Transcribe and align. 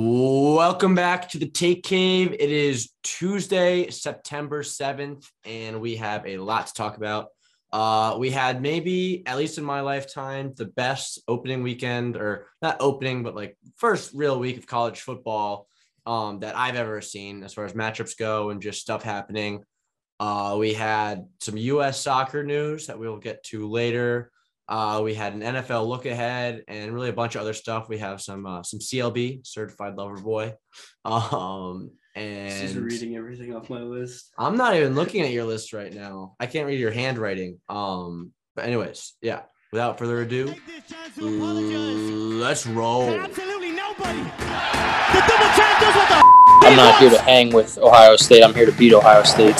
Welcome 0.00 0.94
back 0.94 1.28
to 1.30 1.38
the 1.38 1.48
Take 1.48 1.82
Cave. 1.82 2.32
It 2.38 2.52
is 2.52 2.90
Tuesday, 3.02 3.90
September 3.90 4.62
7th, 4.62 5.26
and 5.44 5.80
we 5.80 5.96
have 5.96 6.24
a 6.24 6.38
lot 6.38 6.68
to 6.68 6.72
talk 6.72 6.96
about. 6.96 7.30
Uh, 7.72 8.14
we 8.16 8.30
had 8.30 8.62
maybe, 8.62 9.24
at 9.26 9.36
least 9.36 9.58
in 9.58 9.64
my 9.64 9.80
lifetime, 9.80 10.52
the 10.56 10.66
best 10.66 11.20
opening 11.26 11.64
weekend, 11.64 12.14
or 12.14 12.46
not 12.62 12.76
opening, 12.78 13.24
but 13.24 13.34
like 13.34 13.58
first 13.74 14.12
real 14.14 14.38
week 14.38 14.56
of 14.56 14.68
college 14.68 15.00
football 15.00 15.66
um, 16.06 16.38
that 16.38 16.56
I've 16.56 16.76
ever 16.76 17.00
seen 17.00 17.42
as 17.42 17.52
far 17.52 17.64
as 17.64 17.72
matchups 17.72 18.16
go 18.16 18.50
and 18.50 18.62
just 18.62 18.80
stuff 18.80 19.02
happening. 19.02 19.64
Uh, 20.20 20.54
we 20.60 20.74
had 20.74 21.26
some 21.40 21.56
U.S. 21.56 22.00
soccer 22.00 22.44
news 22.44 22.86
that 22.86 23.00
we'll 23.00 23.16
get 23.16 23.42
to 23.46 23.68
later. 23.68 24.30
Uh, 24.68 25.00
we 25.02 25.14
had 25.14 25.32
an 25.32 25.40
NFL 25.40 25.88
look 25.88 26.04
ahead 26.04 26.62
and 26.68 26.92
really 26.92 27.08
a 27.08 27.14
bunch 27.14 27.34
of 27.34 27.40
other 27.40 27.54
stuff. 27.54 27.88
We 27.88 27.98
have 27.98 28.20
some 28.20 28.44
uh, 28.44 28.62
some 28.62 28.80
CLB 28.80 29.46
certified 29.46 29.96
lover 29.96 30.18
boy, 30.18 30.54
um, 31.04 31.90
and 32.14 32.60
Just 32.60 32.74
reading 32.76 33.16
everything 33.16 33.54
off 33.54 33.70
my 33.70 33.80
list. 33.80 34.30
I'm 34.36 34.56
not 34.56 34.76
even 34.76 34.94
looking 34.94 35.22
at 35.22 35.30
your 35.30 35.44
list 35.44 35.72
right 35.72 35.92
now. 35.92 36.34
I 36.38 36.46
can't 36.46 36.66
read 36.66 36.80
your 36.80 36.90
handwriting. 36.90 37.60
Um, 37.68 38.32
but 38.54 38.66
anyways, 38.66 39.14
yeah. 39.22 39.42
Without 39.70 39.98
further 39.98 40.22
ado, 40.22 40.54
let's 41.18 42.66
roll. 42.66 43.10
Absolutely 43.10 43.70
nobody. 43.72 44.18
The 44.18 45.24
double 45.28 45.50
champ 45.54 45.80
does 45.80 45.94
what 45.94 46.08
the 46.08 46.66
I'm 46.66 46.76
not 46.76 46.98
here 46.98 47.10
to 47.10 47.20
hang 47.20 47.52
with 47.52 47.76
Ohio 47.78 48.16
State. 48.16 48.42
I'm 48.42 48.54
here 48.54 48.66
to 48.66 48.72
beat 48.72 48.94
Ohio 48.94 49.22
State. 49.24 49.56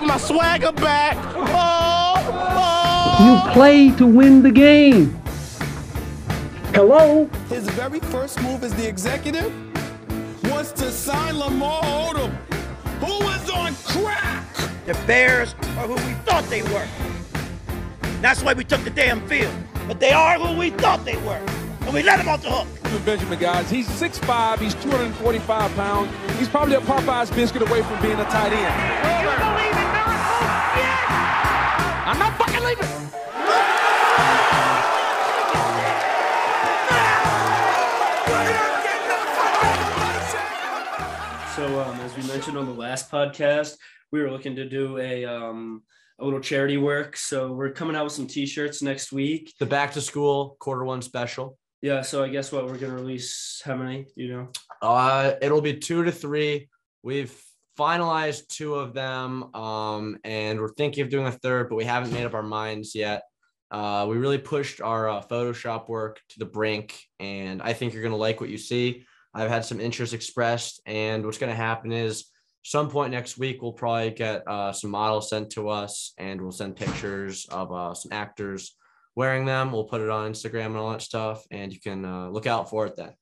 Got 0.00 0.06
my 0.06 0.18
swagger 0.18 0.72
back. 0.72 1.16
Oh, 1.36 2.14
oh. 2.32 3.46
You 3.46 3.52
play 3.52 3.90
to 3.96 4.06
win 4.06 4.42
the 4.42 4.50
game. 4.50 5.10
Hello? 6.72 7.28
His 7.48 7.68
very 7.70 8.00
first 8.00 8.40
move 8.42 8.64
as 8.64 8.74
the 8.74 8.88
executive 8.88 9.52
was 10.44 10.72
to 10.72 10.90
sign 10.90 11.38
Lamar 11.38 11.82
Odom, 11.82 12.30
who 13.00 13.24
was 13.24 13.50
on 13.50 13.74
crack. 13.84 14.46
The 14.86 14.94
Bears 15.06 15.54
are 15.78 15.86
who 15.86 15.94
we 15.94 16.14
thought 16.24 16.44
they 16.44 16.62
were. 16.62 16.86
That's 18.22 18.42
why 18.42 18.54
we 18.54 18.64
took 18.64 18.82
the 18.84 18.90
damn 18.90 19.26
field. 19.28 19.52
But 19.86 20.00
they 20.00 20.12
are 20.12 20.38
who 20.38 20.58
we 20.58 20.70
thought 20.70 21.04
they 21.04 21.16
were. 21.18 21.42
And 21.82 21.92
we 21.92 22.02
let 22.02 22.18
them 22.18 22.28
off 22.28 22.42
the 22.42 22.50
hook. 22.50 22.68
Benjamin, 23.04 23.38
guys. 23.38 23.70
He's 23.70 23.88
6'5", 23.88 24.58
he's 24.58 24.74
245 24.74 25.74
pounds. 25.74 26.38
He's 26.38 26.48
probably 26.48 26.74
a 26.74 26.80
Popeye's 26.80 27.30
biscuit 27.30 27.62
away 27.62 27.82
from 27.82 28.00
being 28.02 28.18
a 28.18 28.24
tight 28.24 28.52
end. 28.52 29.49
I'm 32.10 32.18
not 32.18 32.36
fucking 32.38 32.64
leaving. 32.64 32.86
So, 41.54 41.80
um, 41.80 42.00
as 42.00 42.16
we 42.16 42.24
mentioned 42.24 42.58
on 42.58 42.66
the 42.66 42.74
last 42.76 43.12
podcast, 43.12 43.76
we 44.10 44.20
were 44.20 44.32
looking 44.32 44.56
to 44.56 44.68
do 44.68 44.98
a 44.98 45.24
um, 45.24 45.84
a 46.18 46.24
little 46.24 46.40
charity 46.40 46.78
work. 46.78 47.16
So 47.16 47.52
we're 47.52 47.70
coming 47.70 47.94
out 47.94 48.02
with 48.02 48.12
some 48.12 48.26
T-shirts 48.26 48.82
next 48.82 49.12
week. 49.12 49.54
The 49.60 49.66
back 49.66 49.92
to 49.92 50.00
school 50.00 50.56
quarter 50.58 50.84
one 50.84 51.02
special. 51.02 51.56
Yeah. 51.80 52.02
So 52.02 52.24
I 52.24 52.28
guess 52.28 52.50
what 52.50 52.66
we're 52.66 52.78
gonna 52.78 52.96
release? 52.96 53.62
How 53.64 53.76
many? 53.76 54.06
You 54.16 54.32
know. 54.32 54.48
Uh, 54.82 55.34
it'll 55.40 55.60
be 55.60 55.74
two 55.74 56.02
to 56.02 56.10
three. 56.10 56.70
We've 57.04 57.40
finalized 57.78 58.48
two 58.48 58.74
of 58.74 58.94
them, 58.94 59.54
um, 59.54 60.18
and 60.24 60.60
we're 60.60 60.74
thinking 60.74 61.02
of 61.02 61.10
doing 61.10 61.26
a 61.26 61.32
third, 61.32 61.68
but 61.68 61.76
we 61.76 61.84
haven't 61.84 62.12
made 62.12 62.24
up 62.24 62.34
our 62.34 62.42
minds 62.42 62.94
yet. 62.94 63.22
Uh, 63.70 64.06
we 64.08 64.16
really 64.16 64.38
pushed 64.38 64.80
our 64.80 65.08
uh, 65.08 65.22
Photoshop 65.22 65.88
work 65.88 66.20
to 66.30 66.38
the 66.38 66.44
brink, 66.44 67.00
and 67.20 67.62
I 67.62 67.72
think 67.72 67.94
you're 67.94 68.02
gonna 68.02 68.16
like 68.16 68.40
what 68.40 68.50
you 68.50 68.58
see. 68.58 69.06
I've 69.32 69.50
had 69.50 69.64
some 69.64 69.80
interest 69.80 70.12
expressed, 70.12 70.80
and 70.86 71.24
what's 71.24 71.38
gonna 71.38 71.54
happen 71.54 71.92
is 71.92 72.26
some 72.62 72.90
point 72.90 73.12
next 73.12 73.38
week 73.38 73.62
we'll 73.62 73.72
probably 73.72 74.10
get 74.10 74.46
uh, 74.46 74.72
some 74.72 74.90
models 74.90 75.30
sent 75.30 75.50
to 75.50 75.68
us, 75.68 76.12
and 76.18 76.40
we'll 76.40 76.50
send 76.52 76.76
pictures 76.76 77.46
of 77.50 77.72
uh, 77.72 77.94
some 77.94 78.12
actors 78.12 78.76
wearing 79.16 79.44
them. 79.44 79.72
We'll 79.72 79.84
put 79.84 80.00
it 80.00 80.10
on 80.10 80.32
Instagram 80.32 80.66
and 80.66 80.76
all 80.76 80.90
that 80.90 81.02
stuff, 81.02 81.44
and 81.50 81.72
you 81.72 81.80
can 81.80 82.04
uh, 82.04 82.28
look 82.28 82.46
out 82.46 82.68
for 82.70 82.86
it 82.86 82.96
then. 82.96 83.12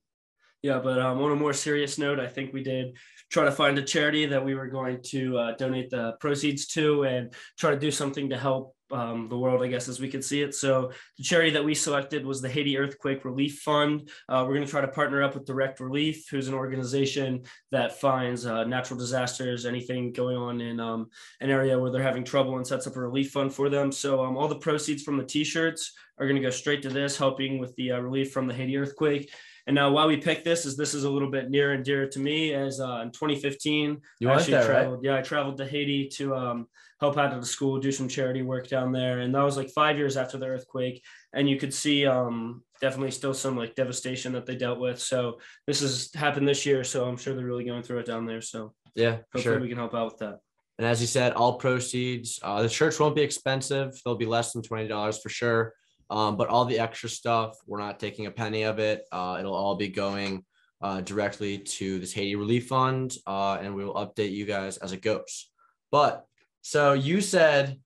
Yeah, 0.62 0.80
but 0.80 0.98
um, 0.98 1.20
on 1.20 1.30
a 1.30 1.36
more 1.36 1.52
serious 1.52 1.98
note, 1.98 2.18
I 2.18 2.26
think 2.26 2.52
we 2.52 2.64
did 2.64 2.96
try 3.30 3.44
to 3.44 3.52
find 3.52 3.78
a 3.78 3.82
charity 3.82 4.26
that 4.26 4.44
we 4.44 4.54
were 4.56 4.66
going 4.66 5.00
to 5.02 5.38
uh, 5.38 5.56
donate 5.56 5.90
the 5.90 6.16
proceeds 6.18 6.66
to 6.68 7.04
and 7.04 7.32
try 7.56 7.70
to 7.70 7.78
do 7.78 7.90
something 7.90 8.28
to 8.30 8.36
help 8.36 8.74
um, 8.90 9.28
the 9.28 9.38
world, 9.38 9.62
I 9.62 9.68
guess, 9.68 9.88
as 9.88 10.00
we 10.00 10.08
could 10.08 10.24
see 10.24 10.40
it. 10.42 10.54
So 10.54 10.90
the 11.16 11.22
charity 11.22 11.50
that 11.50 11.64
we 11.64 11.74
selected 11.74 12.24
was 12.24 12.40
the 12.40 12.48
Haiti 12.48 12.78
Earthquake 12.78 13.24
Relief 13.24 13.60
Fund. 13.60 14.08
Uh, 14.28 14.44
we're 14.46 14.54
going 14.54 14.66
to 14.66 14.70
try 14.70 14.80
to 14.80 14.88
partner 14.88 15.22
up 15.22 15.34
with 15.34 15.44
Direct 15.44 15.78
Relief, 15.78 16.26
who's 16.30 16.48
an 16.48 16.54
organization 16.54 17.42
that 17.70 18.00
finds 18.00 18.46
uh, 18.46 18.64
natural 18.64 18.98
disasters, 18.98 19.66
anything 19.66 20.12
going 20.12 20.36
on 20.36 20.60
in 20.60 20.80
um, 20.80 21.08
an 21.40 21.50
area 21.50 21.78
where 21.78 21.90
they're 21.92 22.02
having 22.02 22.24
trouble 22.24 22.56
and 22.56 22.66
sets 22.66 22.86
up 22.86 22.96
a 22.96 23.00
relief 23.00 23.30
fund 23.30 23.52
for 23.52 23.68
them. 23.68 23.92
So 23.92 24.24
um, 24.24 24.36
all 24.36 24.48
the 24.48 24.56
proceeds 24.56 25.02
from 25.02 25.18
the 25.18 25.24
t-shirts 25.24 25.92
are 26.18 26.26
going 26.26 26.40
to 26.40 26.42
go 26.42 26.50
straight 26.50 26.82
to 26.82 26.88
this, 26.88 27.16
helping 27.16 27.58
with 27.58 27.76
the 27.76 27.92
uh, 27.92 28.00
relief 28.00 28.32
from 28.32 28.48
the 28.48 28.54
Haiti 28.54 28.76
earthquake. 28.76 29.30
And 29.68 29.74
now, 29.74 29.90
why 29.90 30.06
we 30.06 30.16
picked 30.16 30.46
this 30.46 30.64
is 30.64 30.78
this 30.78 30.94
is 30.94 31.04
a 31.04 31.10
little 31.10 31.30
bit 31.30 31.50
near 31.50 31.74
and 31.74 31.84
dear 31.84 32.08
to 32.08 32.18
me. 32.18 32.54
As 32.54 32.80
uh, 32.80 33.00
in 33.02 33.10
2015, 33.10 34.00
You 34.18 34.30
I 34.30 34.34
actually 34.34 34.52
there, 34.52 34.88
right? 34.88 34.98
Yeah, 35.02 35.16
I 35.18 35.20
traveled 35.20 35.58
to 35.58 35.66
Haiti 35.66 36.08
to 36.14 36.34
um, 36.34 36.68
help 37.00 37.18
out 37.18 37.34
at 37.34 37.40
the 37.40 37.46
school, 37.46 37.78
do 37.78 37.92
some 37.92 38.08
charity 38.08 38.40
work 38.40 38.66
down 38.66 38.92
there, 38.92 39.20
and 39.20 39.34
that 39.34 39.42
was 39.42 39.58
like 39.58 39.68
five 39.68 39.98
years 39.98 40.16
after 40.16 40.38
the 40.38 40.46
earthquake. 40.46 41.04
And 41.34 41.50
you 41.50 41.58
could 41.58 41.74
see 41.74 42.06
um, 42.06 42.64
definitely 42.80 43.10
still 43.10 43.34
some 43.34 43.58
like 43.58 43.74
devastation 43.74 44.32
that 44.32 44.46
they 44.46 44.56
dealt 44.56 44.80
with. 44.80 44.98
So 44.98 45.38
this 45.66 45.80
has 45.82 46.08
happened 46.14 46.48
this 46.48 46.64
year, 46.64 46.82
so 46.82 47.04
I'm 47.04 47.18
sure 47.18 47.34
they're 47.34 47.44
really 47.44 47.64
going 47.64 47.82
through 47.82 47.98
it 47.98 48.06
down 48.06 48.24
there. 48.24 48.40
So 48.40 48.72
Yeah, 48.94 49.18
hopefully 49.34 49.42
sure. 49.42 49.60
we 49.60 49.68
can 49.68 49.76
help 49.76 49.94
out 49.94 50.06
with 50.06 50.18
that. 50.20 50.38
And 50.78 50.86
as 50.86 51.02
you 51.02 51.06
said, 51.06 51.34
all 51.34 51.58
proceeds, 51.58 52.40
uh, 52.42 52.62
the 52.62 52.70
church 52.70 52.98
won't 52.98 53.16
be 53.16 53.22
expensive. 53.22 54.00
They'll 54.02 54.14
be 54.14 54.24
less 54.24 54.54
than 54.54 54.62
$20 54.62 55.22
for 55.22 55.28
sure. 55.28 55.74
Um, 56.10 56.36
but 56.36 56.48
all 56.48 56.64
the 56.64 56.78
extra 56.78 57.08
stuff, 57.08 57.56
we're 57.66 57.80
not 57.80 58.00
taking 58.00 58.26
a 58.26 58.30
penny 58.30 58.62
of 58.62 58.78
it. 58.78 59.02
Uh, 59.12 59.36
it'll 59.38 59.54
all 59.54 59.76
be 59.76 59.88
going 59.88 60.44
uh, 60.80 61.00
directly 61.00 61.58
to 61.58 61.98
this 61.98 62.12
Haiti 62.12 62.36
Relief 62.36 62.68
Fund. 62.68 63.14
Uh, 63.26 63.58
and 63.60 63.74
we 63.74 63.84
will 63.84 63.94
update 63.94 64.32
you 64.32 64.46
guys 64.46 64.78
as 64.78 64.92
it 64.92 65.02
goes. 65.02 65.50
But 65.90 66.24
so 66.62 66.92
you 66.92 67.20
said, 67.20 67.78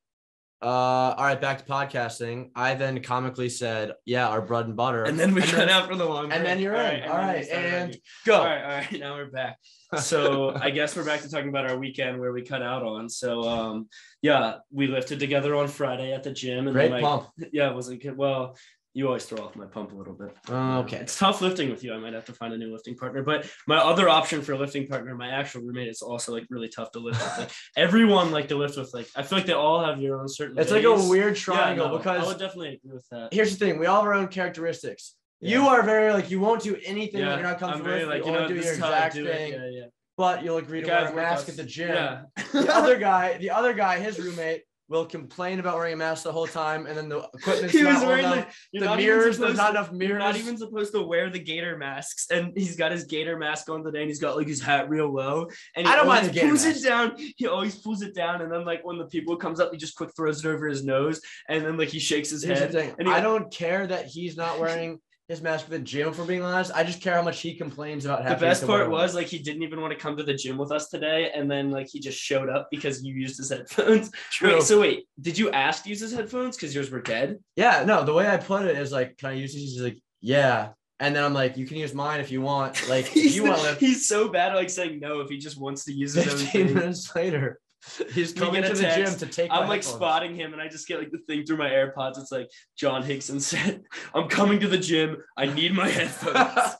uh, 0.62 1.14
all 1.18 1.24
right, 1.24 1.40
back 1.40 1.58
to 1.58 1.64
podcasting. 1.64 2.50
I 2.54 2.74
then 2.74 3.02
comically 3.02 3.48
said, 3.48 3.92
yeah, 4.04 4.28
our 4.28 4.40
bread 4.40 4.66
and 4.66 4.76
butter. 4.76 5.04
And 5.04 5.18
then 5.18 5.34
we 5.34 5.42
cut 5.42 5.68
out 5.68 5.88
for 5.88 5.96
the 5.96 6.04
long. 6.04 6.30
and 6.30 6.46
then 6.46 6.60
you're 6.60 6.74
and 6.74 7.04
All 7.10 7.16
then 7.16 7.26
we 7.26 7.34
right, 7.34 7.44
started 7.44 7.74
and 7.74 7.98
go. 8.24 8.36
All 8.36 8.44
right, 8.46 8.62
all 8.62 8.70
right. 8.70 9.00
Now 9.00 9.14
we're 9.16 9.30
back. 9.30 9.58
So 9.98 10.54
I 10.54 10.70
guess 10.70 10.96
we're 10.96 11.04
back 11.04 11.20
to 11.22 11.30
talking 11.30 11.48
about 11.48 11.68
our 11.68 11.76
weekend 11.76 12.18
where 12.18 12.32
we 12.32 12.42
cut 12.42 12.62
out 12.62 12.82
on. 12.82 13.08
So 13.10 13.42
um, 13.42 13.88
yeah, 14.22 14.58
we 14.70 14.86
lifted 14.86 15.18
together 15.18 15.54
on 15.56 15.68
Friday 15.68 16.12
at 16.12 16.22
the 16.22 16.30
gym, 16.30 16.66
and 16.66 16.74
Great 16.74 16.90
then 16.92 17.02
pump. 17.02 17.26
Yeah, 17.52 17.68
it 17.68 17.74
was 17.74 17.90
like 17.90 18.06
well, 18.16 18.56
you 18.94 19.06
always 19.06 19.24
throw 19.24 19.42
off 19.44 19.56
my 19.56 19.64
pump 19.66 19.92
a 19.92 19.94
little 19.94 20.12
bit. 20.12 20.36
Oh, 20.48 20.78
okay. 20.80 20.98
It's 20.98 21.18
tough 21.18 21.40
lifting 21.40 21.70
with 21.70 21.82
you. 21.82 21.94
I 21.94 21.98
might 21.98 22.12
have 22.12 22.26
to 22.26 22.32
find 22.34 22.52
a 22.52 22.58
new 22.58 22.70
lifting 22.72 22.94
partner. 22.94 23.22
But 23.22 23.50
my 23.66 23.78
other 23.78 24.08
option 24.08 24.42
for 24.42 24.52
a 24.52 24.58
lifting 24.58 24.86
partner, 24.86 25.14
my 25.14 25.28
actual 25.28 25.62
roommate, 25.62 25.88
is 25.88 26.02
also 26.02 26.32
like 26.32 26.46
really 26.50 26.68
tough 26.68 26.90
to 26.92 26.98
lift 26.98 27.20
with. 27.20 27.38
Like 27.38 27.50
everyone 27.76 28.32
like 28.32 28.48
to 28.48 28.56
lift 28.56 28.76
with. 28.76 28.92
Like 28.92 29.08
I 29.16 29.22
feel 29.22 29.38
like 29.38 29.46
they 29.46 29.54
all 29.54 29.82
have 29.82 30.00
your 30.00 30.20
own 30.20 30.28
certain. 30.28 30.58
It's 30.58 30.70
like 30.70 30.84
a 30.84 30.94
weird 31.08 31.34
Yeah, 31.36 31.40
triangle 31.42 31.88
no, 31.88 31.94
I 31.94 31.98
because 31.98 32.26
would 32.26 32.38
definitely 32.38 32.74
agree 32.74 32.92
with 32.94 33.08
that. 33.10 33.32
here's 33.32 33.56
the 33.56 33.64
thing 33.64 33.78
we 33.78 33.86
all 33.86 33.96
have 34.02 34.04
our 34.04 34.14
own 34.14 34.28
characteristics 34.28 35.14
you 35.44 35.66
are 35.66 35.82
very 35.82 36.12
like 36.12 36.30
you 36.30 36.38
won't 36.38 36.62
do 36.62 36.76
anything 36.84 37.20
that 37.20 37.26
Yeah, 37.26 37.34
you're 37.34 37.42
not 37.42 37.58
comfortable 37.58 37.90
very 37.90 38.00
with 38.06 38.10
like 38.10 38.24
you 38.24 38.30
you 38.32 38.38
know 38.38 38.46
do 38.48 38.54
your 38.54 38.64
I 38.64 38.68
exact 38.68 39.14
do 39.16 39.24
thing. 39.26 39.52
Yeah, 39.52 39.68
yeah. 39.70 39.84
but 40.16 40.44
you'll 40.44 40.58
agree 40.58 40.82
to 40.82 40.86
wear 40.86 41.08
a 41.08 41.14
mask 41.16 41.48
at 41.48 41.56
the 41.56 41.64
gym 41.64 41.88
Yeah. 41.88 42.22
the 42.52 42.72
other 42.72 42.96
guy 42.98 43.38
the 43.38 43.50
other 43.50 43.72
guy 43.72 43.98
his 43.98 44.20
roommate 44.20 44.62
will 44.92 45.06
complain 45.06 45.58
about 45.58 45.76
wearing 45.76 45.94
a 45.94 45.96
mask 45.96 46.22
the 46.24 46.30
whole 46.32 46.46
time 46.46 46.86
and 46.86 46.96
then 46.96 47.08
the 47.08 47.18
equipment's 47.34 47.72
he 47.72 47.82
not 47.82 47.94
was 47.94 48.04
wearing 48.04 48.24
enough. 48.26 48.56
the, 48.72 48.80
the 48.80 48.96
mirrors 48.96 49.38
there's 49.38 49.56
not 49.56 49.70
enough 49.70 49.88
You're 49.90 49.98
mirrors 49.98 50.18
not 50.20 50.36
even 50.36 50.56
supposed 50.56 50.92
to 50.92 51.02
wear 51.02 51.30
the 51.30 51.38
gator 51.38 51.76
masks, 51.78 52.30
and 52.30 52.52
he's 52.56 52.76
got 52.76 52.92
his 52.92 53.04
gator 53.04 53.36
mask 53.38 53.68
on 53.70 53.82
today, 53.82 54.02
and 54.02 54.08
he's 54.08 54.20
got 54.20 54.36
like 54.36 54.46
his 54.46 54.60
hat 54.62 54.88
real 54.88 55.12
low, 55.12 55.48
and 55.74 55.86
he 55.86 55.92
I 55.92 55.96
don't 55.96 56.06
mind 56.06 56.26
the 56.28 56.32
gator 56.32 56.48
pulls 56.48 56.64
mask. 56.64 56.84
it 56.84 56.88
down. 56.88 57.16
He 57.36 57.46
always 57.46 57.74
pulls 57.76 58.02
it 58.02 58.14
down, 58.14 58.42
and 58.42 58.52
then 58.52 58.64
like 58.64 58.84
when 58.84 58.98
the 58.98 59.06
people 59.06 59.36
comes 59.36 59.58
up, 59.60 59.72
he 59.72 59.78
just 59.78 59.96
quick 59.96 60.10
throws 60.14 60.44
it 60.44 60.48
over 60.48 60.66
his 60.68 60.84
nose, 60.84 61.20
and 61.48 61.64
then 61.64 61.76
like 61.76 61.88
he 61.88 61.98
shakes 61.98 62.30
his 62.30 62.42
here's 62.44 62.58
head. 62.58 62.94
and 62.98 63.08
he- 63.08 63.14
i 63.14 63.20
don't 63.20 63.52
care 63.52 63.86
that 63.86 64.06
he's 64.06 64.36
not 64.36 64.58
wearing 64.60 65.00
his 65.28 65.40
mask 65.40 65.64
at 65.64 65.70
the 65.70 65.78
gym 65.78 66.12
for 66.12 66.24
being 66.24 66.42
honest 66.42 66.70
i 66.74 66.82
just 66.84 67.00
care 67.00 67.14
how 67.14 67.22
much 67.22 67.40
he 67.40 67.54
complains 67.54 68.04
about 68.04 68.24
The 68.26 68.34
best 68.34 68.66
part 68.66 68.90
one. 68.90 69.00
was 69.00 69.14
like 69.14 69.28
he 69.28 69.38
didn't 69.38 69.62
even 69.62 69.80
want 69.80 69.92
to 69.92 69.98
come 69.98 70.16
to 70.16 70.22
the 70.22 70.34
gym 70.34 70.58
with 70.58 70.72
us 70.72 70.88
today, 70.88 71.30
and 71.34 71.50
then 71.50 71.70
like 71.70 71.88
he 71.90 72.00
just 72.00 72.18
showed 72.18 72.48
up 72.48 72.68
because 72.70 73.02
you 73.04 73.14
used 73.14 73.38
his 73.38 73.48
headphones. 73.54 74.10
True. 74.30 74.54
Wait, 74.54 74.62
so 74.62 74.80
wait, 74.80 75.06
did 75.20 75.38
you 75.38 75.50
ask 75.52 75.84
to 75.84 75.88
use 75.88 76.00
his 76.00 76.12
headphones 76.12 76.56
because 76.56 76.74
yours 76.74 76.90
were 76.90 77.00
dead? 77.00 77.38
yeah 77.56 77.84
no 77.86 78.04
the 78.04 78.12
way 78.12 78.26
i 78.28 78.36
put 78.36 78.66
it 78.66 78.76
is 78.76 78.92
like 78.92 79.16
can 79.18 79.28
i 79.30 79.32
use 79.32 79.54
these 79.54 79.72
he's 79.72 79.82
like 79.82 79.98
yeah 80.20 80.70
and 81.00 81.14
then 81.16 81.22
i'm 81.24 81.32
like 81.34 81.56
you 81.56 81.66
can 81.66 81.76
use 81.76 81.94
mine 81.94 82.20
if 82.20 82.30
you 82.30 82.40
want 82.40 82.88
like 82.88 83.06
if 83.06 83.12
He's, 83.12 83.36
you 83.36 83.44
want 83.44 83.60
to 83.62 83.74
he's 83.84 84.06
so 84.08 84.28
bad 84.28 84.52
at 84.52 84.56
like 84.56 84.70
saying 84.70 85.00
no 85.00 85.20
if 85.20 85.28
he 85.30 85.38
just 85.38 85.58
wants 85.60 85.84
to 85.84 85.92
use 85.92 86.14
his 86.14 86.28
own 86.32 86.38
15 86.38 86.74
minutes 86.74 87.14
later 87.14 87.58
He's 88.12 88.32
coming 88.32 88.62
to 88.62 88.74
the 88.74 88.82
gym 88.82 89.14
to 89.16 89.26
take. 89.26 89.50
I'm 89.50 89.68
like 89.68 89.82
headphones. 89.82 89.96
spotting 89.96 90.34
him, 90.36 90.52
and 90.52 90.62
I 90.62 90.68
just 90.68 90.86
get 90.86 90.98
like 90.98 91.10
the 91.10 91.18
thing 91.26 91.44
through 91.44 91.56
my 91.56 91.68
AirPods. 91.68 92.18
It's 92.18 92.30
like 92.30 92.48
John 92.76 93.02
Hickson 93.02 93.40
said, 93.40 93.82
"I'm 94.14 94.28
coming 94.28 94.60
to 94.60 94.68
the 94.68 94.78
gym. 94.78 95.16
I 95.36 95.46
need 95.46 95.74
my 95.74 95.88
headphones." 95.88 96.76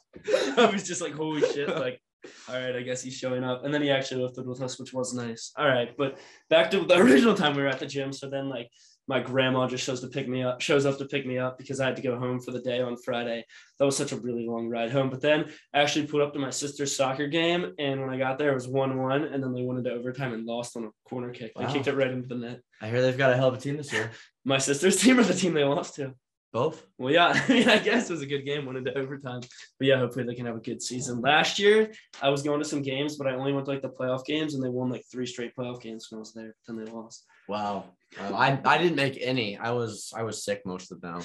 I 0.59 0.71
was 0.73 0.85
just 0.85 1.01
like, 1.01 1.15
"Holy 1.15 1.41
shit!" 1.41 1.69
Like, 1.69 2.01
all 2.49 2.55
right, 2.55 2.77
I 2.77 2.83
guess 2.83 3.03
he's 3.03 3.17
showing 3.17 3.45
up. 3.45 3.65
And 3.65 3.73
then 3.73 3.83
he 3.83 3.91
actually 3.91 4.23
lifted 4.23 4.47
with 4.47 4.63
us, 4.63 4.79
which 4.79 4.93
was 4.93 5.15
nice. 5.15 5.53
All 5.57 5.69
right, 5.69 5.97
but 5.97 6.19
back 6.51 6.71
to 6.71 6.85
the 6.85 6.97
original 7.01 7.35
time 7.35 7.55
we 7.55 7.63
were 7.63 7.69
at 7.69 7.79
the 7.79 7.87
gym. 7.87 8.13
So 8.13 8.29
then, 8.29 8.49
like, 8.49 8.69
my 9.09 9.21
grandma 9.21 9.67
just 9.67 9.85
shows 9.85 10.01
to 10.01 10.07
pick 10.07 10.29
me 10.29 10.43
up, 10.43 10.61
shows 10.61 10.87
up 10.87 10.97
to 10.99 11.07
pick 11.07 11.27
me 11.27 11.37
up 11.37 11.59
because 11.59 11.81
I 11.81 11.87
had 11.87 11.97
to 11.97 12.03
go 12.03 12.19
home 12.19 12.41
for 12.41 12.53
the 12.53 12.61
day 12.61 12.81
on 12.81 12.97
Friday. 12.97 13.45
That 13.79 13.85
was 13.85 13.97
such 13.97 14.13
a 14.13 14.17
really 14.17 14.47
long 14.47 14.69
ride 14.69 14.93
home. 14.93 15.11
But 15.11 15.21
then 15.21 15.51
I 15.75 15.81
actually 15.81 16.07
put 16.07 16.23
up 16.23 16.33
to 16.35 16.39
my 16.39 16.51
sister's 16.51 16.95
soccer 16.95 17.27
game, 17.27 17.73
and 17.79 18.01
when 18.01 18.11
I 18.11 18.19
got 18.19 18.39
there, 18.39 18.53
it 18.53 18.55
was 18.55 18.69
one-one, 18.69 19.25
and 19.25 19.43
then 19.43 19.53
they 19.53 19.63
went 19.63 19.79
into 19.79 19.93
overtime 19.93 20.33
and 20.33 20.47
lost 20.47 20.77
on 20.77 20.85
a 20.85 20.91
corner 21.09 21.31
kick. 21.31 21.53
They 21.57 21.67
kicked 21.67 21.89
it 21.89 21.97
right 21.97 22.11
into 22.11 22.29
the 22.29 22.37
net. 22.37 22.61
I 22.81 22.89
hear 22.89 23.03
they've 23.03 23.19
got 23.19 23.33
a 23.33 23.37
hell 23.37 23.49
of 23.49 23.55
a 23.55 23.59
team 23.59 23.77
this 23.77 23.93
year. 23.93 24.11
My 24.45 24.59
sister's 24.59 25.01
team 25.01 25.19
or 25.19 25.25
the 25.25 25.35
team 25.35 25.55
they 25.55 25.65
lost 25.65 25.97
to. 25.97 26.15
Both. 26.53 26.85
Well, 26.99 27.13
yeah, 27.13 27.29
I 27.49 27.53
mean, 27.53 27.69
I 27.69 27.79
guess 27.79 28.11
it 28.11 28.13
was 28.13 28.23
a 28.23 28.27
good 28.27 28.45
game, 28.45 28.67
went 28.67 28.77
into 28.79 28.97
overtime. 28.97 29.41
But 29.79 29.87
yeah, 29.89 29.99
hopefully 29.99 30.25
they 30.27 30.35
can 30.35 30.47
have 30.47 30.57
a 30.57 30.61
good 30.61 30.83
season. 30.83 31.21
Last 31.21 31.59
year, 31.59 31.91
I 32.21 32.29
was 32.29 32.43
going 32.43 32.59
to 32.61 32.65
some 32.69 32.83
games, 32.83 33.17
but 33.17 33.27
I 33.27 33.35
only 33.35 33.53
went 33.53 33.65
to 33.67 33.73
like 33.73 33.83
the 33.83 33.89
playoff 33.89 34.25
games, 34.27 34.55
and 34.55 34.63
they 34.63 34.69
won 34.69 34.91
like 34.91 35.05
three 35.11 35.27
straight 35.27 35.57
playoff 35.57 35.81
games 35.81 36.09
when 36.11 36.19
I 36.19 36.21
was 36.21 36.35
there. 36.35 36.55
Then 36.67 36.77
they 36.77 36.91
lost. 36.91 37.25
Wow. 37.49 37.85
Uh, 38.21 38.35
I 38.35 38.61
I 38.65 38.79
didn't 38.79 38.97
make 38.97 39.19
any. 39.21 39.57
I 39.57 39.71
was 39.71 40.13
I 40.15 40.23
was 40.25 40.45
sick 40.45 40.63
most 40.67 40.93
of 40.93 41.01
them. 41.01 41.23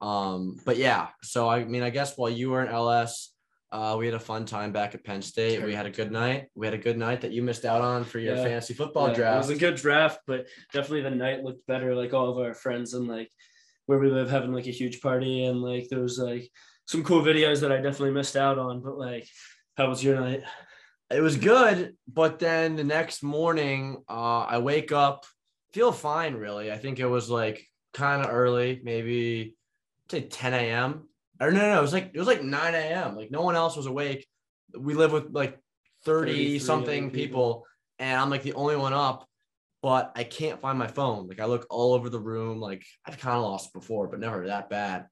Um, 0.00 0.56
but 0.64 0.78
yeah. 0.78 1.08
So 1.22 1.48
I 1.48 1.64
mean, 1.64 1.82
I 1.82 1.90
guess 1.90 2.16
while 2.16 2.30
you 2.30 2.50
were 2.50 2.62
in 2.64 2.68
LS, 2.72 3.30
uh, 3.70 3.96
we 3.98 4.06
had 4.06 4.14
a 4.14 4.20
fun 4.20 4.46
time 4.46 4.72
back 4.72 4.94
at 4.94 5.04
Penn 5.04 5.20
State. 5.20 5.62
We 5.62 5.74
had 5.74 5.86
a 5.86 5.90
good 5.90 6.10
night. 6.10 6.48
We 6.54 6.66
had 6.66 6.74
a 6.74 6.78
good 6.78 6.96
night 6.98 7.20
that 7.20 7.32
you 7.32 7.42
missed 7.42 7.66
out 7.66 7.82
on 7.82 8.04
for 8.04 8.18
your 8.18 8.36
Yeah. 8.36 8.42
fantasy 8.42 8.72
football 8.74 9.08
Yeah, 9.08 9.14
draft. 9.14 9.34
It 9.34 9.50
was 9.50 9.56
a 9.58 9.60
good 9.60 9.76
draft, 9.76 10.20
but 10.26 10.46
definitely 10.72 11.02
the 11.02 11.10
night 11.10 11.42
looked 11.44 11.66
better. 11.66 11.94
Like 11.94 12.14
all 12.14 12.30
of 12.30 12.38
our 12.38 12.54
friends 12.54 12.94
and 12.94 13.06
like 13.06 13.30
where 13.86 13.98
we 13.98 14.10
live 14.10 14.30
having 14.30 14.52
like 14.52 14.66
a 14.66 14.70
huge 14.70 15.00
party, 15.00 15.44
and 15.44 15.60
like 15.60 15.88
there 15.88 16.00
was 16.00 16.18
like 16.18 16.48
some 16.86 17.04
cool 17.04 17.22
videos 17.22 17.60
that 17.60 17.72
I 17.72 17.76
definitely 17.76 18.12
missed 18.12 18.36
out 18.36 18.58
on. 18.58 18.80
But 18.80 18.98
like, 18.98 19.28
how 19.76 19.88
was 19.88 20.02
your 20.02 20.20
night? 20.20 20.42
it 21.12 21.20
was 21.20 21.36
good, 21.36 21.96
but 22.08 22.38
then 22.38 22.76
the 22.76 22.84
next 22.84 23.22
morning, 23.22 24.02
uh, 24.08 24.40
I 24.40 24.58
wake 24.58 24.92
up, 24.92 25.26
feel 25.72 25.92
fine. 25.92 26.34
Really, 26.34 26.72
I 26.72 26.78
think 26.78 26.98
it 26.98 27.06
was 27.06 27.28
like 27.28 27.66
kind 27.92 28.24
of 28.24 28.32
early, 28.32 28.80
maybe 28.82 29.56
say 30.10 30.22
10 30.22 30.54
a.m. 30.54 31.08
Or 31.40 31.50
no, 31.50 31.60
no, 31.60 31.78
it 31.78 31.82
was 31.82 31.92
like 31.92 32.10
it 32.14 32.18
was 32.18 32.28
like 32.28 32.42
9 32.42 32.74
a.m. 32.74 33.16
Like 33.16 33.30
no 33.30 33.42
one 33.42 33.56
else 33.56 33.76
was 33.76 33.86
awake. 33.86 34.26
We 34.78 34.94
live 34.94 35.12
with 35.12 35.32
like 35.32 35.58
30 36.04 36.58
something 36.58 37.10
people. 37.10 37.14
people. 37.14 37.66
and 37.98 38.20
I'm 38.20 38.30
like 38.30 38.42
the 38.42 38.54
only 38.54 38.76
one 38.76 38.92
up. 38.92 39.28
But 39.82 40.12
I 40.14 40.24
can't 40.24 40.60
find 40.60 40.78
my 40.78 40.86
phone. 40.86 41.26
Like 41.26 41.40
I 41.40 41.46
look 41.46 41.66
all 41.68 41.94
over 41.94 42.08
the 42.08 42.20
room. 42.20 42.60
Like 42.60 42.84
I've 43.04 43.18
kind 43.18 43.36
of 43.36 43.42
lost 43.42 43.72
before, 43.72 44.06
but 44.08 44.20
never 44.20 44.46
that 44.46 44.70
bad. 44.70 45.06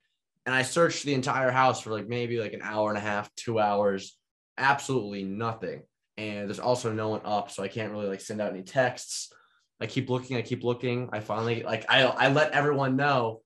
And 0.47 0.55
I 0.55 0.63
searched 0.63 1.05
the 1.05 1.15
entire 1.15 1.51
house 1.51 1.81
for 1.81 1.91
like 1.91 2.09
maybe 2.09 2.39
like 2.39 2.53
an 2.53 2.63
hour 2.63 2.89
and 2.89 2.99
a 2.99 3.01
half, 3.01 3.35
two 3.35 3.59
hours, 3.59 4.17
absolutely 4.57 5.25
nothing. 5.25 5.83
And 6.17 6.49
there's 6.49 6.61
also 6.61 6.93
no 6.93 7.09
one 7.09 7.23
up, 7.25 7.51
so 7.51 7.63
I 7.63 7.69
can't 7.69 7.93
really 7.93 8.07
like 8.07 8.21
send 8.21 8.41
out 8.41 8.53
any 8.53 8.63
texts. 8.63 9.33
I 9.81 9.87
keep 9.87 10.11
looking, 10.11 10.37
I 10.37 10.43
keep 10.43 10.63
looking. 10.63 11.09
I 11.13 11.21
finally 11.21 11.63
like 11.63 11.87
I 11.89 12.03
I 12.03 12.29
let 12.29 12.53
everyone 12.53 12.97
know, 12.97 13.43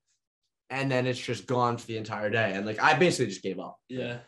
and 0.70 0.90
then 0.90 1.06
it's 1.06 1.20
just 1.20 1.46
gone 1.46 1.78
for 1.78 1.86
the 1.86 1.96
entire 1.96 2.30
day. 2.30 2.52
And 2.54 2.66
like 2.66 2.82
I 2.82 2.94
basically 2.94 3.26
just 3.26 3.42
gave 3.42 3.60
up. 3.60 3.78
Yeah. 3.88 4.18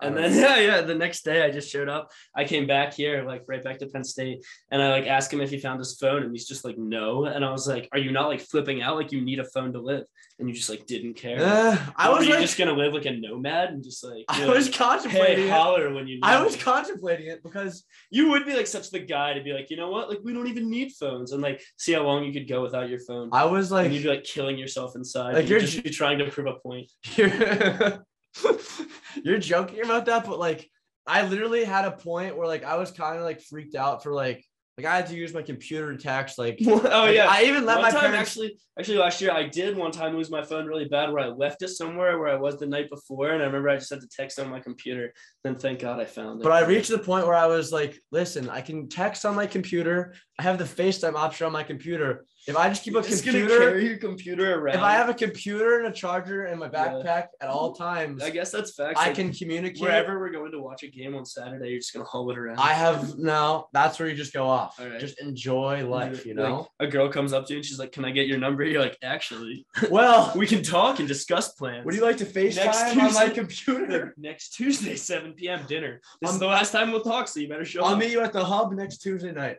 And 0.00 0.16
then 0.16 0.32
yeah, 0.34 0.58
yeah. 0.58 0.80
The 0.82 0.94
next 0.94 1.24
day 1.24 1.42
I 1.42 1.50
just 1.50 1.70
showed 1.70 1.88
up. 1.88 2.10
I 2.34 2.44
came 2.44 2.66
back 2.66 2.94
here, 2.94 3.24
like 3.24 3.42
right 3.46 3.62
back 3.62 3.78
to 3.78 3.86
Penn 3.86 4.04
State, 4.04 4.44
and 4.70 4.80
I 4.82 4.90
like 4.90 5.06
asked 5.06 5.32
him 5.32 5.40
if 5.40 5.50
he 5.50 5.58
found 5.58 5.78
his 5.78 5.96
phone, 5.96 6.22
and 6.22 6.32
he's 6.32 6.46
just 6.46 6.64
like, 6.64 6.78
no. 6.78 7.24
And 7.24 7.44
I 7.44 7.50
was 7.50 7.66
like, 7.66 7.88
Are 7.92 7.98
you 7.98 8.12
not 8.12 8.28
like 8.28 8.40
flipping 8.40 8.82
out? 8.82 8.96
Like 8.96 9.12
you 9.12 9.20
need 9.20 9.38
a 9.38 9.44
phone 9.44 9.72
to 9.72 9.80
live, 9.80 10.04
and 10.38 10.48
you 10.48 10.54
just 10.54 10.70
like 10.70 10.86
didn't 10.86 11.14
care. 11.14 11.38
Uh, 11.40 11.76
I 11.96 12.10
was 12.10 12.26
like, 12.28 12.40
just 12.40 12.58
gonna 12.58 12.72
live 12.72 12.94
like 12.94 13.06
a 13.06 13.12
nomad 13.12 13.70
and 13.70 13.82
just 13.82 14.04
like 14.04 14.24
I 14.28 14.46
was 14.46 14.66
like, 14.66 14.76
contemplating. 14.76 15.36
hey 15.36 15.46
it. 15.48 15.50
holler 15.50 15.92
when 15.92 16.06
you. 16.06 16.16
Need 16.16 16.24
I 16.24 16.42
was 16.42 16.56
me." 16.56 16.62
contemplating 16.62 17.26
it 17.26 17.42
because 17.42 17.84
you 18.10 18.30
would 18.30 18.46
be 18.46 18.54
like 18.54 18.66
such 18.66 18.90
the 18.90 19.00
guy 19.00 19.34
to 19.34 19.42
be 19.42 19.52
like, 19.52 19.70
you 19.70 19.76
know 19.76 19.90
what? 19.90 20.08
Like 20.08 20.20
we 20.22 20.32
don't 20.32 20.48
even 20.48 20.70
need 20.70 20.92
phones, 20.92 21.32
and 21.32 21.42
like 21.42 21.62
see 21.76 21.92
how 21.92 22.02
long 22.02 22.24
you 22.24 22.32
could 22.32 22.48
go 22.48 22.62
without 22.62 22.88
your 22.88 23.00
phone. 23.00 23.30
I 23.32 23.44
was 23.44 23.70
like, 23.70 23.86
and 23.86 23.94
you'd 23.94 24.04
be 24.04 24.08
like 24.08 24.24
killing 24.24 24.58
yourself 24.58 24.94
inside. 24.96 25.28
Like, 25.28 25.34
Like 25.34 25.48
you're 25.48 25.58
you're 25.58 25.66
just 25.66 25.82
be 25.82 25.90
trying 25.90 26.18
to 26.18 26.30
prove 26.30 26.46
a 26.46 26.54
point. 26.60 26.90
you're, 29.24 29.38
joking 29.38 29.84
about 29.84 30.06
that, 30.06 30.24
but 30.24 30.38
like 30.38 30.68
I 31.06 31.26
literally 31.26 31.64
had 31.64 31.84
a 31.84 31.92
point 31.92 32.36
where 32.36 32.46
like 32.46 32.64
I 32.64 32.76
was 32.76 32.90
kind 32.90 33.16
of 33.16 33.24
like 33.24 33.40
freaked 33.40 33.74
out 33.74 34.02
for 34.02 34.12
like 34.12 34.44
like 34.78 34.86
I 34.86 34.94
had 34.94 35.06
to 35.08 35.16
use 35.16 35.34
my 35.34 35.42
computer 35.42 35.92
to 35.92 36.00
text 36.00 36.38
like 36.38 36.58
oh 36.66 36.72
like, 36.72 37.14
yeah. 37.14 37.26
I 37.28 37.42
even 37.44 37.66
let 37.66 37.78
one 37.78 37.86
my 37.86 37.90
time 37.90 38.12
parents 38.12 38.30
actually 38.30 38.58
actually 38.78 38.98
last 38.98 39.20
year 39.20 39.32
I 39.32 39.48
did 39.48 39.76
one 39.76 39.90
time 39.90 40.14
lose 40.14 40.30
my 40.30 40.42
phone 40.42 40.66
really 40.66 40.84
bad 40.84 41.10
where 41.10 41.24
I 41.24 41.28
left 41.28 41.62
it 41.62 41.68
somewhere 41.68 42.18
where 42.18 42.28
I 42.28 42.36
was 42.36 42.58
the 42.58 42.66
night 42.66 42.88
before 42.88 43.30
and 43.30 43.42
I 43.42 43.46
remember 43.46 43.70
I 43.70 43.76
just 43.76 43.90
had 43.90 44.00
to 44.00 44.08
text 44.08 44.38
on 44.38 44.48
my 44.48 44.60
computer. 44.60 45.12
Then 45.42 45.56
thank 45.56 45.80
God 45.80 45.98
I 45.98 46.04
found 46.04 46.40
it. 46.40 46.44
but 46.44 46.52
I 46.52 46.64
reached 46.64 46.90
the 46.90 46.98
point 46.98 47.26
where 47.26 47.34
I 47.34 47.46
was 47.46 47.72
like, 47.72 47.98
listen, 48.12 48.48
I 48.48 48.60
can 48.60 48.88
text 48.88 49.26
on 49.26 49.34
my 49.34 49.46
computer. 49.46 50.14
I 50.38 50.44
have 50.44 50.58
the 50.58 50.64
FaceTime 50.64 51.14
option 51.14 51.46
on 51.46 51.52
my 51.52 51.64
computer. 51.64 52.24
If 52.48 52.56
I 52.56 52.68
just 52.70 52.82
keep 52.82 52.94
You're 52.94 53.02
a 53.02 53.06
just 53.06 53.22
computer, 53.24 53.58
carry 53.58 53.86
your 53.88 53.98
computer 53.98 54.58
around. 54.58 54.76
if 54.76 54.82
I 54.82 54.92
have 54.92 55.08
a 55.10 55.14
computer 55.14 55.78
and 55.78 55.88
a 55.88 55.92
charger 55.92 56.46
in 56.46 56.58
my 56.58 56.66
Yeah. 56.72 56.86
backpack 56.88 57.26
at 57.42 57.48
all 57.50 57.74
times, 57.74 58.22
I 58.22 58.30
guess 58.30 58.50
that's 58.50 58.74
facts. 58.74 58.98
I 58.98 59.06
like, 59.08 59.16
can 59.16 59.32
communicate. 59.32 59.82
wherever 59.82 60.18
we're 60.18 60.30
going 60.30 60.52
to 60.52 60.58
watch 60.60 60.82
a 60.82 60.88
game 60.88 61.14
on 61.14 61.26
Saturday, 61.26 61.68
you're 61.68 61.78
just 61.78 61.92
gonna 61.92 62.06
haul 62.06 62.30
it 62.30 62.38
around. 62.38 62.58
I 62.58 62.72
have 62.72 63.18
no. 63.18 63.68
That's 63.72 63.98
where 63.98 64.08
you 64.08 64.14
just 64.16 64.32
go 64.32 64.46
off. 64.46 64.80
All 64.80 64.88
right. 64.88 64.98
Just 64.98 65.20
enjoy 65.20 65.86
life, 65.86 66.24
you 66.24 66.34
know. 66.34 66.68
Like, 66.80 66.88
a 66.88 66.90
girl 66.90 67.08
comes 67.10 67.32
up 67.34 67.46
to 67.46 67.52
you 67.52 67.58
and 67.58 67.66
she's 67.66 67.78
like, 67.78 67.92
"Can 67.92 68.04
I 68.06 68.10
get 68.10 68.26
your 68.26 68.38
number?" 68.38 68.64
You're 68.64 68.80
like, 68.80 68.96
"Actually, 69.02 69.66
well, 69.90 70.32
we 70.34 70.46
can 70.46 70.62
talk 70.62 70.98
and 71.00 71.06
discuss 71.08 71.52
plans." 71.52 71.84
would 71.84 71.94
you 71.94 72.02
like 72.02 72.16
to 72.16 72.24
FaceTime 72.24 72.64
Next 72.64 72.96
on 72.96 73.14
my 73.14 73.28
computer? 73.40 74.14
Next 74.18 74.54
Tuesday, 74.54 74.96
7 74.96 75.34
p.m. 75.34 75.60
dinner. 75.68 76.00
This 76.22 76.30
is 76.30 76.36
Um, 76.36 76.40
the 76.40 76.46
last 76.46 76.72
time 76.72 76.92
we'll 76.92 77.02
talk, 77.02 77.28
so 77.28 77.40
you 77.40 77.48
better 77.48 77.64
show 77.66 77.82
up. 77.82 77.90
I'll 77.90 77.96
meet 77.96 78.10
you 78.10 78.20
at 78.22 78.32
the 78.32 78.44
hub 78.44 78.72
next 78.72 78.98
Tuesday 78.98 79.32
night. 79.32 79.58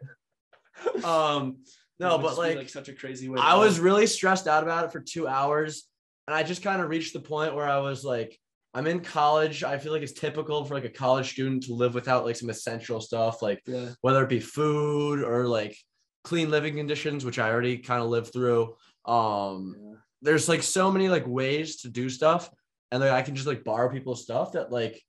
Um, 1.04 1.58
no, 2.00 2.18
but 2.18 2.36
be, 2.36 2.56
like, 2.56 2.70
such 2.70 2.90
a 2.90 2.94
crazy 2.94 3.30
way. 3.30 3.40
I 3.42 3.56
was 3.56 3.80
really 3.80 4.08
stressed 4.08 4.48
out 4.48 4.64
about 4.64 4.86
it 4.86 4.92
for 4.92 5.00
two 5.00 5.28
hours, 5.28 5.86
and 6.28 6.36
I 6.36 6.44
just 6.44 6.62
kind 6.64 6.82
of 6.82 6.90
reached 6.90 7.14
the 7.14 7.20
point 7.20 7.56
where 7.56 7.68
I 7.68 7.78
was 7.78 8.04
like, 8.04 8.38
I'm 8.74 8.86
in 8.88 9.00
college. 9.02 9.64
I 9.64 9.80
feel 9.80 9.92
like 9.92 10.04
it's 10.04 10.14
typical 10.14 10.64
for 10.64 10.76
like 10.76 10.86
a 10.86 10.90
college 10.90 11.32
student 11.32 11.64
to 11.64 11.74
live 11.74 11.96
without 11.96 12.24
like 12.26 12.36
some 12.36 12.50
essential 12.50 13.02
stuff, 13.02 13.42
like 13.42 13.62
Yeah. 13.66 13.90
whether 14.02 14.24
it 14.24 14.30
be 14.30 14.40
food 14.40 15.24
or 15.24 15.48
like 15.48 15.76
clean 16.24 16.52
living 16.52 16.76
conditions, 16.76 17.26
which 17.26 17.40
I 17.40 17.50
already 17.50 17.80
kind 17.80 18.04
of 18.04 18.10
lived 18.10 18.32
through. 18.32 18.76
Um, 19.06 19.76
Yeah. 19.80 19.96
there's 20.22 20.48
like 20.48 20.62
so 20.62 20.92
many 20.92 21.10
like 21.10 21.26
ways 21.26 21.78
to 21.82 21.90
do 21.90 22.10
stuff, 22.10 22.50
and 22.92 23.02
like 23.02 23.12
I 23.12 23.24
can 23.24 23.36
just 23.36 23.48
like 23.48 23.64
borrow 23.64 23.90
people's 23.90 24.24
stuff 24.24 24.52
that 24.52 24.72
like 24.72 25.02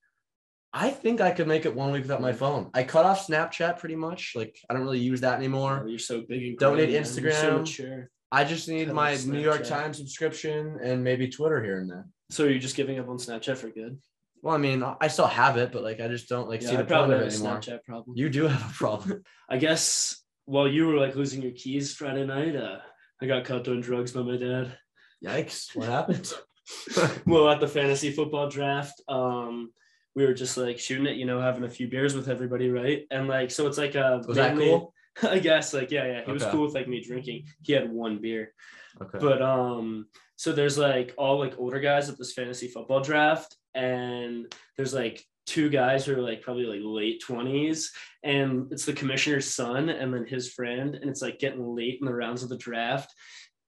I 0.73 0.91
think 0.91 1.21
I 1.21 1.33
could 1.33 1.49
make 1.49 1.67
it 1.67 1.75
one 1.75 1.91
week 1.91 2.03
without 2.03 2.21
my 2.21 2.33
phone. 2.33 2.71
I 2.75 2.85
cut 2.85 3.05
off 3.05 3.27
Snapchat 3.27 3.79
pretty 3.79 3.97
much. 3.97 4.33
Like 4.37 4.57
I 4.69 4.75
don't 4.75 4.83
really 4.83 5.01
use 5.01 5.21
that 5.23 5.37
anymore. 5.37 5.83
Oh, 5.85 5.89
you're 5.89 5.99
so 5.99 6.23
big 6.29 6.43
and 6.43 6.59
Donate 6.59 6.91
grown, 6.91 7.03
man. 7.03 7.23
You're 7.23 7.33
so 7.33 7.51
Instagram. 7.51 7.59
mature. 7.59 8.11
I 8.33 8.45
just 8.45 8.69
need 8.69 8.93
my 8.93 9.17
New 9.27 9.41
York 9.41 9.65
Times 9.65 9.97
subscription 9.97 10.79
and 10.81 11.03
maybe 11.03 11.29
Twitter 11.29 11.63
here 11.63 11.81
and 11.81 11.91
there. 11.91 12.07
So 12.31 12.45
you're 12.45 12.61
just 12.61 12.77
giving 12.77 12.99
up 13.01 13.09
on 13.09 13.17
Snapchat 13.17 13.57
for 13.57 13.69
good? 13.71 13.99
Well, 14.43 14.55
I 14.55 14.59
mean, 14.59 14.85
I 15.01 15.09
still 15.09 15.27
have 15.27 15.57
it, 15.57 15.73
but 15.73 15.83
like 15.83 16.01
I 16.01 16.07
just 16.07 16.29
don't 16.29 16.49
like 16.49 16.63
Yeah, 16.63 16.71
see 16.71 16.77
the 16.77 16.85
probably 16.85 17.17
of 17.17 17.21
have 17.23 17.29
it 17.29 17.35
a 17.35 17.37
anymore. 17.37 17.59
Snapchat 17.59 17.85
problem. 17.85 18.17
You 18.17 18.31
do 18.31 18.47
have 18.47 18.71
a 18.71 18.73
problem. 18.73 19.25
I 19.51 19.59
guess 19.59 20.23
while 20.45 20.69
you 20.69 20.87
were 20.87 20.97
like 20.97 21.17
losing 21.17 21.43
your 21.43 21.53
keys 21.53 21.95
Friday 21.95 22.25
night, 22.25 22.55
uh, 22.55 22.79
I 23.21 23.27
got 23.27 23.45
caught 23.45 23.65
doing 23.65 23.81
drugs 23.81 24.13
by 24.13 24.23
my 24.23 24.37
dad. 24.37 24.79
Yikes! 25.25 25.77
What 25.77 25.89
happened? 25.89 26.33
well, 27.27 27.51
at 27.51 27.61
the 27.61 27.69
fantasy 27.69 28.13
football 28.13 28.49
draft, 28.49 29.03
um, 29.09 29.73
we 30.15 30.27
were 30.27 30.35
just 30.35 30.57
like 30.57 30.79
shooting 30.79 31.07
it, 31.07 31.17
you 31.17 31.25
know, 31.25 31.41
having 31.41 31.65
a 31.65 31.71
few 31.71 31.89
beers 31.89 32.15
with 32.15 32.29
everybody, 32.29 32.71
right? 32.71 33.07
And 33.11 33.29
like, 33.29 33.51
so 33.51 33.67
it's 33.67 33.79
like 33.79 33.97
uh, 33.97 34.21
Was 34.27 34.37
that 34.37 34.57
cool? 34.57 34.95
I 35.23 35.39
guess, 35.39 35.75
like, 35.75 35.91
yeah, 35.91 36.07
yeah, 36.07 36.25
he 36.25 36.33
was 36.33 36.45
cool 36.47 36.65
with 36.65 36.75
like 36.75 36.89
me 36.89 37.03
drinking. 37.03 37.47
He 37.63 37.73
had 37.73 37.91
one 37.91 38.19
beer, 38.19 38.53
Okay. 39.01 39.19
but 39.19 39.43
um, 39.43 40.07
so 40.37 40.53
there's 40.53 40.79
like 40.79 41.15
all 41.19 41.39
like 41.39 41.59
older 41.59 41.81
guys 41.81 42.09
at 42.09 42.17
this 42.19 42.33
fantasy 42.33 42.69
football 42.69 43.01
draft, 43.01 43.57
and 43.75 44.53
there's 44.77 44.95
like 44.95 45.25
two 45.47 45.69
guys 45.69 46.05
who 46.05 46.15
are 46.15 46.23
like 46.23 46.43
probably 46.43 46.65
like 46.65 46.81
late 46.83 47.21
20s 47.27 47.87
and 48.23 48.71
it's 48.71 48.85
the 48.85 48.93
commissioner's 48.93 49.53
son 49.53 49.89
and 49.89 50.15
then 50.15 50.25
his 50.25 50.53
friend 50.53 50.95
and 50.95 51.11
it's 51.11 51.23
like 51.23 51.41
getting 51.41 51.75
late 51.75 51.99
in 52.01 52.07
the 52.07 52.15
rounds 52.15 52.45
of 52.45 52.49
the 52.49 52.57
draft 52.57 53.13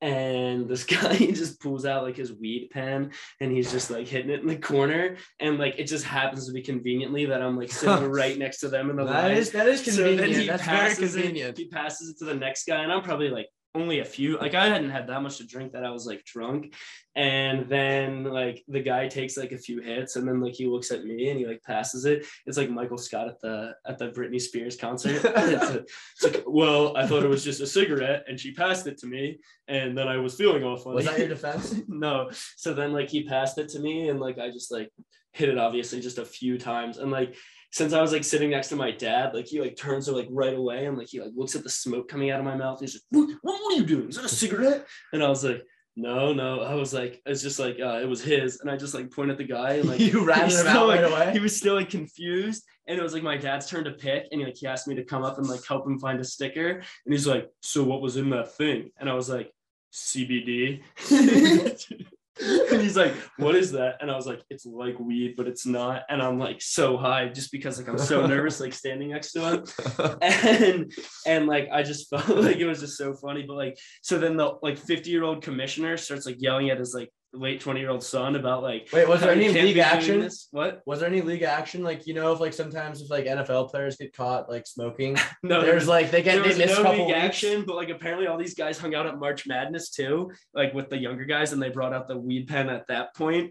and 0.02 0.68
this 0.68 0.84
guy 0.94 1.14
he 1.14 1.32
just 1.32 1.60
pulls 1.60 1.86
out 1.86 2.02
like 2.02 2.16
his 2.16 2.32
weed 2.32 2.68
pen 2.72 3.12
and 3.40 3.50
he's 3.52 3.70
just 3.72 3.90
like 3.90 4.06
hitting 4.06 4.30
it 4.30 4.40
in 4.40 4.48
the 4.48 4.56
corner 4.56 5.16
and 5.40 5.58
like 5.58 5.76
it 5.78 5.84
just 5.86 6.04
happens 6.04 6.46
to 6.46 6.52
be 6.52 6.60
conveniently 6.60 7.24
that 7.26 7.40
I'm 7.40 7.56
like 7.56 7.70
sitting 7.70 8.10
right 8.10 8.36
next 8.36 8.58
to 8.60 8.68
them 8.68 8.90
in 8.90 8.96
the 8.96 9.04
that 9.04 9.28
line. 9.28 9.36
is 9.36 9.52
that 9.52 9.66
is 9.68 9.80
So 9.84 10.04
convenient. 10.04 10.34
he 10.42 10.46
That's 10.48 10.64
very 10.64 10.78
passes 10.78 11.14
it- 11.16 11.22
convenient. 11.22 11.56
he 11.56 11.68
passes 11.68 12.10
it 12.10 12.18
to 12.18 12.24
the 12.26 12.34
next 12.34 12.66
guy 12.66 12.82
and 12.82 12.92
I'm 12.92 13.02
probably 13.02 13.30
like 13.30 13.46
only 13.74 14.00
a 14.00 14.04
few 14.04 14.36
like 14.38 14.54
I 14.54 14.66
hadn't 14.68 14.90
had 14.90 15.06
that 15.06 15.22
much 15.22 15.38
to 15.38 15.46
drink 15.46 15.72
that 15.72 15.84
I 15.84 15.90
was 15.90 16.06
like 16.06 16.24
drunk 16.26 16.74
And 17.14 17.68
then 17.68 18.24
like 18.24 18.62
the 18.68 18.80
guy 18.82 19.08
takes 19.08 19.36
like 19.36 19.52
a 19.52 19.58
few 19.58 19.80
hits 19.80 20.16
and 20.16 20.26
then 20.28 20.40
like 20.40 20.54
he 20.54 20.66
looks 20.66 20.90
at 20.90 21.04
me 21.04 21.30
and 21.30 21.38
he 21.38 21.46
like 21.46 21.62
passes 21.62 22.04
it. 22.04 22.26
It's 22.46 22.58
like 22.58 22.70
Michael 22.70 22.98
Scott 22.98 23.28
at 23.28 23.40
the 23.40 23.74
at 23.86 23.98
the 23.98 24.10
Britney 24.10 24.40
Spears 24.40 24.76
concert. 24.76 25.22
it's, 25.24 25.70
a- 25.70 25.84
it's 26.14 26.24
like, 26.24 26.44
well, 26.46 26.96
I 26.96 27.06
thought 27.06 27.22
it 27.24 27.28
was 27.28 27.44
just 27.44 27.60
a 27.62 27.66
cigarette 27.66 28.24
and 28.28 28.38
she 28.38 28.52
passed 28.52 28.86
it 28.86 28.98
to 28.98 29.06
me 29.06 29.38
and 29.68 29.96
then 29.96 30.06
I 30.08 30.16
was 30.18 30.34
feeling 30.34 30.64
all 30.64 30.76
funny. 30.76 30.96
Was 30.96 31.06
that 31.06 31.18
your 31.18 31.28
defense? 31.36 31.74
no. 31.88 32.30
So 32.56 32.74
then 32.74 32.92
like 32.92 33.08
he 33.08 33.24
passed 33.24 33.56
it 33.58 33.68
to 33.70 33.78
me 33.80 34.08
and 34.10 34.20
like 34.20 34.38
I 34.38 34.50
just 34.50 34.70
like 34.70 34.90
hit 35.32 35.48
it 35.48 35.56
obviously 35.58 36.00
just 36.00 36.18
a 36.18 36.24
few 36.26 36.58
times. 36.58 36.98
And 36.98 37.10
like 37.10 37.36
since 37.72 37.94
I 37.94 38.02
was 38.02 38.12
like 38.12 38.22
sitting 38.22 38.50
next 38.50 38.68
to 38.68 38.76
my 38.76 38.90
dad, 38.90 39.34
like 39.34 39.46
he 39.46 39.60
like 39.60 39.76
turns 39.76 40.04
to 40.04 40.12
like 40.12 40.28
right 40.30 40.54
away 40.54 40.84
and 40.86 40.96
like 40.96 41.08
he 41.08 41.20
like 41.20 41.32
looks 41.34 41.56
at 41.56 41.64
the 41.64 41.70
smoke 41.70 42.06
coming 42.06 42.30
out 42.30 42.38
of 42.38 42.44
my 42.44 42.54
mouth. 42.54 42.80
He's 42.80 42.94
like, 42.94 43.02
what, 43.10 43.38
what, 43.40 43.72
are 43.72 43.76
you 43.76 43.86
doing? 43.86 44.10
Is 44.10 44.16
that 44.16 44.26
a 44.26 44.28
cigarette? 44.28 44.86
And 45.14 45.24
I 45.24 45.28
was 45.28 45.42
like, 45.42 45.62
no, 45.96 46.34
no. 46.34 46.60
I 46.60 46.74
was 46.74 46.92
like, 46.92 47.22
it's 47.24 47.40
just 47.40 47.58
like 47.58 47.78
uh, 47.80 47.98
it 48.02 48.08
was 48.08 48.22
his. 48.22 48.60
And 48.60 48.70
I 48.70 48.76
just 48.76 48.92
like 48.92 49.10
point 49.10 49.30
at 49.30 49.38
the 49.38 49.44
guy 49.44 49.74
and 49.74 49.88
like 49.88 50.00
You 50.12 50.22
ratted 50.22 50.58
him 50.58 50.66
out 50.66 50.86
like, 50.86 51.00
right 51.00 51.10
away? 51.10 51.32
He 51.32 51.40
was 51.40 51.56
still 51.56 51.74
like 51.74 51.88
confused. 51.88 52.62
And 52.86 52.98
it 52.98 53.02
was 53.02 53.14
like 53.14 53.22
my 53.22 53.38
dad's 53.38 53.70
turn 53.70 53.84
to 53.84 53.92
pick, 53.92 54.26
and 54.30 54.40
he 54.40 54.44
like 54.44 54.56
he 54.56 54.66
asked 54.66 54.88
me 54.88 54.94
to 54.96 55.04
come 55.04 55.22
up 55.22 55.38
and 55.38 55.46
like 55.46 55.64
help 55.66 55.86
him 55.86 55.98
find 55.98 56.20
a 56.20 56.24
sticker. 56.24 56.70
And 56.70 57.12
he's 57.12 57.28
like, 57.28 57.48
"So 57.60 57.84
what 57.84 58.02
was 58.02 58.16
in 58.16 58.28
that 58.30 58.54
thing?" 58.54 58.90
And 58.98 59.08
I 59.08 59.14
was 59.14 59.28
like, 59.30 59.52
"CBD." 59.92 60.82
and 62.40 62.80
he's 62.80 62.96
like, 62.96 63.14
"What 63.36 63.54
is 63.54 63.72
that?" 63.72 63.96
And 64.00 64.10
I 64.10 64.16
was 64.16 64.26
like, 64.26 64.42
"It's 64.48 64.64
like 64.64 64.98
weed, 64.98 65.34
but 65.36 65.46
it's 65.46 65.66
not." 65.66 66.04
And 66.08 66.22
I'm 66.22 66.38
like 66.38 66.62
so 66.62 66.96
high 66.96 67.28
just 67.28 67.52
because 67.52 67.78
like 67.78 67.88
I'm 67.88 67.98
so 67.98 68.26
nervous, 68.26 68.58
like 68.58 68.72
standing 68.72 69.10
next 69.10 69.32
to 69.32 69.40
him, 69.40 70.18
and 70.22 70.92
and 71.26 71.46
like 71.46 71.68
I 71.70 71.82
just 71.82 72.08
felt 72.10 72.28
like 72.28 72.56
it 72.56 72.66
was 72.66 72.80
just 72.80 72.96
so 72.96 73.12
funny. 73.14 73.44
But 73.46 73.56
like 73.56 73.78
so 74.00 74.18
then 74.18 74.36
the 74.36 74.54
like 74.62 74.78
50 74.78 75.10
year 75.10 75.24
old 75.24 75.42
commissioner 75.42 75.96
starts 75.96 76.24
like 76.24 76.40
yelling 76.40 76.70
at 76.70 76.78
his 76.78 76.94
like 76.94 77.10
late 77.34 77.60
20 77.60 77.80
year 77.80 77.88
old 77.90 78.02
son 78.04 78.36
about 78.36 78.62
like 78.62 78.88
Wait, 78.92 79.08
was 79.08 79.20
there 79.22 79.32
any 79.32 79.48
league 79.48 79.78
action? 79.78 80.20
this. 80.20 80.48
What? 80.50 80.82
Was 80.86 81.00
there 81.00 81.08
any 81.08 81.22
league 81.22 81.42
action? 81.42 81.82
Like, 81.82 82.06
you 82.06 82.12
know, 82.14 82.32
if 82.32 82.40
like 82.40 82.52
sometimes 82.52 83.00
if 83.00 83.10
like 83.10 83.24
NFL 83.24 83.70
players 83.70 83.96
get 83.96 84.14
caught 84.14 84.50
like 84.50 84.66
smoking, 84.66 85.16
No, 85.42 85.62
there's 85.62 85.88
like 85.88 86.10
they 86.10 86.22
get 86.22 86.42
there 86.44 86.52
they 86.52 86.66
was 86.66 86.76
no 86.76 86.82
couple 86.82 86.92
league 87.06 87.06
weeks. 87.14 87.18
action, 87.18 87.64
but 87.66 87.76
like 87.76 87.88
apparently 87.88 88.26
all 88.26 88.36
these 88.38 88.54
guys 88.54 88.78
hung 88.78 88.94
out 88.94 89.06
at 89.06 89.18
March 89.18 89.46
Madness 89.46 89.90
too, 89.90 90.30
like 90.54 90.74
with 90.74 90.90
the 90.90 90.98
younger 90.98 91.24
guys, 91.24 91.52
and 91.52 91.62
they 91.62 91.70
brought 91.70 91.92
out 91.92 92.06
the 92.06 92.18
weed 92.18 92.48
pen 92.48 92.68
at 92.68 92.86
that. 92.88 93.08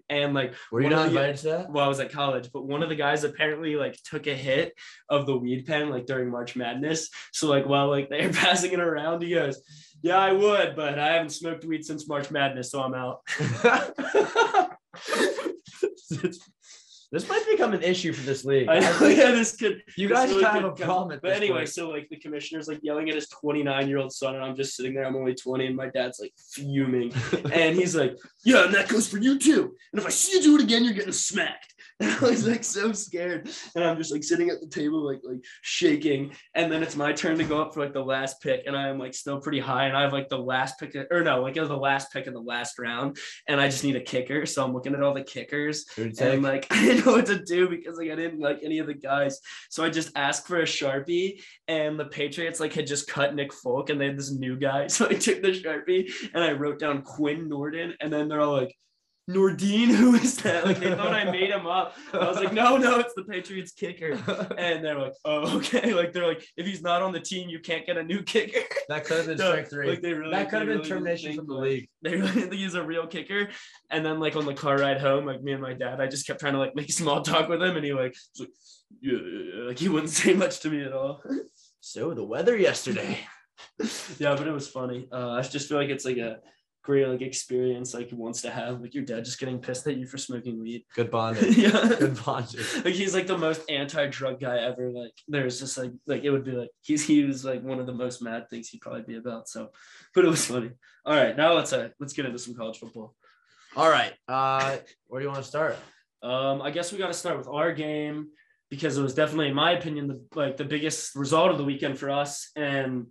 And 0.09 0.33
like, 0.33 0.53
Were 0.71 0.81
you 0.81 0.89
not 0.89 1.03
the- 1.03 1.07
invited 1.09 1.37
to 1.37 1.47
that? 1.47 1.71
Well, 1.71 1.83
I 1.85 1.87
was 1.87 1.99
at 1.99 2.11
college, 2.11 2.49
but 2.53 2.65
one 2.67 2.83
of 2.83 2.89
the 2.89 2.95
guys 2.95 3.23
apparently 3.23 3.75
like 3.75 3.97
took 4.03 4.27
a 4.27 4.35
hit 4.35 4.73
of 5.09 5.25
the 5.25 5.35
weed 5.37 5.65
pen 5.65 5.89
like 5.89 6.05
during 6.05 6.29
March 6.29 6.55
Madness. 6.55 7.09
So 7.31 7.47
like 7.47 7.65
while 7.65 7.89
like 7.89 8.09
they 8.09 8.27
were 8.27 8.33
passing 8.45 8.73
it 8.73 8.79
around, 8.79 9.21
he 9.23 9.33
goes, 9.33 9.61
"Yeah, 10.01 10.17
I 10.17 10.31
would, 10.31 10.75
but 10.75 10.97
I 10.97 11.13
haven't 11.13 11.29
smoked 11.29 11.65
weed 11.65 11.85
since 11.85 12.07
March 12.07 12.31
Madness, 12.31 12.71
so 12.71 12.81
I'm 12.81 12.93
out." 12.93 13.21
this 17.11 17.27
might 17.27 17.45
become 17.49 17.73
an 17.73 17.83
issue 17.83 18.13
for 18.13 18.25
this 18.25 18.45
league. 18.45 18.69
I 18.69 18.79
know, 18.79 19.07
yeah, 19.07 19.31
this 19.31 19.57
could. 19.57 19.83
You 19.97 20.07
this 20.07 20.17
guys 20.17 20.29
really 20.29 20.43
kind 20.43 20.65
of 20.65 20.75
could 20.75 20.83
a 20.83 20.85
problem 20.85 21.19
But 21.21 21.33
anyway, 21.33 21.59
point. 21.59 21.69
so 21.69 21.89
like 21.89 22.07
the 22.09 22.15
commissioner's 22.15 22.69
like 22.69 22.79
yelling 22.83 23.09
at 23.09 23.15
his 23.15 23.27
29 23.27 23.89
year 23.89 23.97
old 23.97 24.13
son, 24.13 24.35
and 24.35 24.43
I'm 24.43 24.55
just 24.55 24.77
sitting 24.77 24.93
there. 24.93 25.05
I'm 25.05 25.15
only 25.17 25.35
20, 25.35 25.65
and 25.65 25.75
my 25.75 25.87
dad's 25.87 26.21
like 26.21 26.33
fuming, 26.53 27.13
and 27.51 27.75
he's 27.75 27.95
like, 27.95 28.17
"Yeah, 28.45 28.65
and 28.65 28.73
that 28.73 28.87
goes 28.87 29.07
for 29.09 29.17
you 29.17 29.37
too. 29.37 29.75
And 29.91 29.99
if 29.99 30.05
I 30.05 30.09
see 30.09 30.37
you 30.37 30.43
do 30.43 30.55
it 30.55 30.61
again, 30.63 30.85
you're 30.85 30.93
getting 30.93 31.11
smacked." 31.11 31.75
And 32.01 32.09
I 32.09 32.29
was 32.29 32.47
like 32.47 32.63
so 32.63 32.91
scared, 32.93 33.47
and 33.75 33.83
I'm 33.83 33.95
just 33.95 34.11
like 34.11 34.23
sitting 34.23 34.49
at 34.49 34.59
the 34.59 34.65
table, 34.65 35.05
like 35.05 35.19
like 35.23 35.45
shaking. 35.61 36.31
And 36.55 36.71
then 36.71 36.81
it's 36.81 36.95
my 36.95 37.13
turn 37.13 37.37
to 37.37 37.43
go 37.43 37.61
up 37.61 37.75
for 37.75 37.81
like 37.81 37.93
the 37.93 38.03
last 38.03 38.41
pick, 38.41 38.63
and 38.65 38.75
I 38.75 38.87
am 38.87 38.97
like 38.97 39.13
still 39.13 39.39
pretty 39.39 39.59
high, 39.59 39.85
and 39.85 39.95
I 39.95 40.01
have 40.01 40.11
like 40.11 40.27
the 40.27 40.39
last 40.39 40.79
pick, 40.79 40.95
or 41.11 41.23
no, 41.23 41.43
like 41.43 41.57
it 41.57 41.59
was 41.59 41.69
the 41.69 41.77
last 41.77 42.11
pick 42.11 42.25
in 42.25 42.33
the 42.33 42.41
last 42.41 42.79
round, 42.79 43.17
and 43.47 43.61
I 43.61 43.67
just 43.67 43.83
need 43.83 43.97
a 43.97 44.01
kicker. 44.01 44.47
So 44.47 44.65
I'm 44.65 44.73
looking 44.73 44.95
at 44.95 45.03
all 45.03 45.13
the 45.13 45.23
kickers, 45.23 45.85
and 45.95 46.41
like 46.41 46.65
I 46.71 47.00
know 47.05 47.13
what 47.13 47.25
to 47.27 47.43
do 47.43 47.69
because 47.69 47.97
like 47.97 48.09
I 48.09 48.15
didn't 48.15 48.39
like 48.39 48.59
any 48.63 48.79
of 48.79 48.87
the 48.87 48.93
guys. 48.93 49.39
So 49.69 49.83
I 49.83 49.89
just 49.89 50.11
asked 50.15 50.47
for 50.47 50.59
a 50.59 50.63
sharpie, 50.63 51.41
and 51.67 51.99
the 51.99 52.05
Patriots 52.05 52.59
like 52.59 52.73
had 52.73 52.87
just 52.87 53.07
cut 53.07 53.35
Nick 53.35 53.53
Folk, 53.53 53.89
and 53.89 53.99
they 53.99 54.07
had 54.07 54.17
this 54.17 54.31
new 54.31 54.57
guy. 54.57 54.87
So 55.01 55.07
I 55.07 55.13
took 55.13 55.41
the 55.41 55.49
sharpie 55.49 56.11
and 56.33 56.43
I 56.43 56.51
wrote 56.51 56.77
down 56.77 57.01
Quinn 57.01 57.49
Nordin, 57.49 57.93
and 57.99 58.11
then 58.11 58.27
they're 58.27 58.41
all 58.41 58.57
like. 58.57 58.75
Nordine, 59.29 59.93
who 59.93 60.15
is 60.15 60.37
that? 60.37 60.65
Like 60.65 60.79
they 60.79 60.89
thought 60.95 61.13
I 61.13 61.29
made 61.29 61.49
him 61.51 61.67
up. 61.67 61.95
I 62.13 62.27
was 62.27 62.37
like, 62.37 62.53
no, 62.53 62.77
no, 62.77 62.99
it's 62.99 63.13
the 63.13 63.23
Patriots 63.23 63.71
kicker. 63.71 64.13
And 64.57 64.83
they're 64.83 64.97
like, 64.97 65.13
oh, 65.25 65.57
okay. 65.57 65.93
Like 66.01 66.13
they're 66.13 66.27
like, 66.27 66.43
if 66.57 66.65
he's 66.65 66.81
not 66.81 67.01
on 67.01 67.11
the 67.11 67.19
team, 67.19 67.47
you 67.47 67.59
can't 67.59 67.85
get 67.85 67.97
a 67.97 68.03
new 68.03 68.23
kicker. 68.23 68.61
that 68.89 69.05
could 69.05 69.17
have 69.17 69.27
been 69.27 69.37
No, 69.37 69.51
strike 69.51 69.69
three. 69.69 69.89
Like 69.89 70.01
they 70.01 70.13
really, 70.13 70.31
that 70.31 70.49
could 70.49 70.59
have 70.59 70.67
been 70.67 70.77
really 70.77 70.89
termination 70.89 71.35
from 71.35 71.47
the 71.47 71.53
league. 71.53 71.89
they 72.01 72.15
really 72.15 72.27
think 72.41 72.53
he's 72.53 72.73
a 72.73 72.83
real 72.83 73.05
kicker. 73.05 73.49
And 73.89 74.05
then 74.05 74.19
like 74.19 74.35
on 74.35 74.45
the 74.45 74.53
car 74.53 74.77
ride 74.77 74.99
home, 74.99 75.25
like 75.25 75.43
me 75.43 75.51
and 75.51 75.61
my 75.61 75.73
dad, 75.73 76.01
I 76.01 76.07
just 76.07 76.25
kept 76.25 76.39
trying 76.39 76.53
to 76.53 76.59
like 76.59 76.75
make 76.75 76.91
small 76.91 77.21
talk 77.21 77.47
with 77.47 77.61
him, 77.61 77.75
and 77.75 77.85
he 77.85 77.93
like, 77.93 78.15
like 78.39 78.49
yeah," 79.01 79.17
like 79.67 79.79
he 79.79 79.89
wouldn't 79.89 80.11
say 80.11 80.33
much 80.33 80.59
to 80.61 80.69
me 80.69 80.83
at 80.83 80.93
all. 80.93 81.21
So 81.79 82.13
the 82.13 82.23
weather 82.23 82.57
yesterday. 82.57 83.19
yeah, 84.17 84.35
but 84.35 84.47
it 84.47 84.51
was 84.51 84.67
funny. 84.67 85.07
Uh, 85.11 85.31
I 85.31 85.41
just 85.41 85.69
feel 85.69 85.77
like 85.77 85.89
it's 85.89 86.05
like 86.05 86.17
a 86.17 86.37
great 86.83 87.07
like 87.07 87.21
experience 87.21 87.93
like 87.93 88.09
he 88.09 88.15
wants 88.15 88.41
to 88.41 88.49
have 88.49 88.81
like 88.81 88.93
your 88.95 89.03
dad 89.03 89.23
just 89.23 89.39
getting 89.39 89.59
pissed 89.59 89.85
at 89.87 89.97
you 89.97 90.07
for 90.07 90.17
smoking 90.17 90.59
weed. 90.59 90.83
Good 90.95 91.11
bonding. 91.11 91.53
yeah. 91.57 91.95
Good 91.99 92.19
bonding. 92.23 92.61
like 92.85 92.93
he's 92.93 93.13
like 93.13 93.27
the 93.27 93.37
most 93.37 93.61
anti-drug 93.69 94.39
guy 94.39 94.57
ever. 94.57 94.89
Like 94.89 95.13
there's 95.27 95.59
just 95.59 95.77
like 95.77 95.91
like 96.07 96.23
it 96.23 96.31
would 96.31 96.43
be 96.43 96.53
like 96.53 96.71
he's 96.81 97.05
he 97.05 97.23
was 97.23 97.45
like 97.45 97.63
one 97.63 97.79
of 97.79 97.85
the 97.85 97.93
most 97.93 98.21
mad 98.21 98.49
things 98.49 98.69
he'd 98.69 98.81
probably 98.81 99.03
be 99.03 99.17
about. 99.17 99.47
So, 99.47 99.69
but 100.15 100.25
it 100.25 100.29
was 100.29 100.45
funny. 100.45 100.71
All 101.05 101.15
right, 101.15 101.35
now 101.35 101.53
let's 101.53 101.73
uh 101.73 101.89
let's 101.99 102.13
get 102.13 102.25
into 102.25 102.39
some 102.39 102.55
college 102.55 102.79
football. 102.79 103.15
All 103.75 103.89
right. 103.89 104.13
Uh, 104.27 104.77
where 105.07 105.21
do 105.21 105.25
you 105.25 105.31
want 105.31 105.43
to 105.43 105.47
start? 105.47 105.77
Um, 106.21 106.61
I 106.61 106.71
guess 106.71 106.91
we 106.91 106.97
got 106.97 107.07
to 107.07 107.13
start 107.13 107.37
with 107.37 107.47
our 107.47 107.71
game 107.71 108.29
because 108.69 108.97
it 108.97 109.01
was 109.01 109.13
definitely, 109.13 109.47
in 109.47 109.55
my 109.55 109.71
opinion, 109.71 110.07
the 110.07 110.21
like 110.35 110.57
the 110.57 110.65
biggest 110.65 111.15
result 111.15 111.51
of 111.51 111.57
the 111.57 111.63
weekend 111.63 111.97
for 111.97 112.09
us, 112.09 112.51
and 112.55 113.07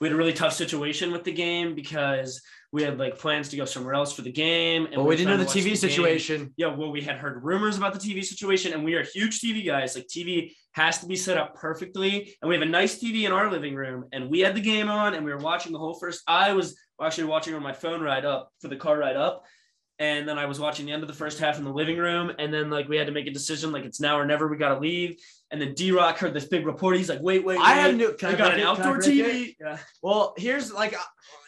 we 0.00 0.08
had 0.08 0.14
a 0.14 0.16
really 0.16 0.32
tough 0.32 0.52
situation 0.52 1.12
with 1.12 1.24
the 1.24 1.32
game 1.32 1.74
because 1.74 2.42
we 2.72 2.82
had 2.82 2.98
like 2.98 3.18
plans 3.18 3.50
to 3.50 3.56
go 3.56 3.66
somewhere 3.66 3.92
else 3.94 4.12
for 4.14 4.22
the 4.22 4.32
game, 4.32 4.86
and 4.86 4.96
Well, 4.96 5.04
we 5.04 5.08
were 5.10 5.16
didn't 5.16 5.36
know 5.38 5.44
the 5.44 5.50
TV 5.50 5.64
game. 5.66 5.76
situation. 5.76 6.54
Yeah, 6.56 6.74
well, 6.74 6.90
we 6.90 7.02
had 7.02 7.16
heard 7.18 7.44
rumors 7.44 7.76
about 7.76 7.92
the 7.92 7.98
TV 8.00 8.24
situation, 8.24 8.72
and 8.72 8.82
we 8.82 8.94
are 8.94 9.02
huge 9.02 9.40
TV 9.40 9.64
guys. 9.64 9.94
Like 9.94 10.06
TV 10.06 10.52
has 10.72 10.98
to 11.00 11.06
be 11.06 11.14
set 11.16 11.36
up 11.36 11.54
perfectly, 11.54 12.34
and 12.40 12.48
we 12.48 12.54
have 12.54 12.62
a 12.62 12.66
nice 12.70 12.98
TV 12.98 13.24
in 13.26 13.32
our 13.32 13.50
living 13.50 13.74
room, 13.74 14.06
and 14.12 14.30
we 14.30 14.40
had 14.40 14.54
the 14.54 14.60
game 14.60 14.88
on, 14.88 15.12
and 15.14 15.22
we 15.24 15.30
were 15.32 15.38
watching 15.38 15.70
the 15.72 15.78
whole 15.78 15.94
first. 15.94 16.22
I 16.26 16.54
was 16.54 16.74
actually 17.00 17.24
watching 17.24 17.54
on 17.54 17.62
my 17.62 17.74
phone 17.74 18.00
ride 18.00 18.24
up 18.24 18.50
for 18.60 18.68
the 18.68 18.76
car 18.76 18.96
ride 18.96 19.16
up, 19.16 19.44
and 20.02 20.28
then 20.28 20.36
I 20.36 20.46
was 20.46 20.58
watching 20.58 20.84
the 20.84 20.90
end 20.90 21.02
of 21.02 21.08
the 21.08 21.14
first 21.14 21.38
half 21.38 21.58
in 21.58 21.64
the 21.64 21.72
living 21.72 21.96
room, 21.96 22.32
and 22.40 22.52
then 22.52 22.70
like 22.70 22.88
we 22.88 22.96
had 22.96 23.06
to 23.06 23.12
make 23.12 23.28
a 23.28 23.30
decision, 23.30 23.70
like 23.70 23.84
it's 23.84 24.00
now 24.00 24.18
or 24.18 24.26
never. 24.26 24.48
We 24.48 24.56
got 24.56 24.74
to 24.74 24.80
leave, 24.80 25.22
and 25.52 25.62
then 25.62 25.74
D 25.74 25.92
Rock 25.92 26.18
heard 26.18 26.34
this 26.34 26.46
big 26.46 26.66
report. 26.66 26.96
He's 26.96 27.08
like, 27.08 27.22
"Wait, 27.22 27.44
wait, 27.44 27.60
I 27.60 27.74
have 27.74 27.94
new. 27.94 28.12
Can 28.14 28.34
I 28.34 28.36
got 28.36 28.52
an 28.52 28.58
it? 28.58 28.66
Outdoor 28.66 28.98
TV." 28.98 29.20
it? 29.20 29.56
Yeah. 29.60 29.78
Well, 30.02 30.34
here's 30.36 30.72
like 30.72 30.94
uh, 30.94 31.02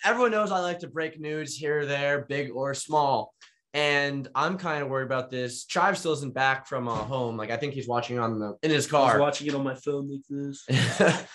everyone 0.05 0.31
knows 0.31 0.53
I 0.53 0.61
like 0.61 0.79
to 0.81 0.89
break 0.89 1.19
news 1.19 1.57
here 1.57 1.81
or 1.81 1.87
there, 1.87 2.27
big 2.29 2.53
or 2.53 2.75
small. 2.75 3.35
And 3.73 4.29
I'm 4.37 4.57
kind 4.57 4.85
of 4.85 4.89
worried 4.89 5.07
about 5.07 5.33
this. 5.33 5.65
Chive 5.65 5.99
still 5.99 6.13
isn't 6.13 6.33
back 6.33 6.69
from 6.69 6.87
uh, 6.87 6.95
home. 6.95 7.37
Like 7.37 7.51
I 7.51 7.57
think 7.57 7.75
he's 7.75 7.89
watching 7.89 8.21
on 8.21 8.39
the 8.39 8.57
in 8.63 8.71
his 8.71 8.87
car. 8.87 9.19
watching 9.19 9.49
it 9.49 9.55
on 9.57 9.65
my 9.65 9.75
phone 9.75 10.09
like 10.09 10.23
this. 10.31 10.65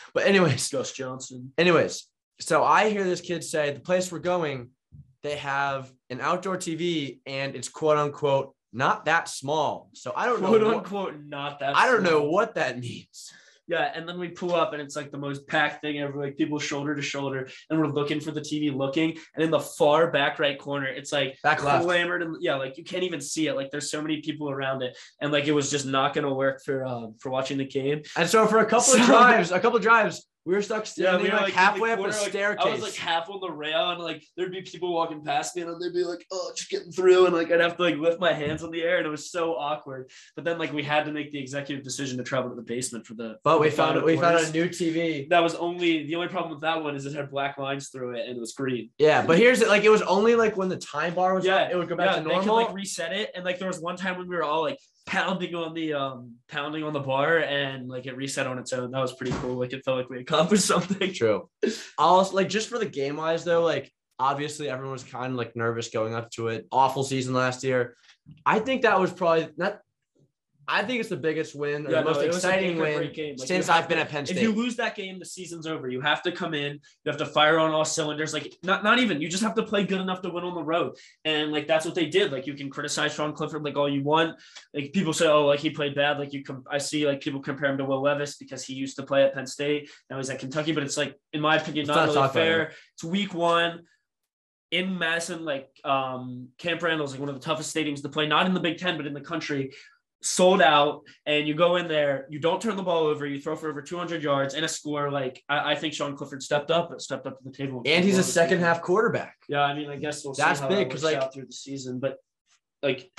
but 0.14 0.26
anyways, 0.26 0.70
Gus 0.70 0.94
Johnson. 0.94 1.52
anyways, 1.58 2.08
so 2.40 2.64
I 2.64 2.90
hear 2.90 3.04
this 3.04 3.20
kid 3.20 3.44
say 3.44 3.74
the 3.74 3.82
place 3.82 4.10
we're 4.10 4.20
going, 4.20 4.70
they 5.24 5.36
have 5.38 5.92
an 6.10 6.22
outdoor 6.22 6.58
TV 6.58 7.20
and 7.26 7.56
it's 7.56 7.70
quote 7.70 7.98
unquote 7.98 8.56
not 8.72 9.06
that 9.06 9.28
small. 9.28 9.90
So 9.94 10.14
I 10.16 10.26
don't 10.28 10.42
know. 10.42 10.48
Quote 10.50 10.64
what- 10.64 10.74
unquote, 10.76 11.16
not 11.26 11.60
that. 11.60 11.76
I 11.76 11.88
don't 11.88 12.04
know 12.04 12.24
what 12.24 12.56
that 12.56 12.78
means. 12.80 13.32
Yeah, 13.68 13.92
and 13.94 14.10
then 14.10 14.18
we 14.18 14.30
pull 14.30 14.56
up 14.56 14.74
and 14.74 14.82
it's 14.82 14.96
like 14.96 15.12
the 15.12 15.18
most 15.20 15.46
packed 15.48 15.82
thing 15.82 16.00
ever, 16.00 16.20
like 16.20 16.38
people 16.38 16.58
shoulder 16.58 16.96
to 16.96 17.04
shoulder, 17.04 17.48
and 17.70 17.80
we're 17.80 17.86
looking 17.86 18.20
for 18.20 18.32
the 18.32 18.42
TV, 18.42 18.76
looking, 18.76 19.16
and 19.36 19.44
in 19.44 19.52
the 19.52 19.60
far 19.60 20.10
back 20.10 20.40
right 20.40 20.58
corner, 20.58 20.88
it's 20.88 21.12
like 21.12 21.38
Back 21.44 21.64
left. 21.64 21.86
clamored 21.86 22.24
and 22.24 22.38
yeah, 22.42 22.56
like 22.56 22.80
you 22.80 22.84
can't 22.84 23.04
even 23.04 23.22
see 23.22 23.46
it. 23.46 23.54
Like 23.56 23.70
there's 23.70 23.92
so 23.92 24.02
many 24.02 24.22
people 24.22 24.50
around 24.50 24.82
it, 24.82 24.98
and 25.22 25.32
like 25.32 25.46
it 25.46 25.52
was 25.52 25.70
just 25.70 25.86
not 25.86 26.16
gonna 26.16 26.34
work 26.34 26.64
for 26.66 26.84
um 26.84 27.14
for 27.20 27.30
watching 27.30 27.60
the 27.60 27.66
game. 27.66 28.02
And 28.18 28.28
so 28.28 28.48
for 28.48 28.58
a 28.58 28.66
couple 28.66 28.96
of 28.96 29.02
drives, 29.06 29.52
a 29.52 29.60
couple 29.60 29.78
of 29.78 29.84
drives, 29.84 30.28
we 30.46 30.56
were 30.56 30.62
stuck 30.62 30.86
standing 30.86 31.24
we 31.24 31.30
were, 31.30 31.38
like, 31.38 31.54
halfway 31.54 31.92
up 31.92 32.00
a 32.00 32.04
like, 32.04 32.14
staircase. 32.14 32.66
I 32.66 32.72
was 32.72 32.82
like 32.82 32.96
half 32.96 33.30
on 33.30 33.40
the 33.40 33.52
rail, 33.52 33.92
and 33.92 34.02
like 34.02 34.24
there'd 34.36 34.52
be 34.52 34.62
people 34.62 34.94
walking 34.94 35.24
past 35.24 35.56
me, 35.56 35.62
and 35.64 35.82
they'd 35.82 35.94
be 35.94 36.04
like, 36.04 36.26
"Oh, 36.32 36.52
just 36.56 36.70
getting 36.70 36.92
through," 36.92 37.26
and 37.26 37.36
like 37.36 37.52
I'd 37.52 37.60
have 37.60 37.78
to 37.78 37.84
like 37.84 37.98
lift 37.98 38.20
my 38.20 38.34
hands 38.34 38.64
in 38.64 38.72
the 38.72 38.82
air, 38.82 38.98
and 38.98 39.06
it 39.06 39.10
was 39.10 39.32
so 39.32 39.54
awkward. 39.56 40.10
But 40.36 40.46
then 40.46 40.58
like 40.58 40.74
we 40.74 40.82
had 40.82 41.06
to 41.06 41.12
make 41.12 41.32
the 41.32 41.40
executive 41.40 41.84
decision 41.84 42.18
to 42.18 42.24
travel 42.24 42.50
to 42.50 42.56
the 42.56 42.62
basement 42.62 43.06
for 43.06 43.14
the. 43.16 43.38
but 43.44 43.56
for 43.58 43.62
we 43.62 43.70
the 43.70 43.76
found 43.76 44.04
we 44.04 44.18
found 44.18 44.38
a 44.38 44.52
new 44.52 44.70
TV. 44.70 45.30
That 45.30 45.44
was 45.44 45.56
only 45.56 46.06
the 46.06 46.16
only 46.16 46.30
problem 46.30 46.52
with 46.54 46.62
that 46.62 46.84
one 46.84 46.96
is 46.96 47.06
it 47.06 47.14
had 47.14 47.30
black 47.30 47.58
lines 47.58 47.90
through 47.90 48.16
it 48.16 48.28
and 48.28 48.38
it 48.38 48.40
was 48.40 48.54
green. 48.54 48.90
Yeah, 48.98 49.26
but 49.26 49.38
here's 49.38 49.62
it. 49.62 49.68
Like 49.68 49.84
it 49.84 49.90
was 49.90 50.02
only 50.04 50.36
like 50.36 50.58
when 50.58 50.70
the 50.70 50.78
time 50.78 51.14
bar 51.14 51.36
was 51.36 51.46
Yeah, 51.46 51.58
up, 51.58 51.72
it 51.72 51.78
would 51.78 51.90
go 51.90 51.96
back 51.96 52.16
yeah, 52.16 52.24
to 52.24 52.28
they 52.30 52.40
could 52.40 52.54
like 52.54 52.74
reset 52.74 53.12
it, 53.12 53.32
and 53.36 53.44
like 53.46 53.60
there 53.60 53.68
was 53.68 53.80
one 53.80 53.98
time 53.98 54.18
when 54.18 54.28
we 54.28 54.36
were 54.36 54.44
all 54.44 54.62
like 54.62 54.80
pounding 55.06 55.56
on 55.56 55.74
the 55.74 55.94
um 55.94 56.36
pounding 56.48 56.84
on 56.84 56.94
the 56.94 57.00
bar, 57.00 57.40
and 57.40 57.90
like 57.90 58.06
it 58.06 58.16
reset 58.16 58.48
on 58.48 58.60
its 58.60 58.74
own. 58.74 58.92
That 58.92 59.02
was 59.02 59.14
pretty 59.14 59.34
cool. 59.40 59.56
Like 59.56 59.74
it 59.74 59.84
felt 59.84 59.98
like 59.98 60.10
we 60.10 60.24
accomplished 60.40 60.66
something. 60.66 61.14
True. 61.14 61.50
Also, 61.98 62.36
like 62.36 62.50
just 62.50 62.70
for 62.70 62.80
the 62.80 62.86
game 62.86 63.18
wise 63.18 63.44
though, 63.44 63.64
like 63.64 63.92
Obviously, 64.20 64.70
everyone 64.70 64.92
was 64.92 65.04
kind 65.04 65.32
of 65.32 65.38
like 65.38 65.56
nervous 65.56 65.90
going 65.90 66.14
up 66.14 66.30
to 66.32 66.50
it. 66.50 66.68
Awful 66.74 67.04
season 67.04 67.34
last 67.34 67.64
year. 67.64 67.96
I 68.46 68.60
think 68.60 68.82
that 68.82 69.00
was 69.00 69.14
probably 69.14 69.48
not. 69.56 69.80
I 70.72 70.84
think 70.84 71.00
it's 71.00 71.10
the 71.10 71.18
biggest 71.18 71.56
win 71.56 71.88
or 71.88 71.92
Yeah, 71.92 72.00
the 72.00 72.06
most 72.06 72.18
no, 72.18 72.22
it 72.22 72.28
was 72.28 72.36
a 72.36 72.48
exciting 72.48 72.78
win 72.78 73.12
game. 73.12 73.36
Like, 73.38 73.48
since 73.48 73.70
I've 73.70 73.90
been 73.90 73.98
to- 73.98 74.04
at 74.04 74.10
Penn 74.10 74.26
State. 74.26 74.38
If 74.38 74.44
you 74.44 74.52
lose 74.54 74.76
that 74.76 74.96
game, 74.96 75.18
the 75.18 75.26
season's 75.26 75.66
over. 75.66 75.90
You 75.90 76.00
have 76.02 76.22
to 76.24 76.32
come 76.32 76.54
in. 76.54 76.74
You 76.74 77.12
have 77.12 77.18
to 77.18 77.26
fire 77.26 77.58
on 77.58 77.72
all 77.72 77.84
cylinders. 77.84 78.34
Like 78.34 78.56
not 78.62 78.84
not 78.84 79.00
even. 79.00 79.20
You 79.20 79.28
just 79.30 79.42
have 79.42 79.56
to 79.56 79.64
play 79.64 79.84
good 79.84 80.00
enough 80.00 80.22
to 80.22 80.30
win 80.30 80.44
on 80.44 80.54
the 80.54 80.64
road. 80.64 80.96
And 81.26 81.52
like 81.52 81.66
that's 81.68 81.86
what 81.86 81.96
they 81.96 82.06
did. 82.06 82.32
Like 82.32 82.46
you 82.46 82.54
can 82.54 82.70
criticize 82.70 83.14
Sean 83.16 83.34
Clifford 83.34 83.64
like 83.64 83.78
all 83.78 83.90
you 83.90 84.04
want. 84.04 84.40
Like 84.74 84.94
people 84.94 85.12
say, 85.12 85.28
oh, 85.28 85.48
like 85.48 85.60
he 85.60 85.72
played 85.72 85.96
bad. 85.96 86.20
Like 86.20 86.34
you 86.34 86.44
com- 86.44 86.66
I 86.70 86.78
see 86.78 87.08
like 87.08 87.22
people 87.22 87.42
compare 87.42 87.72
him 87.72 87.80
to 87.80 87.86
Will 87.86 88.02
Levis 88.04 88.38
because 88.38 88.64
he 88.64 88.76
used 88.76 88.96
to 88.98 89.04
play 89.04 89.24
at 89.24 89.34
Penn 89.34 89.48
State. 89.48 89.90
Now 90.10 90.18
he's 90.18 90.30
at 90.30 90.38
Kentucky. 90.38 90.72
But 90.72 90.84
it's 90.84 90.98
like 90.98 91.16
in 91.34 91.42
my 91.42 91.58
opinion, 91.58 91.88
not 91.88 92.14
not 92.14 92.16
really 92.16 92.30
fair. 92.30 92.72
It's 92.94 93.04
week 93.04 93.34
one. 93.34 93.82
In 94.72 95.00
Madison, 95.00 95.46
like 95.46 95.68
um, 95.84 96.50
Camp 96.60 96.84
Randall's 96.84 97.14
like 97.14 97.20
one 97.20 97.30
of 97.30 97.34
the 97.34 97.42
toughest 97.42 97.76
stadiums 97.76 98.04
to 98.04 98.10
play, 98.10 98.28
not 98.28 98.46
in 98.46 98.54
the 98.54 98.60
Big 98.60 98.78
Ten, 98.78 98.98
but 98.98 99.08
in 99.08 99.16
the 99.16 99.22
country 99.22 99.72
sold 100.22 100.62
out 100.62 101.02
and 101.26 101.48
you 101.48 101.54
go 101.54 101.78
in 101.78 101.88
there, 101.88 102.26
you 102.30 102.40
don't 102.40 102.62
turn 102.62 102.76
the 102.76 102.84
ball 102.84 103.04
over, 103.08 103.26
you 103.26 103.40
throw 103.40 103.56
for 103.56 103.70
over 103.70 103.82
200 103.82 104.22
yards 104.22 104.54
and 104.54 104.66
a 104.66 104.68
score. 104.68 105.10
Like 105.12 105.42
I, 105.48 105.72
I 105.72 105.76
think 105.76 105.94
Sean 105.94 106.16
Clifford 106.16 106.44
stepped 106.44 106.72
up, 106.72 107.00
stepped 107.00 107.26
up 107.26 107.38
to 107.38 107.44
the 107.44 107.52
table. 107.56 107.82
and 107.86 108.04
he's 108.04 108.18
a 108.18 108.24
second 108.24 108.60
half 108.60 108.82
quarterback. 108.82 109.36
Yeah, 109.48 109.62
I 109.62 109.74
mean, 109.74 109.90
I 109.90 109.96
guess 109.96 110.24
we'll 110.26 110.34
That's 110.34 110.60
see 110.60 110.64
how 110.64 110.70
big, 110.70 110.78
that 110.90 110.94
'cause, 110.94 111.04
works 111.04 111.14
like- 111.16 111.24
out 111.24 111.34
through 111.34 111.46
the 111.46 111.54
season, 111.54 112.00
but 112.00 112.18
like 112.84 113.10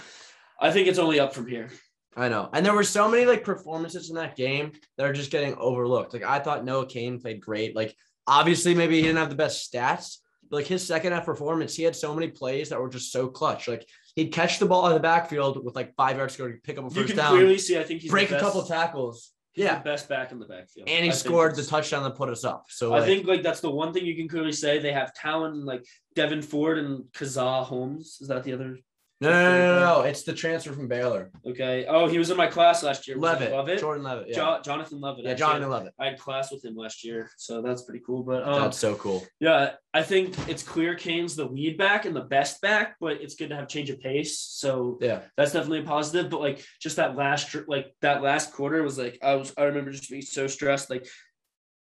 I 0.61 0.71
think 0.71 0.89
it's 0.89 0.99
only 0.99 1.21
up 1.21 1.33
from 1.35 1.47
here. 1.47 1.71
I 2.17 2.29
know. 2.29 2.51
And 2.53 2.67
there 2.67 2.75
were 2.75 2.85
so 2.85 3.09
many 3.09 3.25
like 3.25 3.45
performances 3.45 4.11
in 4.11 4.17
that 4.17 4.37
game 4.37 4.73
that 4.97 5.07
are 5.07 5.13
just 5.13 5.31
getting 5.31 5.55
overlooked. 5.55 6.13
Like 6.13 6.25
I 6.25 6.39
thought 6.41 6.65
Noah 6.65 6.87
Cain 6.87 7.21
played 7.21 7.41
great. 7.41 7.75
Like 7.77 7.95
obviously 8.27 8.75
maybe 8.75 8.97
he 8.97 9.03
didn't 9.03 9.19
have 9.19 9.31
the 9.31 9.37
best 9.37 9.73
stats, 9.73 10.19
but 10.51 10.57
like 10.57 10.67
his 10.67 10.87
second 10.87 11.13
half 11.13 11.25
performance, 11.25 11.75
he 11.77 11.85
had 11.85 11.95
so 11.97 12.13
many 12.15 12.29
plays 12.29 12.69
that 12.69 12.81
were 12.81 12.89
just 12.89 13.13
so 13.13 13.29
clutch. 13.29 13.69
Like 13.69 13.89
he'd 14.17 14.33
catch 14.33 14.59
the 14.59 14.67
ball 14.67 14.87
in 14.89 14.95
the 14.95 15.01
backfield 15.01 15.65
with 15.65 15.75
like 15.77 15.95
five 15.95 16.17
yards 16.17 16.37
to 16.37 16.43
go 16.43 16.49
to 16.49 16.59
pick 16.59 16.79
up 16.79 16.85
a 16.85 16.91
first 16.91 16.95
down. 16.97 17.03
You 17.03 17.07
can 17.09 17.17
down, 17.17 17.31
clearly 17.33 17.59
see. 17.59 17.79
I 17.79 17.83
think 17.85 18.01
he's 18.03 18.11
break 18.11 18.31
a 18.31 18.39
couple 18.41 18.63
tackles. 18.65 19.33
he's 19.53 19.65
Yeah. 19.65 19.79
the 19.79 19.85
best 19.85 20.09
back 20.09 20.33
in 20.33 20.39
the 20.39 20.47
backfield, 20.47 20.89
And 20.89 21.05
he 21.05 21.11
I 21.11 21.15
scored 21.15 21.57
the 21.57 21.65
touchdown 21.65 22.03
that 22.05 22.17
put 22.17 22.29
us 22.29 22.45
up. 22.45 22.65
So 22.69 22.93
I 22.93 22.99
like, 22.99 23.07
think 23.07 23.27
like 23.27 23.43
that's 23.43 23.61
the 23.61 23.71
one 23.71 23.93
thing 23.93 24.05
you 24.07 24.17
can 24.17 24.29
clearly 24.29 24.53
say. 24.53 24.79
They 24.79 24.93
have 24.93 25.13
talent 25.15 25.57
like 25.65 25.85
Devyn 26.17 26.45
Ford 26.45 26.79
and 26.79 27.05
Kazaa 27.13 27.65
Holmes. 27.65 28.19
Is 28.21 28.29
that 28.29 28.45
the 28.45 28.53
other? 28.53 28.79
No, 29.23 29.29
no, 29.31 29.51
no, 29.51 29.75
no, 29.81 29.81
no, 29.81 30.01
It's 30.09 30.23
the 30.23 30.33
transfer 30.33 30.73
from 30.73 30.89
Baylor. 30.89 31.31
Okay. 31.47 31.85
Oh, 31.87 32.07
he 32.09 32.17
was 32.19 32.31
in 32.31 32.39
my 32.39 32.47
class 32.47 32.83
last 32.83 33.07
year. 33.07 33.19
Was 33.19 33.33
it 33.33 33.35
Levitt. 33.35 33.53
Levitt. 33.53 33.81
Jordan 33.81 34.03
Levitt. 34.03 34.29
Yeah. 34.29 34.35
Jo- 34.35 34.61
Jonathan 34.65 34.99
Levitt. 34.99 35.25
yeah, 35.25 35.33
actually. 35.33 35.47
Jonathan 35.47 35.69
Levitt. 35.71 35.95
I 36.01 36.05
had 36.07 36.19
class 36.19 36.51
with 36.51 36.65
him 36.65 36.75
last 36.75 37.05
year, 37.05 37.31
so 37.37 37.61
that's 37.61 37.83
pretty 37.83 38.03
cool. 38.07 38.23
But 38.23 38.45
um, 38.49 38.63
That's 38.63 38.79
so 38.79 38.95
cool. 38.95 39.23
yeah, 39.39 39.73
I 39.93 40.03
think 40.03 40.35
it's 40.49 40.63
clear 40.63 40.95
Cain's 40.95 41.37
the 41.37 41.45
lead 41.45 41.77
back 41.77 42.07
and 42.07 42.17
the 42.17 42.23
best 42.23 42.63
back, 42.63 42.97
but 42.99 43.21
it's 43.21 43.35
good 43.35 43.51
to 43.51 43.57
have 43.57 43.69
change 43.69 43.91
of 43.91 44.01
pace. 44.01 44.39
So 44.39 44.97
Yeah. 45.03 45.21
that's 45.37 45.53
definitely 45.53 45.81
a 45.81 45.83
positive. 45.83 46.31
But 46.31 46.41
like 46.41 46.65
just 46.81 46.97
that 46.97 47.15
last 47.15 47.55
like 47.69 47.95
that 48.01 48.23
last 48.23 48.55
quarter 48.55 48.83
was 48.83 48.97
like 48.97 49.19
I 49.23 49.35
was 49.35 49.53
I 49.59 49.65
remember 49.65 49.91
just 49.91 50.09
being 50.09 50.23
so 50.23 50.47
stressed. 50.47 50.89
Like 50.89 51.07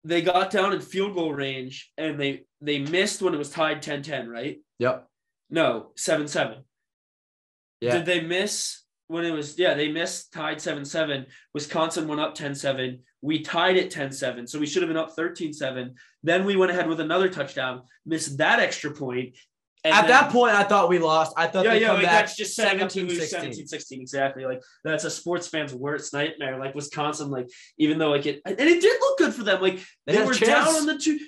they 0.04 0.22
got 0.22 0.52
down 0.52 0.74
in 0.74 0.82
field 0.82 1.14
goal 1.16 1.32
range 1.34 1.92
and 1.98 2.20
they 2.20 2.44
they 2.60 2.80
missed 2.80 3.22
when 3.22 3.34
it 3.34 3.38
was 3.38 3.50
tied 3.52 3.82
10-10, 3.82 4.28
right? 4.28 4.60
Yep. 4.80 5.08
No, 5.50 5.92
7-7. 5.98 6.64
Yeah. 7.82 7.98
Did 7.98 8.06
they 8.06 8.22
miss 8.22 8.84
when 9.08 9.26
it 9.26 9.32
was 9.32 9.60
yeah, 9.60 9.74
they 9.74 9.92
missed 9.92 10.32
tied 10.32 10.58
7-7. 10.58 11.26
Wisconsin 11.54 12.08
went 12.08 12.22
up 12.22 12.36
10-7. 12.36 13.00
We 13.22 13.42
tied 13.42 13.76
it 13.76 13.92
10-7. 13.92 14.48
So 14.48 14.58
we 14.58 14.66
should 14.66 14.82
have 14.84 14.90
been 14.90 14.98
up 14.98 15.16
13-7. 15.16 15.94
Then 16.24 16.46
we 16.46 16.56
went 16.56 16.72
ahead 16.72 16.88
with 16.88 17.00
another 17.02 17.28
touchdown, 17.28 17.82
missed 18.06 18.38
that 18.38 18.60
extra 18.60 18.92
point. 18.92 19.36
and 19.84 19.94
At 19.94 20.02
then- 20.02 20.10
that 20.12 20.32
point, 20.32 20.54
I 20.56 20.64
thought 20.64 20.88
we 20.90 21.00
lost. 21.00 21.34
I 21.36 21.48
thought 21.48 21.66
yeah, 21.66 21.74
they 21.74 21.82
yeah, 21.82 21.92
like 21.92 22.04
back 22.04 22.12
that's 22.26 22.38
just 22.38 22.56
setting 22.56 22.82
up 22.82 22.92
17 22.92 23.18
16. 23.18 23.40
17 23.42 23.68
16 23.68 24.02
exactly. 24.02 24.46
Like 24.46 24.62
that's 24.84 25.04
a 25.04 25.10
sports 25.12 25.48
fan's 25.48 25.74
worst 25.74 26.14
nightmare. 26.14 26.58
Like 26.58 26.74
Wisconsin, 26.74 27.30
like 27.30 27.48
even 27.78 27.98
though 27.98 28.12
like 28.12 28.26
it 28.28 28.42
and 28.46 28.60
it 28.60 28.82
did 28.82 28.98
look 29.02 29.18
good 29.18 29.34
for 29.34 29.44
them. 29.44 29.62
Like 29.62 29.84
They 30.06 30.18
they, 30.18 30.24
were 30.24 30.34
down 30.34 30.68
on 30.68 30.86
the 30.86 30.98
two 30.98 31.20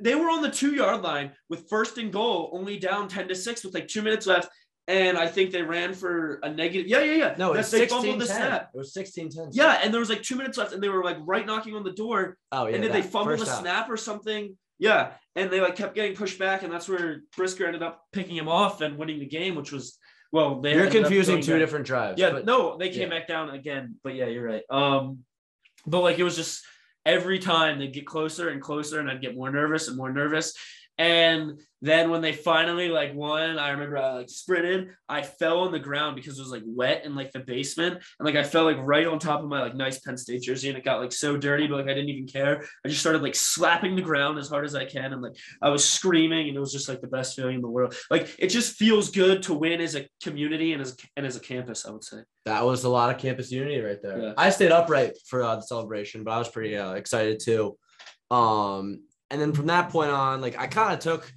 they 0.00 0.14
were 0.14 0.28
on 0.30 0.42
the 0.42 0.50
two 0.50 0.74
yard 0.74 1.02
line 1.02 1.32
with 1.48 1.68
first 1.68 1.98
and 1.98 2.12
goal, 2.12 2.50
only 2.52 2.78
down 2.78 3.08
10 3.08 3.28
to 3.28 3.34
6 3.34 3.64
with 3.64 3.74
like 3.74 3.88
two 3.88 4.02
minutes 4.02 4.26
left. 4.26 4.48
And 4.88 5.18
I 5.18 5.28
think 5.28 5.50
they 5.50 5.60
ran 5.60 5.92
for 5.92 6.40
a 6.42 6.50
negative. 6.50 6.88
Yeah, 6.88 7.00
yeah, 7.00 7.12
yeah. 7.12 7.34
No, 7.36 7.52
That's- 7.52 7.66
it's 7.66 7.70
they 7.72 7.78
16 7.80 8.00
fumbled 8.00 8.20
the 8.22 8.26
10. 8.26 8.36
snap. 8.36 8.70
It 8.74 8.78
was 8.78 8.94
16 8.94 9.28
10. 9.28 9.48
Yeah, 9.52 9.80
and 9.82 9.92
there 9.92 10.00
was 10.00 10.08
like 10.08 10.22
two 10.22 10.34
minutes 10.34 10.56
left, 10.56 10.72
and 10.72 10.82
they 10.82 10.88
were 10.88 11.04
like 11.04 11.18
right 11.20 11.44
knocking 11.44 11.76
on 11.76 11.84
the 11.84 11.92
door. 11.92 12.38
Oh, 12.50 12.66
yeah. 12.66 12.74
and 12.74 12.82
did 12.82 12.92
they 12.92 13.02
fumbled 13.02 13.38
the 13.38 13.44
half. 13.44 13.60
snap 13.60 13.90
or 13.90 13.98
something? 13.98 14.56
Yeah, 14.78 15.12
and 15.36 15.50
they 15.50 15.60
like 15.60 15.76
kept 15.76 15.94
getting 15.94 16.16
pushed 16.16 16.38
back, 16.38 16.62
and 16.62 16.72
that's 16.72 16.88
where 16.88 17.20
Brisker 17.36 17.66
ended 17.66 17.82
up 17.82 18.02
picking 18.12 18.36
him 18.36 18.48
off 18.48 18.80
and 18.80 18.96
winning 18.96 19.18
the 19.18 19.26
game, 19.26 19.56
which 19.56 19.72
was 19.72 19.98
well. 20.32 20.60
They 20.60 20.74
You're 20.74 20.90
confusing 20.90 21.42
two 21.42 21.52
back. 21.52 21.60
different 21.60 21.86
drives. 21.86 22.18
Yeah, 22.18 22.30
but 22.30 22.46
no, 22.46 22.78
they 22.78 22.88
came 22.88 23.10
yeah. 23.12 23.18
back 23.18 23.28
down 23.28 23.50
again, 23.50 23.96
but 24.02 24.14
yeah, 24.14 24.26
you're 24.26 24.44
right. 24.46 24.62
Um, 24.70 25.18
but 25.86 26.00
like 26.00 26.18
it 26.18 26.22
was 26.24 26.36
just 26.36 26.64
every 27.04 27.38
time 27.38 27.78
they 27.78 27.88
get 27.88 28.06
closer 28.06 28.48
and 28.48 28.62
closer, 28.62 29.00
and 29.00 29.10
I'd 29.10 29.20
get 29.20 29.36
more 29.36 29.50
nervous 29.50 29.88
and 29.88 29.96
more 29.96 30.12
nervous. 30.12 30.54
And 30.98 31.60
then 31.80 32.10
when 32.10 32.22
they 32.22 32.32
finally 32.32 32.88
like 32.88 33.14
won, 33.14 33.56
I 33.56 33.70
remember 33.70 33.98
I 33.98 34.14
like 34.14 34.28
sprinted. 34.28 34.90
I 35.08 35.22
fell 35.22 35.60
on 35.60 35.70
the 35.70 35.78
ground 35.78 36.16
because 36.16 36.36
it 36.36 36.42
was 36.42 36.50
like 36.50 36.64
wet 36.66 37.04
in 37.04 37.14
like 37.14 37.30
the 37.30 37.38
basement, 37.38 38.02
and 38.18 38.26
like 38.26 38.34
I 38.34 38.42
fell 38.42 38.64
like 38.64 38.78
right 38.80 39.06
on 39.06 39.20
top 39.20 39.40
of 39.40 39.48
my 39.48 39.62
like 39.62 39.76
nice 39.76 40.00
Penn 40.00 40.16
State 40.16 40.42
jersey, 40.42 40.70
and 40.70 40.76
it 40.76 40.84
got 40.84 41.00
like 41.00 41.12
so 41.12 41.36
dirty, 41.36 41.68
but 41.68 41.76
like 41.76 41.86
I 41.86 41.94
didn't 41.94 42.08
even 42.08 42.26
care. 42.26 42.64
I 42.84 42.88
just 42.88 43.00
started 43.00 43.22
like 43.22 43.36
slapping 43.36 43.94
the 43.94 44.02
ground 44.02 44.38
as 44.38 44.48
hard 44.48 44.64
as 44.64 44.74
I 44.74 44.86
can, 44.86 45.12
and 45.12 45.22
like 45.22 45.36
I 45.62 45.68
was 45.68 45.88
screaming, 45.88 46.48
and 46.48 46.56
it 46.56 46.60
was 46.60 46.72
just 46.72 46.88
like 46.88 47.00
the 47.00 47.06
best 47.06 47.36
feeling 47.36 47.56
in 47.56 47.62
the 47.62 47.68
world. 47.68 47.94
Like 48.10 48.34
it 48.40 48.48
just 48.48 48.74
feels 48.74 49.10
good 49.10 49.44
to 49.44 49.54
win 49.54 49.80
as 49.80 49.94
a 49.94 50.08
community 50.20 50.72
and 50.72 50.82
as 50.82 50.96
and 51.16 51.24
as 51.24 51.36
a 51.36 51.40
campus. 51.40 51.86
I 51.86 51.92
would 51.92 52.02
say. 52.02 52.18
That 52.44 52.64
was 52.64 52.82
a 52.82 52.88
lot 52.88 53.14
of 53.14 53.20
campus 53.20 53.52
unity 53.52 53.78
right 53.80 54.02
there. 54.02 54.20
Yeah. 54.20 54.32
I 54.36 54.50
stayed 54.50 54.72
upright 54.72 55.12
for 55.28 55.44
uh, 55.44 55.56
the 55.56 55.62
celebration, 55.62 56.24
but 56.24 56.32
I 56.32 56.38
was 56.38 56.48
pretty 56.48 56.76
uh, 56.76 56.94
excited 56.94 57.40
too. 57.40 57.78
Um, 58.30 59.02
and 59.30 59.40
then 59.40 59.52
from 59.52 59.66
that 59.66 59.90
point 59.90 60.10
on, 60.10 60.40
like 60.40 60.58
I 60.58 60.66
kind 60.66 60.92
of 60.92 61.00
took. 61.00 61.32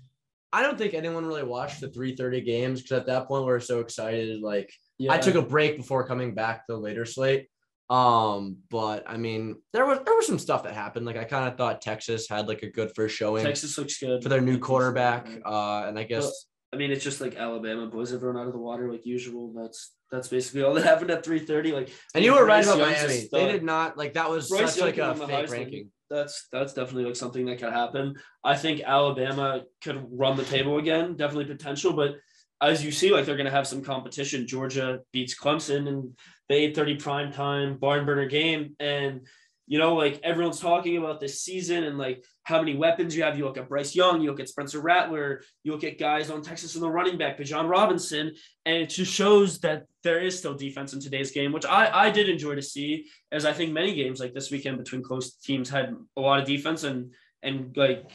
I 0.53 0.63
don't 0.63 0.77
think 0.77 0.93
anyone 0.93 1.25
really 1.25 1.43
watched 1.43 1.79
the 1.79 1.87
3:30 1.87 2.45
games 2.45 2.81
because 2.81 2.99
at 2.99 3.05
that 3.05 3.27
point 3.27 3.45
we 3.45 3.51
were 3.51 3.59
so 3.61 3.79
excited. 3.79 4.41
Like 4.41 4.73
Yeah. 4.97 5.13
I 5.13 5.17
took 5.17 5.35
a 5.35 5.41
break 5.41 5.77
before 5.77 6.05
coming 6.05 6.33
back 6.33 6.67
to 6.67 6.73
the 6.73 6.77
later 6.79 7.05
slate. 7.05 7.47
Um, 7.89 8.57
but 8.69 9.03
I 9.07 9.17
mean, 9.17 9.61
there 9.73 9.85
was 9.85 9.99
there 10.05 10.15
was 10.15 10.27
some 10.27 10.39
stuff 10.39 10.63
that 10.63 10.73
happened. 10.73 11.05
Like 11.05 11.17
I 11.17 11.23
kind 11.23 11.47
of 11.47 11.57
thought 11.57 11.81
Texas 11.81 12.27
had 12.27 12.47
like 12.47 12.63
a 12.63 12.69
good 12.69 12.91
first 12.95 13.15
showing 13.15 13.43
Texas 13.45 13.77
looks 13.77 13.97
good 13.97 14.23
for 14.23 14.29
their 14.29 14.41
new 14.41 14.57
quarterback. 14.57 15.27
Uh, 15.45 15.85
and 15.87 15.97
I 15.97 16.03
guess 16.03 16.47
I 16.73 16.77
mean, 16.77 16.91
it's 16.91 17.03
just 17.03 17.19
like 17.19 17.35
Alabama 17.35 17.87
boys 17.87 18.11
have 18.11 18.23
run 18.23 18.37
out 18.37 18.47
of 18.47 18.53
the 18.53 18.59
water 18.59 18.89
like 18.89 19.05
usual. 19.05 19.53
That's 19.53 19.93
that's 20.09 20.29
basically 20.29 20.63
all 20.63 20.73
that 20.75 20.85
happened 20.91 21.11
at 21.11 21.23
three 21.23 21.39
thirty. 21.39 21.73
Like, 21.73 21.89
and 22.15 22.23
you 22.23 22.33
were 22.33 22.45
right 22.45 22.63
about 22.63 22.79
Miami. 22.79 23.27
They 23.31 23.51
did 23.51 23.63
not 23.63 23.97
like 23.97 24.13
that 24.13 24.29
was 24.29 24.49
Bryce 24.49 24.75
such 24.75 24.95
Young 24.95 25.09
like 25.09 25.19
a 25.19 25.27
fake 25.27 25.49
Heisman. 25.49 25.51
ranking. 25.51 25.91
That's 26.11 26.47
that's 26.51 26.73
definitely 26.73 27.05
like 27.05 27.15
something 27.15 27.45
that 27.45 27.59
could 27.59 27.71
happen. 27.71 28.15
I 28.43 28.57
think 28.57 28.81
Alabama 28.81 29.63
could 29.81 30.05
run 30.11 30.35
the 30.35 30.43
table 30.43 30.77
again. 30.77 31.15
Definitely 31.15 31.45
potential, 31.45 31.93
but 31.93 32.15
as 32.61 32.83
you 32.83 32.91
see, 32.91 33.11
like 33.11 33.25
they're 33.25 33.37
gonna 33.37 33.49
have 33.49 33.65
some 33.65 33.81
competition. 33.81 34.45
Georgia 34.45 34.99
beats 35.13 35.39
Clemson 35.39 35.87
in 35.87 36.13
the 36.49 36.55
eight 36.55 36.75
thirty 36.75 36.95
prime 36.95 37.31
time 37.31 37.77
barn 37.77 38.05
burner 38.05 38.27
game, 38.27 38.75
and 38.79 39.21
you 39.67 39.79
know, 39.79 39.95
like 39.95 40.19
everyone's 40.23 40.59
talking 40.59 40.97
about 40.97 41.19
this 41.19 41.41
season 41.41 41.83
and 41.83 41.97
like 41.97 42.25
how 42.43 42.59
many 42.59 42.75
weapons 42.75 43.15
you 43.15 43.23
have. 43.23 43.37
You 43.37 43.45
look 43.45 43.57
at 43.57 43.69
Bryce 43.69 43.95
Young, 43.95 44.21
you 44.21 44.29
look 44.29 44.39
at 44.39 44.49
Spencer 44.49 44.81
Rattler, 44.81 45.43
you 45.63 45.71
look 45.71 45.83
at 45.83 45.97
guys 45.97 46.29
on 46.29 46.41
Texas 46.41 46.75
in 46.75 46.81
the 46.81 46.89
running 46.89 47.17
back, 47.17 47.37
Bijan 47.37 47.69
Robinson, 47.69 48.33
and 48.65 48.75
it 48.75 48.89
just 48.89 49.13
shows 49.13 49.59
that 49.59 49.85
there 50.03 50.19
is 50.19 50.37
still 50.37 50.53
defense 50.55 50.93
in 50.93 50.99
today's 50.99 51.31
game, 51.31 51.51
which 51.51 51.65
I 51.65 51.89
I 52.07 52.09
did 52.09 52.27
enjoy 52.27 52.55
to 52.55 52.61
see, 52.61 53.07
as 53.31 53.45
I 53.45 53.53
think 53.53 53.71
many 53.71 53.95
games 53.95 54.19
like 54.19 54.33
this 54.33 54.51
weekend 54.51 54.77
between 54.77 55.03
close 55.03 55.35
teams 55.35 55.69
had 55.69 55.95
a 56.17 56.21
lot 56.21 56.39
of 56.39 56.45
defense 56.45 56.83
and 56.83 57.13
and 57.43 57.75
like 57.77 58.09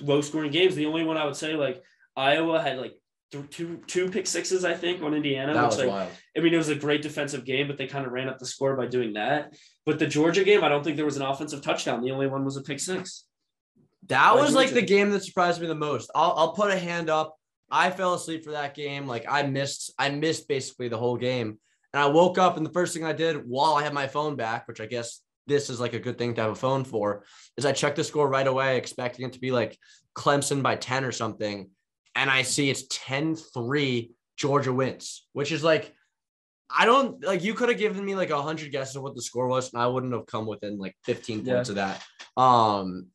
low 0.00 0.20
scoring 0.20 0.50
games. 0.50 0.74
The 0.74 0.86
only 0.86 1.04
one 1.04 1.16
I 1.16 1.24
would 1.24 1.36
say 1.36 1.54
like 1.54 1.82
Iowa 2.16 2.60
had 2.60 2.78
like 2.78 2.94
th- 3.30 3.48
two 3.50 3.80
two 3.86 4.10
pick 4.10 4.26
sixes 4.26 4.64
I 4.64 4.74
think 4.74 5.02
on 5.02 5.14
Indiana, 5.14 5.54
That 5.54 5.62
which 5.62 5.70
was 5.70 5.78
like 5.78 5.88
wild. 5.88 6.10
I 6.36 6.40
mean, 6.40 6.54
it 6.54 6.58
was 6.58 6.68
a 6.68 6.74
great 6.74 7.02
defensive 7.02 7.44
game, 7.44 7.66
but 7.68 7.78
they 7.78 7.86
kind 7.86 8.06
of 8.06 8.12
ran 8.12 8.28
up 8.28 8.38
the 8.38 8.46
score 8.46 8.76
by 8.76 8.86
doing 8.86 9.14
that. 9.14 9.54
But 9.86 9.98
the 9.98 10.06
Georgia 10.06 10.44
game, 10.44 10.62
I 10.64 10.68
don't 10.68 10.84
think 10.84 10.96
there 10.96 11.04
was 11.04 11.16
an 11.16 11.22
offensive 11.22 11.62
touchdown. 11.62 12.02
The 12.02 12.10
only 12.10 12.26
one 12.26 12.44
was 12.44 12.56
a 12.56 12.62
pick 12.62 12.80
six. 12.80 13.24
That 14.08 14.34
was 14.34 14.54
like 14.54 14.70
the 14.70 14.82
game 14.82 15.10
that 15.10 15.24
surprised 15.24 15.60
me 15.60 15.66
the 15.66 15.74
most. 15.74 16.10
I'll, 16.14 16.32
I'll 16.36 16.52
put 16.52 16.70
a 16.70 16.78
hand 16.78 17.10
up. 17.10 17.36
I 17.70 17.90
fell 17.90 18.14
asleep 18.14 18.44
for 18.44 18.52
that 18.52 18.74
game. 18.74 19.06
Like 19.06 19.24
I 19.28 19.42
missed, 19.44 19.92
I 19.98 20.08
missed 20.08 20.48
basically 20.48 20.88
the 20.88 20.98
whole 20.98 21.16
game. 21.16 21.58
And 21.92 22.02
I 22.02 22.06
woke 22.06 22.38
up 22.38 22.56
and 22.56 22.64
the 22.64 22.72
first 22.72 22.94
thing 22.94 23.04
I 23.04 23.12
did 23.12 23.48
while 23.48 23.74
I 23.74 23.82
had 23.82 23.94
my 23.94 24.06
phone 24.06 24.36
back, 24.36 24.66
which 24.66 24.80
I 24.80 24.86
guess 24.86 25.20
this 25.46 25.70
is 25.70 25.80
like 25.80 25.92
a 25.92 25.98
good 25.98 26.18
thing 26.18 26.34
to 26.34 26.42
have 26.42 26.50
a 26.52 26.56
phone 26.56 26.84
for, 26.84 27.24
is 27.56 27.66
I 27.66 27.72
checked 27.72 27.96
the 27.96 28.04
score 28.04 28.28
right 28.28 28.46
away, 28.46 28.76
expecting 28.76 29.26
it 29.26 29.34
to 29.34 29.40
be 29.40 29.50
like 29.50 29.78
Clemson 30.16 30.62
by 30.62 30.76
10 30.76 31.04
or 31.04 31.12
something. 31.12 31.70
And 32.14 32.28
I 32.30 32.42
see 32.42 32.70
it's 32.70 32.86
10-3 32.88 34.10
Georgia 34.36 34.72
wins, 34.72 35.26
which 35.32 35.52
is 35.52 35.62
like 35.62 35.94
I 36.74 36.86
don't 36.86 37.22
like 37.24 37.42
you 37.42 37.54
could 37.54 37.68
have 37.68 37.78
given 37.78 38.04
me 38.04 38.14
like 38.14 38.30
a 38.30 38.40
hundred 38.40 38.70
guesses 38.72 38.96
of 38.96 39.02
what 39.02 39.14
the 39.14 39.22
score 39.22 39.48
was, 39.48 39.72
and 39.72 39.82
I 39.82 39.86
wouldn't 39.86 40.12
have 40.12 40.26
come 40.26 40.46
within 40.46 40.78
like 40.78 40.96
15 41.04 41.44
Yeah. 41.44 41.54
points 41.54 41.68
of 41.68 41.74
that. 41.76 42.02
Um 42.36 43.06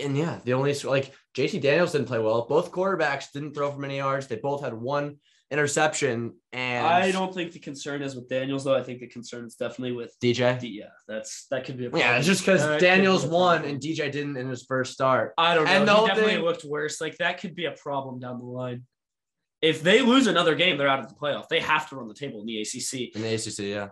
and 0.00 0.16
yeah, 0.16 0.40
the 0.44 0.52
only 0.52 0.72
like 0.74 1.12
JT 1.36 1.60
Daniels 1.60 1.92
didn't 1.92 2.06
play 2.06 2.18
well. 2.18 2.46
Both 2.48 2.70
quarterbacks 2.72 3.32
didn't 3.32 3.54
throw 3.54 3.70
for 3.72 3.78
many 3.78 3.96
yards. 3.96 4.26
They 4.26 4.36
both 4.36 4.62
had 4.62 4.74
one 4.74 5.16
interception. 5.50 6.34
And 6.52 6.86
I 6.86 7.10
don't 7.12 7.32
think 7.34 7.52
the 7.52 7.58
concern 7.58 8.02
is 8.02 8.14
with 8.16 8.28
Daniels 8.28 8.64
though. 8.64 8.74
I 8.74 8.82
think 8.82 9.00
the 9.00 9.06
concern 9.06 9.44
is 9.46 9.54
definitely 9.54 9.92
with 9.92 10.14
DJ. 10.22 10.58
D- 10.58 10.68
yeah, 10.68 10.86
that's 11.06 11.46
that 11.50 11.64
could 11.64 11.76
be 11.76 11.84
a 11.84 11.86
Yeah, 11.86 11.90
problem. 11.92 12.16
it's 12.16 12.26
just 12.26 12.42
because 12.42 12.62
That 12.62 12.80
be 12.80 12.86
Daniels 12.86 13.24
won 13.26 13.64
and 13.64 13.80
DJ 13.80 14.10
didn't 14.10 14.36
in 14.36 14.48
his 14.48 14.64
first 14.64 14.92
start. 14.92 15.32
I 15.38 15.54
don't 15.54 15.64
know. 15.64 15.70
And 15.70 15.88
the 15.88 15.94
he 15.94 16.06
definitely 16.06 16.34
thing- 16.34 16.44
looked 16.44 16.64
worse. 16.64 17.00
Like 17.00 17.16
that 17.18 17.40
could 17.40 17.54
be 17.54 17.66
a 17.66 17.72
problem 17.72 18.18
down 18.18 18.38
the 18.38 18.44
line. 18.44 18.84
If 19.62 19.82
they 19.82 20.02
lose 20.02 20.26
another 20.26 20.54
game, 20.54 20.76
they're 20.76 20.88
out 20.88 21.00
of 21.00 21.08
the 21.08 21.14
playoff. 21.14 21.48
They 21.48 21.60
have 21.60 21.88
to 21.90 21.96
run 21.96 22.08
the 22.08 22.14
table 22.14 22.40
in 22.40 22.46
the 22.46 22.60
ACC. 22.60 23.14
In 23.16 23.22
the 23.22 23.34
ACC, 23.34 23.58
yeah. 23.60 23.88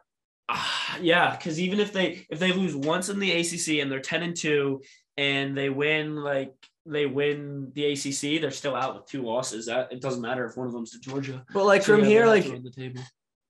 Ah, 0.49 0.99
yeah, 1.01 1.35
because 1.35 1.59
even 1.59 1.81
if 1.81 1.93
they 1.93 2.27
if 2.31 2.39
they 2.39 2.53
lose 2.53 2.77
once 2.77 3.09
in 3.09 3.19
the 3.19 3.33
ACC 3.33 3.81
and 3.81 3.91
they're 3.91 4.01
ten 4.01 4.23
and 4.23 4.37
two 4.37 4.83
and 5.17 5.57
they 5.57 5.71
win 5.71 6.17
like 6.17 6.53
they 6.87 7.07
win 7.07 7.71
the 7.75 7.93
ACC, 7.93 8.41
they're 8.41 8.51
still 8.51 8.75
out 8.77 8.95
with 8.97 9.07
two 9.07 9.23
losses. 9.23 9.67
That 9.67 9.93
it 9.93 10.01
doesn't 10.01 10.21
matter 10.23 10.45
if 10.47 10.57
one 10.57 10.67
of 10.67 10.73
them's 10.73 10.91
to 10.93 11.01
Georgia. 11.01 11.45
But 11.53 11.65
like 11.65 11.83
So, 11.83 11.95
from 11.95 12.01
yeah, 12.05 12.11
here, 12.11 12.27
like 12.27 12.45
to 12.45 12.59
the 12.59 12.71
table. 12.71 13.03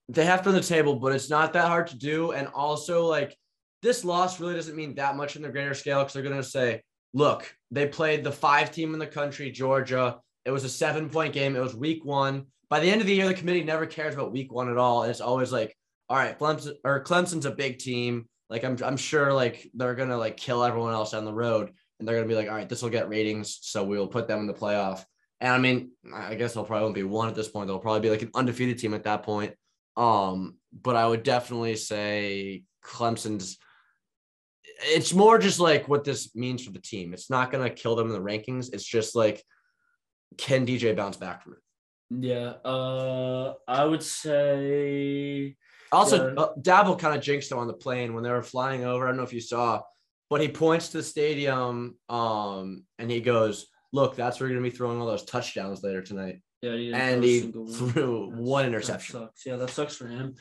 they 0.08 0.24
have 0.24 0.42
to 0.42 0.50
run 0.50 0.54
the 0.56 0.62
table, 0.66 0.96
but 0.96 1.12
it's 1.12 1.30
not 1.30 1.52
that 1.54 1.68
hard 1.68 1.88
to 1.88 1.96
do. 1.98 2.32
And 2.32 2.48
also, 2.48 3.06
like 3.06 3.36
this 3.82 4.04
loss 4.04 4.40
really 4.40 4.54
doesn't 4.54 4.76
mean 4.76 4.94
that 4.96 5.16
much 5.16 5.36
in 5.36 5.42
the 5.42 5.48
greater 5.50 5.74
scale 5.74 6.00
because 6.00 6.14
they're 6.14 6.22
gonna 6.22 6.42
say, 6.42 6.82
look, 7.12 7.54
they 7.70 7.86
played 7.86 8.24
the 8.24 8.32
five 8.32 8.70
team 8.70 8.92
in 8.94 8.98
the 9.00 9.06
country, 9.06 9.50
Georgia. 9.50 10.18
It 10.44 10.50
was 10.50 10.64
a 10.64 10.68
seven 10.68 11.08
point 11.08 11.32
game. 11.32 11.56
It 11.56 11.60
was 11.62 11.74
week 11.74 12.04
one. 12.04 12.46
By 12.70 12.80
the 12.80 12.90
end 12.90 13.00
of 13.00 13.06
the 13.06 13.14
year, 13.14 13.26
the 13.28 13.34
committee 13.34 13.62
never 13.64 13.86
cares 13.86 14.14
about 14.14 14.32
week 14.32 14.52
one 14.52 14.70
at 14.70 14.78
all. 14.78 15.02
And 15.02 15.10
it's 15.10 15.20
always 15.20 15.52
like, 15.52 15.76
all 16.08 16.16
right, 16.16 16.38
Clemson 16.38 16.74
or 16.84 17.02
Clemson's 17.02 17.46
a 17.46 17.50
big 17.50 17.78
team. 17.78 18.26
Like 18.50 18.62
I'm 18.64 18.76
I'm 18.84 18.96
sure 18.96 19.32
like 19.32 19.70
they're 19.74 19.94
gonna 19.94 20.18
like 20.18 20.36
kill 20.36 20.62
everyone 20.62 20.92
else 20.92 21.12
down 21.12 21.24
the 21.24 21.32
road. 21.32 21.72
And 21.98 22.08
they're 22.08 22.16
gonna 22.16 22.28
be 22.28 22.34
like, 22.34 22.48
all 22.48 22.54
right, 22.56 22.68
this 22.68 22.82
will 22.82 22.90
get 22.90 23.08
ratings, 23.08 23.58
so 23.62 23.84
we'll 23.84 24.08
put 24.08 24.26
them 24.28 24.40
in 24.40 24.46
the 24.46 24.54
playoff. 24.54 25.04
And 25.40 25.52
I 25.52 25.58
mean, 25.58 25.90
I 26.12 26.34
guess 26.34 26.54
they'll 26.54 26.64
probably 26.64 26.84
won't 26.84 26.94
be 26.94 27.02
one 27.02 27.28
at 27.28 27.34
this 27.34 27.48
point. 27.48 27.66
They'll 27.68 27.78
probably 27.78 28.00
be 28.00 28.10
like 28.10 28.22
an 28.22 28.30
undefeated 28.34 28.78
team 28.78 28.94
at 28.94 29.04
that 29.04 29.22
point. 29.22 29.54
Um, 29.96 30.56
but 30.72 30.96
I 30.96 31.06
would 31.06 31.22
definitely 31.22 31.76
say 31.76 32.64
Clemson's. 32.84 33.58
It's 34.86 35.12
more 35.14 35.38
just 35.38 35.60
like 35.60 35.88
what 35.88 36.04
this 36.04 36.34
means 36.34 36.64
for 36.64 36.72
the 36.72 36.80
team. 36.80 37.12
It's 37.14 37.30
not 37.30 37.52
gonna 37.52 37.70
kill 37.70 37.94
them 37.94 38.08
in 38.08 38.12
the 38.12 38.20
rankings. 38.20 38.72
It's 38.72 38.84
just 38.84 39.14
like, 39.14 39.42
can 40.36 40.66
DJ 40.66 40.96
bounce 40.96 41.16
back 41.16 41.42
from 41.42 41.54
it? 41.54 41.58
Yeah, 42.10 42.54
uh, 42.64 43.54
I 43.66 43.84
would 43.84 44.02
say 44.02 45.56
Also, 45.92 46.28
Yeah. 46.34 46.40
uh, 46.42 46.54
Dabo 46.60 46.98
kind 46.98 47.16
of 47.16 47.22
jinxed 47.22 47.52
him 47.52 47.58
on 47.58 47.66
the 47.68 47.72
plane 47.72 48.14
when 48.14 48.24
they 48.24 48.30
were 48.30 48.42
flying 48.42 48.84
over. 48.84 49.04
I 49.04 49.08
don't 49.08 49.16
know 49.16 49.22
if 49.22 49.32
you 49.32 49.40
saw, 49.40 49.80
but 50.30 50.40
he 50.40 50.48
points 50.48 50.88
to 50.88 50.98
the 50.98 51.02
stadium, 51.02 51.96
um, 52.08 52.84
and 52.98 53.10
he 53.10 53.20
goes, 53.20 53.66
"Look, 53.92 54.16
that's 54.16 54.40
where 54.40 54.48
you're 54.48 54.58
gonna 54.58 54.70
be 54.70 54.76
throwing 54.76 55.00
all 55.00 55.06
those 55.06 55.24
touchdowns 55.24 55.82
later 55.82 56.02
tonight." 56.02 56.40
yeah, 56.62 56.76
he 56.76 56.92
And 56.94 57.22
he 57.22 57.42
one. 57.42 57.66
threw 57.72 58.30
one 58.30 58.62
that 58.62 58.68
interception. 58.68 59.20
sucks. 59.20 59.44
Yeah, 59.46 59.56
that 59.56 59.70
sucks 59.70 59.96
for 59.96 60.06
him. 60.06 60.34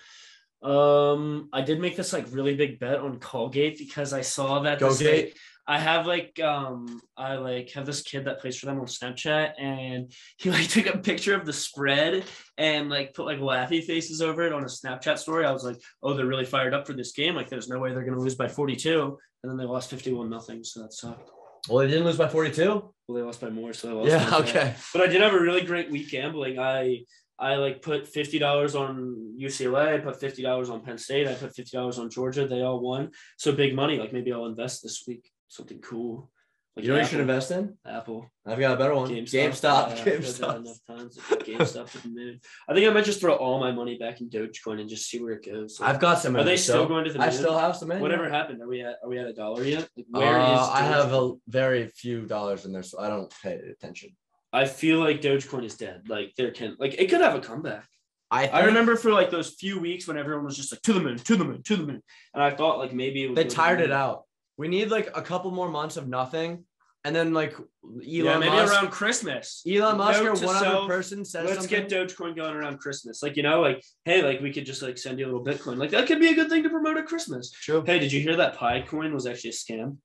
Um, 0.61 1.49
I 1.51 1.61
did 1.61 1.81
make 1.81 1.97
this 1.97 2.13
like 2.13 2.25
really 2.31 2.55
big 2.55 2.79
bet 2.79 2.99
on 2.99 3.19
Colgate 3.19 3.77
because 3.77 4.13
I 4.13 4.21
saw 4.21 4.59
that 4.61 4.79
Go 4.79 4.87
this, 4.89 5.01
like, 5.01 5.09
Gate. 5.11 5.37
I 5.65 5.80
have 5.80 6.06
like 6.06 6.39
um 6.41 7.02
I 7.15 7.36
like 7.36 7.71
have 7.71 7.86
this 7.86 8.02
kid 8.02 8.26
that 8.26 8.39
plays 8.39 8.58
for 8.58 8.65
them 8.65 8.80
on 8.80 8.86
Snapchat 8.86 9.54
and 9.60 10.12
he 10.38 10.52
like 10.52 10.67
took 10.67 10.88
a 10.88 10.97
picture 10.97 11.36
of 11.36 11.45
the 11.45 11.54
spread 11.54 12.23
and 12.58 12.89
like 12.89 13.13
put 13.13 13.26
like 13.26 13.39
laughy 13.39 13.84
faces 13.84 14.21
over 14.21 14.43
it 14.43 14.54
on 14.54 14.63
a 14.63 14.67
Snapchat 14.67 15.17
story. 15.17 15.45
I 15.45 15.52
was 15.52 15.63
like, 15.63 15.78
oh, 16.02 16.13
they're 16.13 16.26
really 16.26 16.45
fired 16.45 16.73
up 16.73 16.86
for 16.86 16.93
this 16.93 17.13
game. 17.13 17.36
Like 17.36 17.49
there's 17.49 17.69
no 17.69 17.80
way 17.80 17.93
they're 17.93 18.04
gonna 18.04 18.19
lose 18.19 18.36
by 18.36 18.47
42. 18.47 19.17
And 19.43 19.49
then 19.49 19.58
they 19.58 19.65
lost 19.65 19.89
51 19.89 20.30
nothing. 20.30 20.63
So 20.63 20.82
that 20.82 20.93
sucked. 20.93 21.30
Well, 21.69 21.80
they 21.80 21.88
didn't 21.88 22.06
lose 22.06 22.17
by 22.17 22.28
42. 22.28 22.63
Well, 22.65 23.17
they 23.17 23.21
lost 23.21 23.41
by 23.41 23.49
more, 23.49 23.73
so 23.73 23.88
they 23.88 23.93
lost. 23.93 24.10
Yeah. 24.10 24.30
by 24.30 24.45
10. 24.45 24.49
Okay. 24.49 24.76
But 24.93 25.02
I 25.02 25.08
did 25.08 25.21
have 25.21 25.34
a 25.34 25.39
really 25.39 25.62
great 25.62 25.89
week 25.89 26.10
gambling. 26.10 26.60
I 26.60 27.04
I 27.39 27.56
like 27.56 27.82
put 27.82 28.08
fifty 28.08 28.39
dollars 28.39 28.76
on 28.76 29.36
UCLA. 29.39 29.95
I 29.95 29.97
put 29.97 30.19
fifty 30.19 30.43
dollars 30.43 30.69
on 30.69 30.82
Penn 30.82 30.97
State. 30.97 31.28
I 31.28 31.34
put 31.34 31.54
fifty 31.54 31.76
dollars 31.76 31.99
on 31.99 32.10
Georgia. 32.10 32.47
They 32.47 32.62
all 32.62 32.80
won. 32.80 33.12
So 33.38 33.52
big 33.52 33.76
money. 33.76 33.97
Like 33.97 34.13
maybe 34.13 34.32
I'll 34.32 34.45
invest 34.45 34.84
this 34.84 35.04
week. 35.08 35.30
Something 35.53 35.81
cool. 35.81 36.31
Like 36.75 36.83
You 36.83 36.89
know 36.89 36.95
what 36.97 37.03
you 37.03 37.09
should 37.09 37.19
invest 37.19 37.51
in? 37.51 37.77
Apple. 37.85 38.27
I've 38.43 38.57
got 38.57 38.73
a 38.73 38.77
better 38.77 38.95
one. 38.95 39.07
GameStop. 39.07 39.29
GameStop. 39.29 39.97
Yeah, 39.97 40.13
GameStop. 40.13 40.55
enough 40.57 40.79
times. 40.87 41.17
GameStop 41.29 41.91
to 41.91 42.01
the 42.01 42.09
moon. 42.09 42.39
I 42.67 42.73
think 42.73 42.89
I 42.89 42.91
might 42.91 43.05
just 43.05 43.21
throw 43.21 43.35
all 43.35 43.59
my 43.59 43.71
money 43.71 43.99
back 43.99 44.19
in 44.19 44.31
Dogecoin 44.31 44.81
and 44.81 44.89
just 44.89 45.07
see 45.07 45.21
where 45.21 45.33
it 45.33 45.45
goes. 45.45 45.79
I've 45.79 45.99
got 45.99 46.17
some. 46.17 46.35
Are 46.35 46.39
in 46.39 46.47
they 46.47 46.57
still 46.57 46.85
so 46.85 46.87
going 46.87 47.05
to 47.05 47.13
the 47.13 47.19
Moon? 47.19 47.27
I 47.27 47.31
still 47.31 47.55
have 47.55 47.75
some. 47.75 47.91
In, 47.91 48.01
Whatever 48.01 48.23
yeah. 48.23 48.35
happened? 48.35 48.63
Are 48.63 48.67
we 48.67 48.81
at 48.81 48.95
Are 49.03 49.09
we 49.09 49.19
at 49.19 49.27
a 49.27 49.33
dollar 49.33 49.63
yet? 49.63 49.87
Like, 49.95 50.07
Uh, 50.11 50.19
where 50.19 50.39
is? 50.39 50.59
I 50.79 50.81
have 50.81 51.13
a 51.13 51.33
very 51.47 51.85
few 51.85 52.25
dollars 52.25 52.65
in 52.65 52.71
there, 52.73 52.81
so 52.81 52.99
I 52.99 53.07
don't 53.07 53.31
pay 53.43 53.53
attention. 53.53 54.09
I 54.51 54.65
feel 54.65 54.97
like 54.97 55.21
Dogecoin 55.21 55.65
is 55.65 55.75
dead. 55.77 56.09
Like 56.09 56.33
there 56.35 56.49
can 56.49 56.75
like 56.79 56.95
it 56.97 57.11
could 57.11 57.21
have 57.21 57.35
a 57.35 57.39
comeback. 57.39 57.85
I 58.31 58.47
I 58.47 58.63
remember 58.65 58.95
for 58.95 59.11
like 59.11 59.29
those 59.29 59.49
few 59.49 59.79
weeks 59.79 60.07
when 60.07 60.17
everyone 60.17 60.45
was 60.45 60.57
just 60.57 60.71
like 60.73 60.81
to 60.81 60.93
the 60.93 61.01
moon, 61.01 61.17
to 61.17 61.35
the 61.35 61.45
moon, 61.45 61.61
to 61.61 61.75
the 61.75 61.85
moon, 61.85 62.01
and 62.33 62.41
I 62.41 62.49
thought 62.49 62.79
like 62.79 62.93
maybe 62.93 63.25
it 63.25 63.35
they 63.35 63.45
tired 63.45 63.79
it 63.79 63.91
out. 63.91 64.23
We 64.57 64.67
need 64.67 64.89
like 64.89 65.09
a 65.15 65.21
couple 65.21 65.51
more 65.51 65.69
months 65.69 65.97
of 65.97 66.07
nothing, 66.07 66.65
and 67.05 67.15
then 67.15 67.33
like 67.33 67.53
Elon 67.83 68.01
Yeah, 68.03 68.37
maybe 68.37 68.51
Musk. 68.51 68.73
around 68.73 68.91
Christmas. 68.91 69.61
Elon 69.67 69.97
Musk 69.97 70.21
or 70.21 70.25
Note 70.25 70.37
to 70.37 70.45
one 70.45 70.55
other 70.65 70.87
person 70.87 71.25
says 71.25 71.45
Let's 71.45 71.59
something. 71.67 71.87
get 71.87 71.89
Dogecoin 71.89 72.35
going 72.35 72.55
around 72.55 72.77
Christmas. 72.79 73.23
Like 73.23 73.35
you 73.35 73.43
know, 73.43 73.61
like 73.61 73.83
hey, 74.05 74.21
like 74.21 74.41
we 74.41 74.53
could 74.53 74.65
just 74.65 74.81
like 74.81 74.97
send 74.97 75.19
you 75.19 75.25
a 75.25 75.29
little 75.35 75.43
Bitcoin. 75.43 75.77
Like 75.77 75.89
that 75.91 76.07
could 76.07 76.19
be 76.19 76.29
a 76.29 76.35
good 76.35 76.49
thing 76.49 76.63
to 76.63 76.69
promote 76.69 76.97
at 76.97 77.07
Christmas. 77.07 77.51
True. 77.51 77.83
Hey, 77.85 77.99
did 77.99 78.11
you 78.11 78.21
hear 78.21 78.35
that 78.37 78.55
Pi 78.55 78.81
coin 78.83 79.13
was 79.13 79.25
actually 79.25 79.49
a 79.49 79.53
scam? 79.53 79.97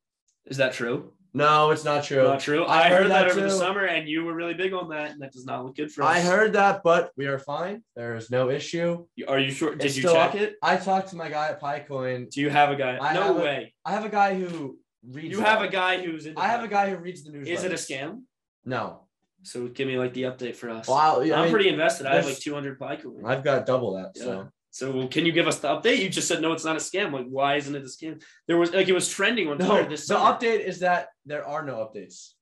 Is 0.47 0.57
that 0.57 0.73
true? 0.73 1.13
No, 1.39 1.71
it's 1.71 1.85
not 1.85 2.05
true. 2.05 2.25
Not 2.25 2.41
true. 2.41 2.65
I 2.65 2.87
I, 2.87 2.89
heard 2.89 3.03
heard, 3.03 3.11
that, 3.11 3.23
that 3.29 3.31
over 3.31 3.41
the 3.41 3.51
summer, 3.51 3.85
and 3.85 4.09
you 4.09 4.25
were 4.25 4.35
really 4.35 4.55
big 4.55 4.73
on 4.73 4.89
that, 4.91 5.13
and 5.13 5.23
that 5.23 5.33
does 5.33 5.47
not 5.47 5.65
look 5.65 5.77
good 5.77 5.91
for 5.93 6.03
us. 6.03 6.09
I 6.17 6.21
heard 6.21 6.53
that, 6.55 6.83
but 6.83 7.11
we 7.17 7.27
are 7.27 7.39
fine. 7.39 7.83
There 7.97 8.15
is 8.17 8.31
no 8.31 8.51
issue. 8.51 9.07
Are 9.27 9.39
you 9.39 9.51
sure? 9.51 9.75
Did 9.75 9.85
It's 9.87 9.97
you 9.97 10.03
still 10.03 10.15
check 10.15 10.35
it? 10.35 10.57
I 10.63 10.77
talked 10.77 11.11
to 11.11 11.17
my 11.17 11.29
guy 11.29 11.49
at 11.49 11.61
PyCoin. 11.61 12.31
Do 12.31 12.41
you 12.41 12.51
have 12.51 12.71
a 12.71 12.77
guy? 12.77 12.99
I 13.01 13.15
no 13.15 13.37
a- 13.39 13.43
way. 13.43 13.75
I 13.85 13.93
have 13.93 14.05
a 14.05 14.09
guy 14.09 14.35
who 14.39 14.79
reads. 15.09 15.31
You 15.37 15.41
have 15.41 15.61
that. 15.61 15.69
a 15.69 15.73
guy 15.73 16.05
who's 16.05 16.27
in. 16.27 16.37
I 16.37 16.49
have 16.49 16.63
a 16.65 16.69
guy 16.69 16.91
who 16.91 16.97
reads 16.97 17.25
the 17.25 17.31
news. 17.31 17.49
Is 17.49 17.65
it 17.65 17.73
a 17.73 17.77
scam? 17.77 18.23
No. 18.65 19.05
So 19.45 19.69
give 19.69 19.87
me 19.87 19.97
like 19.97 20.15
the 20.15 20.25
update 20.25 20.57
for 20.57 20.69
us. 20.69 20.89
Well, 20.89 20.97
I'll- 20.97 21.21
I 21.21 21.37
I'm 21.37 21.43
mean, 21.45 21.53
pretty 21.53 21.69
invested. 21.69 22.07
I 22.07 22.17
have 22.17 22.27
like 22.27 22.39
200 22.39 22.79
Bitcoin. 22.79 23.25
I've 23.25 23.45
got 23.45 23.65
double 23.67 23.95
that. 23.95 24.13
Yeah. 24.17 24.23
So 24.23 24.49
So 24.71 24.91
well, 24.93 25.09
can 25.09 25.25
you 25.27 25.33
give 25.33 25.47
us 25.47 25.59
the 25.59 25.69
update? 25.69 25.99
You 25.99 26.09
just 26.09 26.29
said 26.29 26.41
no, 26.43 26.53
it's 26.53 26.65
not 26.65 26.77
a 26.77 26.81
scam. 26.81 27.13
Like, 27.13 27.27
why 27.27 27.57
isn't 27.57 27.75
it 27.75 27.83
a 27.83 27.87
scam? 27.87 28.23
There 28.47 28.57
was 28.59 28.73
like 28.73 28.89
it 28.89 28.93
was 28.93 29.09
trending 29.09 29.49
on 29.49 29.59
no, 29.59 29.67
Twitter 29.69 29.89
the 29.89 29.97
summer. 29.97 30.33
update 30.39 30.61
is 30.61 30.81
that 30.81 31.09
there 31.27 31.47
are 31.47 31.65
no 31.65 31.77
updates. 31.77 32.33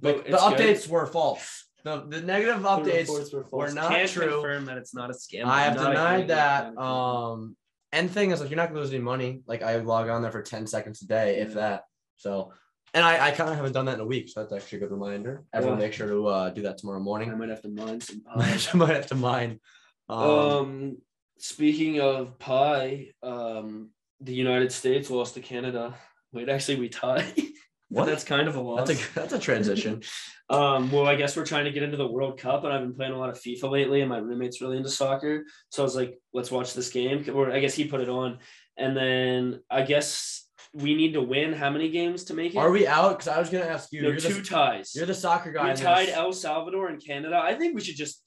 But 0.00 0.16
Like, 0.16 0.26
the 0.26 0.32
it's 0.34 0.42
good. 0.48 0.58
updates 0.58 0.88
were 0.88 1.06
false. 1.06 1.64
The 1.84 2.04
the 2.08 2.20
negative 2.22 2.62
The 2.62 2.68
updates 2.68 3.08
reports 3.08 3.32
were, 3.32 3.44
were 3.52 3.72
not 3.72 3.90
Can't 3.90 4.10
true. 4.10 4.30
Confirm 4.30 4.64
that 4.66 4.78
it's 4.78 4.94
not 4.94 5.10
a 5.10 5.12
scam. 5.12 5.44
I 5.44 5.62
have 5.62 5.76
I'm 5.78 5.84
not 5.84 5.92
agreeing 5.92 6.26
denied 6.26 6.28
that. 6.28 6.74
that. 6.74 6.80
Um, 6.80 7.56
and 7.92 8.10
thing 8.10 8.30
is, 8.32 8.40
like, 8.40 8.50
you're 8.50 8.56
not 8.56 8.68
gonna 8.68 8.80
lose 8.80 8.90
any 8.90 8.98
money. 9.02 9.42
Like, 9.46 9.62
I 9.62 9.76
log 9.76 10.08
on 10.08 10.20
there 10.22 10.30
for 10.32 10.42
10 10.42 10.66
seconds 10.66 11.00
a 11.02 11.06
day, 11.06 11.38
if 11.40 11.54
that. 11.54 11.84
So, 12.16 12.52
and 12.94 13.04
I, 13.04 13.28
I 13.28 13.30
kind 13.30 13.48
of 13.50 13.56
haven't 13.56 13.72
done 13.72 13.86
that 13.86 13.94
in 13.94 14.00
a 14.00 14.04
week, 14.06 14.28
so 14.28 14.40
that's 14.40 14.52
actually 14.52 14.78
a 14.78 14.80
good 14.82 14.90
reminder. 14.90 15.44
Everyone, 15.54 15.78
Yeah. 15.78 15.84
make 15.86 15.92
sure 15.94 16.08
to 16.08 16.26
uh, 16.26 16.50
do 16.50 16.62
that 16.62 16.78
tomorrow 16.78 17.00
morning. 17.00 17.30
I 17.30 17.34
might 17.34 17.48
have 17.48 17.62
to 17.62 17.68
mine 17.68 18.00
some. 18.00 18.22
I 18.36 18.58
might 18.74 18.94
have 18.96 19.06
to 19.08 19.14
mine. 19.14 19.60
Um, 20.08 20.18
Um, 20.20 20.96
speaking 21.38 22.00
of 22.00 22.38
pie, 22.38 23.08
um, 23.22 23.90
the 24.20 24.34
United 24.34 24.72
States 24.72 25.10
lost 25.10 25.34
to 25.34 25.40
Canada. 25.40 25.94
Wait, 26.32 26.48
actually, 26.48 26.76
we 26.76 26.88
tied. 26.88 27.32
What? 27.90 28.04
That's 28.04 28.22
kind 28.24 28.48
of 28.48 28.56
a 28.56 28.60
loss. 28.60 28.86
that's 28.86 29.00
a 29.00 29.14
that's 29.14 29.32
a 29.32 29.38
transition. 29.38 30.02
Um, 30.50 30.90
well, 30.90 31.06
I 31.06 31.14
guess 31.14 31.36
we're 31.36 31.44
trying 31.44 31.66
to 31.66 31.70
get 31.70 31.82
into 31.82 31.98
the 31.98 32.06
World 32.06 32.40
Cup, 32.40 32.64
and 32.64 32.72
I've 32.72 32.80
been 32.80 32.94
playing 32.94 33.12
a 33.12 33.18
lot 33.18 33.28
of 33.28 33.38
FIFA 33.38 33.70
lately, 33.70 34.00
and 34.00 34.08
my 34.08 34.16
roommate's 34.16 34.62
really 34.62 34.78
into 34.78 34.88
soccer. 34.88 35.44
So 35.68 35.82
I 35.82 35.84
was 35.84 35.94
like, 35.94 36.18
let's 36.32 36.50
watch 36.50 36.72
this 36.72 36.88
game. 36.88 37.28
Or 37.34 37.52
I 37.52 37.60
guess 37.60 37.74
he 37.74 37.84
put 37.84 38.00
it 38.00 38.08
on. 38.08 38.38
And 38.78 38.96
then 38.96 39.60
I 39.70 39.82
guess 39.82 40.48
we 40.72 40.94
need 40.94 41.12
to 41.12 41.20
win 41.20 41.52
how 41.52 41.68
many 41.68 41.90
games 41.90 42.24
to 42.24 42.34
make 42.34 42.54
it? 42.54 42.58
Are 42.58 42.70
we 42.70 42.86
out? 42.86 43.18
Because 43.18 43.28
I 43.28 43.38
was 43.38 43.50
gonna 43.50 43.66
ask 43.66 43.92
you. 43.92 44.00
No, 44.00 44.08
you're, 44.08 44.16
two 44.16 44.32
the, 44.32 44.42
ties. 44.42 44.92
you're 44.94 45.04
the 45.04 45.12
soccer 45.12 45.52
guy. 45.52 45.64
we 45.64 45.70
in 45.70 45.76
this. 45.76 45.84
tied 45.84 46.08
El 46.08 46.32
Salvador 46.32 46.88
and 46.88 47.04
Canada. 47.04 47.38
I 47.42 47.54
think 47.54 47.74
we 47.74 47.82
should 47.82 47.96
just 47.96 48.22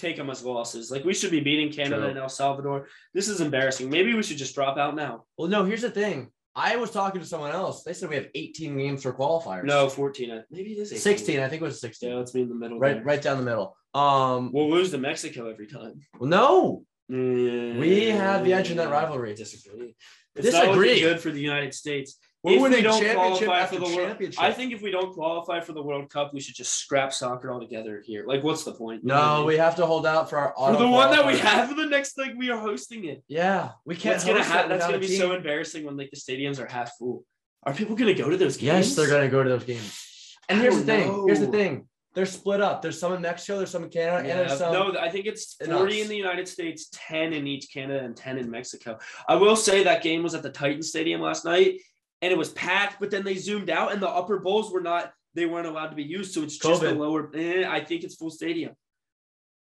take 0.00 0.16
them 0.16 0.30
as 0.30 0.44
losses. 0.44 0.90
Like 0.90 1.04
we 1.04 1.14
should 1.14 1.30
be 1.30 1.40
beating 1.40 1.72
Canada 1.72 2.02
True. 2.02 2.08
and 2.10 2.18
El 2.18 2.28
Salvador. 2.28 2.88
This 3.14 3.28
is 3.28 3.40
embarrassing. 3.40 3.90
Maybe 3.90 4.14
we 4.14 4.22
should 4.22 4.38
just 4.38 4.54
drop 4.54 4.76
out 4.78 4.94
now. 4.96 5.24
Well, 5.36 5.48
no. 5.48 5.64
Here's 5.64 5.82
the 5.82 5.90
thing. 5.90 6.30
I 6.56 6.76
was 6.76 6.90
talking 6.90 7.20
to 7.20 7.26
someone 7.26 7.52
else. 7.52 7.84
They 7.84 7.92
said 7.92 8.08
we 8.08 8.16
have 8.16 8.26
18 8.34 8.76
games 8.76 9.02
for 9.04 9.12
qualifiers. 9.12 9.64
No, 9.64 9.88
14. 9.88 10.42
Maybe 10.50 10.72
it 10.72 10.78
is 10.78 10.90
18. 10.92 11.00
16. 11.00 11.40
I 11.40 11.48
think 11.48 11.62
it 11.62 11.64
was 11.64 11.80
16. 11.80 12.08
Yeah, 12.10 12.16
let's 12.16 12.32
be 12.32 12.42
in 12.42 12.48
the 12.48 12.54
middle. 12.56 12.78
right, 12.78 12.94
there. 12.96 13.04
right 13.04 13.22
down 13.22 13.36
the 13.38 13.44
middle. 13.44 13.76
Um, 13.94 14.50
We'll 14.52 14.70
lose 14.70 14.90
to 14.90 14.98
Mexico 14.98 15.48
every 15.48 15.68
time. 15.68 16.00
well, 16.18 16.28
no, 16.28 16.84
We 17.08 17.72
we 17.78 18.04
have 18.10 18.44
the 18.44 18.52
edge 18.52 18.70
in 18.70 18.76
that 18.78 18.90
rivalry. 18.90 19.34
Disagree. 19.34 19.94
It's 20.34 20.46
Disagree. 20.46 20.88
looking 20.88 21.02
good 21.04 21.20
for 21.20 21.30
the 21.30 21.40
United 21.40 21.72
States. 21.74 22.18
We're 22.42 22.52
if 22.52 22.56
we 22.56 22.62
winning 22.62 22.84
don't 22.84 23.02
championship 23.02 23.46
qualify 23.48 23.60
after 23.60 23.78
for 23.78 23.88
the 23.88 23.96
World. 23.96 24.34
I 24.38 24.52
think 24.52 24.72
if 24.72 24.80
we 24.80 24.90
don't 24.90 25.12
qualify 25.12 25.60
for 25.60 25.74
the 25.74 25.82
World 25.82 26.08
Cup, 26.08 26.32
we 26.32 26.40
should 26.40 26.54
just 26.54 26.74
scrap 26.74 27.12
soccer 27.12 27.52
altogether 27.52 28.02
here. 28.04 28.24
Like, 28.26 28.42
what's 28.42 28.64
the 28.64 28.72
point? 28.72 29.02
You 29.02 29.08
know 29.08 29.14
what 29.14 29.22
I 29.22 29.38
No, 29.40 29.44
we 29.44 29.56
have 29.58 29.76
to 29.76 29.84
hold 29.84 30.06
out 30.06 30.30
for 30.30 30.38
our 30.38 30.54
for 30.56 30.78
the 30.78 30.88
one 30.88 31.10
that 31.10 31.26
we 31.26 31.38
have 31.38 31.68
for 31.68 31.74
the 31.74 31.86
next 31.86 32.16
like 32.16 32.32
we 32.36 32.50
are 32.50 32.58
hosting 32.58 33.04
it. 33.04 33.22
Yeah, 33.28 33.72
we 33.84 33.94
can't. 33.94 34.14
What's 34.14 34.24
gonna 34.24 34.40
it? 34.40 34.68
That's 34.68 34.86
gonna 34.86 34.98
be 34.98 35.18
so 35.18 35.32
embarrassing 35.32 35.84
when 35.84 35.98
like 35.98 36.10
the 36.10 36.16
stadiums 36.16 36.58
are 36.58 36.66
half 36.66 36.96
full. 36.96 37.24
Are 37.64 37.74
people 37.74 37.94
gonna 37.94 38.14
go 38.14 38.30
to 38.30 38.38
those 38.38 38.56
games? 38.56 38.86
Yes, 38.88 38.94
they're 38.94 39.10
gonna 39.10 39.28
go 39.28 39.42
to 39.42 39.50
those 39.50 39.64
games. 39.64 40.36
And 40.48 40.60
here's 40.60 40.78
the 40.78 40.84
don't 40.84 41.02
thing. 41.02 41.26
Here's 41.26 41.40
the 41.40 41.46
thing. 41.46 41.88
They're 42.12 42.26
split 42.26 42.60
up. 42.60 42.82
There's 42.82 42.98
some 42.98 43.12
in 43.12 43.22
Mexico. 43.22 43.58
There's 43.58 43.70
some 43.70 43.84
in 43.84 43.90
Canada, 43.90 44.28
and 44.28 44.40
there's 44.40 44.58
some. 44.58 44.72
no, 44.72 44.98
I 44.98 45.10
think 45.10 45.26
it's 45.26 45.56
in 45.60 45.70
40 45.70 45.94
us. 45.94 46.02
in 46.02 46.08
the 46.08 46.16
United 46.16 46.48
States, 46.48 46.88
10 46.92 47.32
in 47.32 47.46
each 47.46 47.72
Canada, 47.72 48.04
and 48.04 48.16
10 48.16 48.38
in 48.38 48.50
Mexico. 48.50 48.98
I 49.28 49.36
will 49.36 49.54
say 49.54 49.84
that 49.84 50.02
game 50.02 50.24
was 50.24 50.34
at 50.34 50.42
the 50.42 50.50
Titan 50.50 50.82
Stadium 50.82 51.20
last 51.20 51.44
night, 51.44 51.78
and 52.22 52.32
it 52.32 52.38
was 52.38 52.50
packed, 52.50 53.00
but 53.00 53.10
then 53.10 53.24
they 53.24 53.36
zoomed 53.36 53.70
out, 53.70 53.92
and 53.92 54.00
the 54.02 54.08
upper 54.08 54.38
bowls 54.38 54.70
were 54.72 54.80
not, 54.80 55.12
they 55.34 55.46
weren't 55.46 55.66
allowed 55.66 55.88
to 55.88 55.96
be 55.96 56.02
used. 56.04 56.32
So 56.34 56.42
it's 56.42 56.58
just 56.58 56.80
the 56.82 56.94
lower, 56.94 57.30
eh, 57.34 57.64
I 57.68 57.80
think 57.84 58.04
it's 58.04 58.16
full 58.16 58.30
stadium. 58.30 58.72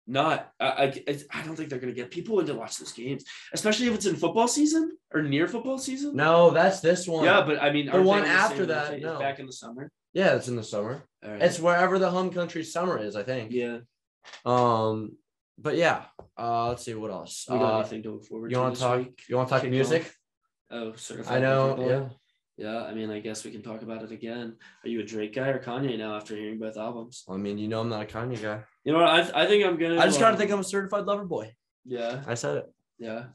Not, 0.07 0.51
I, 0.59 1.01
I, 1.07 1.19
I 1.33 1.41
don't 1.41 1.55
think 1.55 1.69
they're 1.69 1.79
going 1.79 1.91
to 1.93 1.99
get 1.99 2.11
people 2.11 2.39
in 2.39 2.45
to 2.45 2.53
watch 2.53 2.77
those 2.77 2.91
games, 2.91 3.23
especially 3.53 3.87
if 3.87 3.95
it's 3.95 4.05
in 4.05 4.15
football 4.15 4.47
season 4.47 4.95
or 5.11 5.23
near 5.23 5.47
football 5.47 5.79
season. 5.79 6.15
no, 6.15 6.51
that's 6.51 6.79
this 6.79 7.07
one. 7.07 7.23
Yeah, 7.25 7.41
but 7.43 7.59
I 7.59 7.71
mean, 7.71 7.87
The 7.91 8.01
one 8.03 8.23
after 8.23 8.67
that, 8.67 9.01
no. 9.01 9.17
Back 9.17 9.39
in 9.39 9.47
the 9.47 9.51
summer. 9.51 9.89
yeah, 10.13 10.35
it's 10.35 10.47
in 10.47 10.55
the 10.57 10.63
summer. 10.63 11.01
Right. 11.25 11.41
It's 11.41 11.59
wherever 11.59 11.97
the 11.97 12.11
home 12.11 12.29
country 12.29 12.63
summer 12.63 12.99
is, 12.99 13.15
I 13.15 13.23
think. 13.23 13.51
yeah. 13.51 13.79
Um, 14.45 15.17
but 15.57 15.75
yeah. 15.75 16.03
Uh, 16.37 16.67
let's 16.69 16.83
see 16.83 16.93
what 16.93 17.09
else. 17.09 17.45
We 17.49 17.57
got 17.57 17.73
Uh, 17.73 17.79
anything 17.79 18.03
to 18.03 18.11
look 18.11 18.25
forward 18.25 18.51
you 18.51 18.57
to 18.57 18.61
want 18.61 18.73
this 18.75 18.81
to 18.81 18.85
talk? 18.87 19.07
You 19.27 19.37
want 19.37 19.49
to 19.49 19.55
talk 19.59 19.69
music? 19.69 20.03
off? 20.03 20.15
Oh, 20.69 20.93
certified. 20.97 21.37
I 21.37 21.39
know. 21.39 21.77
Yeah. 21.79 22.09
Yeah, 22.57 22.83
I 22.83 22.93
mean, 22.93 23.11
I 23.11 23.19
guess 23.19 23.43
we 23.43 23.51
can 23.51 23.61
talk 23.61 23.81
about 23.81 24.03
it 24.03 24.11
again. 24.11 24.55
Are 24.83 24.87
you 24.87 25.01
a 25.01 25.03
Drake 25.03 25.35
guy 25.35 25.49
or 25.49 25.61
Kanye 25.61 25.97
now 25.97 26.15
after 26.15 26.35
hearing 26.35 26.57
both 26.57 26.77
albums? 26.77 27.25
I 27.29 27.35
mean, 27.35 27.57
you 27.57 27.67
know, 27.67 27.81
I'm 27.81 27.89
not 27.89 28.03
a 28.03 28.05
Kanye 28.05 28.41
guy. 28.41 28.63
You 28.85 28.93
know 28.93 28.99
what? 28.99 29.09
I, 29.09 29.43
I 29.43 29.45
think 29.45 29.65
I'm 29.65 29.77
gonna. 29.77 29.99
I 29.99 30.05
just 30.05 30.19
gotta 30.19 30.33
um, 30.33 30.39
think 30.39 30.51
I'm 30.51 30.59
a 30.59 30.63
certified 30.63 31.05
lover 31.05 31.25
boy. 31.25 31.53
Yeah, 31.83 32.23
I 32.25 32.35
said 32.35 32.57
it. 32.57 32.73
yeah. 32.97 33.25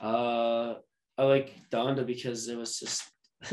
Uh, 0.00 0.76
I 1.18 1.24
like 1.24 1.54
Donda 1.70 2.06
because 2.06 2.48
it 2.48 2.56
was 2.56 2.78
just. 2.78 3.04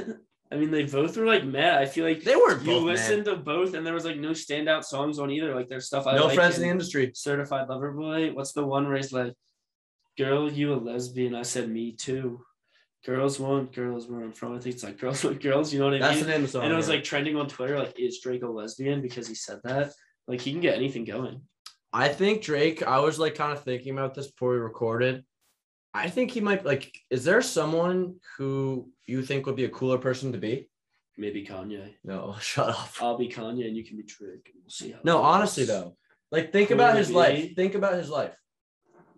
I 0.51 0.57
mean, 0.57 0.69
they 0.69 0.83
both 0.83 1.15
were 1.15 1.25
like 1.25 1.45
meh. 1.45 1.77
I 1.77 1.85
feel 1.85 2.05
like 2.05 2.23
They 2.23 2.35
weren't 2.35 2.61
you 2.63 2.73
both 2.73 2.83
listened 2.83 3.25
to 3.25 3.37
both, 3.37 3.73
and 3.73 3.85
there 3.85 3.93
was 3.93 4.03
like 4.03 4.17
no 4.17 4.31
standout 4.31 4.83
songs 4.83 5.17
on 5.17 5.31
either. 5.31 5.55
Like 5.55 5.69
there's 5.69 5.87
stuff 5.87 6.07
I 6.07 6.15
no 6.15 6.25
like 6.25 6.35
friends 6.35 6.57
in 6.57 6.63
the 6.63 6.69
industry. 6.69 7.11
Certified 7.13 7.69
Lover 7.69 7.91
Boy. 7.91 8.31
What's 8.33 8.51
the 8.51 8.65
one 8.65 8.87
where 8.87 8.97
he's 8.97 9.13
like, 9.13 9.33
"Girl, 10.17 10.51
you 10.51 10.73
a 10.73 10.75
lesbian?" 10.75 11.35
I 11.35 11.43
said, 11.43 11.69
"Me 11.69 11.93
too." 11.93 12.43
Girls 13.05 13.39
want 13.39 13.73
girls 13.73 14.07
where 14.07 14.21
I'm 14.21 14.31
from. 14.31 14.55
I 14.55 14.59
think 14.59 14.75
it's 14.75 14.83
like 14.83 14.99
girls 14.99 15.23
want 15.25 15.41
girls. 15.41 15.73
You 15.73 15.79
know 15.79 15.85
what 15.85 15.95
I 15.95 15.99
That's 15.99 16.15
mean? 16.17 16.25
the 16.25 16.29
name 16.31 16.41
of 16.41 16.41
the 16.43 16.47
song. 16.49 16.63
and 16.63 16.71
it 16.73 16.75
was 16.75 16.89
like 16.89 17.03
trending 17.03 17.35
on 17.35 17.47
Twitter, 17.47 17.79
like, 17.79 17.99
is 17.99 18.19
Drake 18.19 18.43
a 18.43 18.47
lesbian? 18.47 19.01
Because 19.01 19.27
he 19.27 19.35
said 19.35 19.59
that. 19.63 19.91
Like 20.27 20.39
he 20.41 20.51
can 20.51 20.61
get 20.61 20.75
anything 20.75 21.03
going. 21.03 21.41
I 21.91 22.07
think 22.09 22.41
Drake, 22.43 22.83
I 22.83 22.99
was 22.99 23.17
like 23.19 23.35
kind 23.35 23.51
of 23.51 23.63
thinking 23.63 23.91
about 23.97 24.13
this 24.13 24.27
before 24.27 24.51
we 24.51 24.57
recorded. 24.57 25.25
I 25.93 26.09
think 26.09 26.31
he 26.31 26.39
might 26.41 26.63
like, 26.65 26.95
is 27.09 27.23
there 27.25 27.41
someone 27.41 28.15
who 28.37 28.89
you 29.07 29.23
think 29.23 29.45
would 29.45 29.57
be 29.57 29.65
a 29.65 29.69
cooler 29.69 29.97
person 29.97 30.31
to 30.31 30.37
be? 30.37 30.69
Maybe 31.17 31.45
Kanye. 31.45 31.93
No, 32.03 32.35
shut 32.39 32.69
up. 32.69 32.89
I'll 33.01 33.17
be 33.17 33.27
Kanye 33.27 33.67
and 33.67 33.75
you 33.75 33.83
can 33.83 33.97
be 33.97 34.03
Drake. 34.03 34.51
and 34.53 34.61
We'll 34.63 34.69
see 34.69 34.95
No, 35.03 35.17
goes. 35.17 35.25
honestly 35.25 35.65
though. 35.65 35.97
Like 36.31 36.53
think 36.53 36.69
about 36.71 36.95
his 36.95 37.09
be. 37.09 37.13
life. 37.15 37.55
Think 37.55 37.75
about 37.75 37.95
his 37.95 38.09
life. 38.09 38.35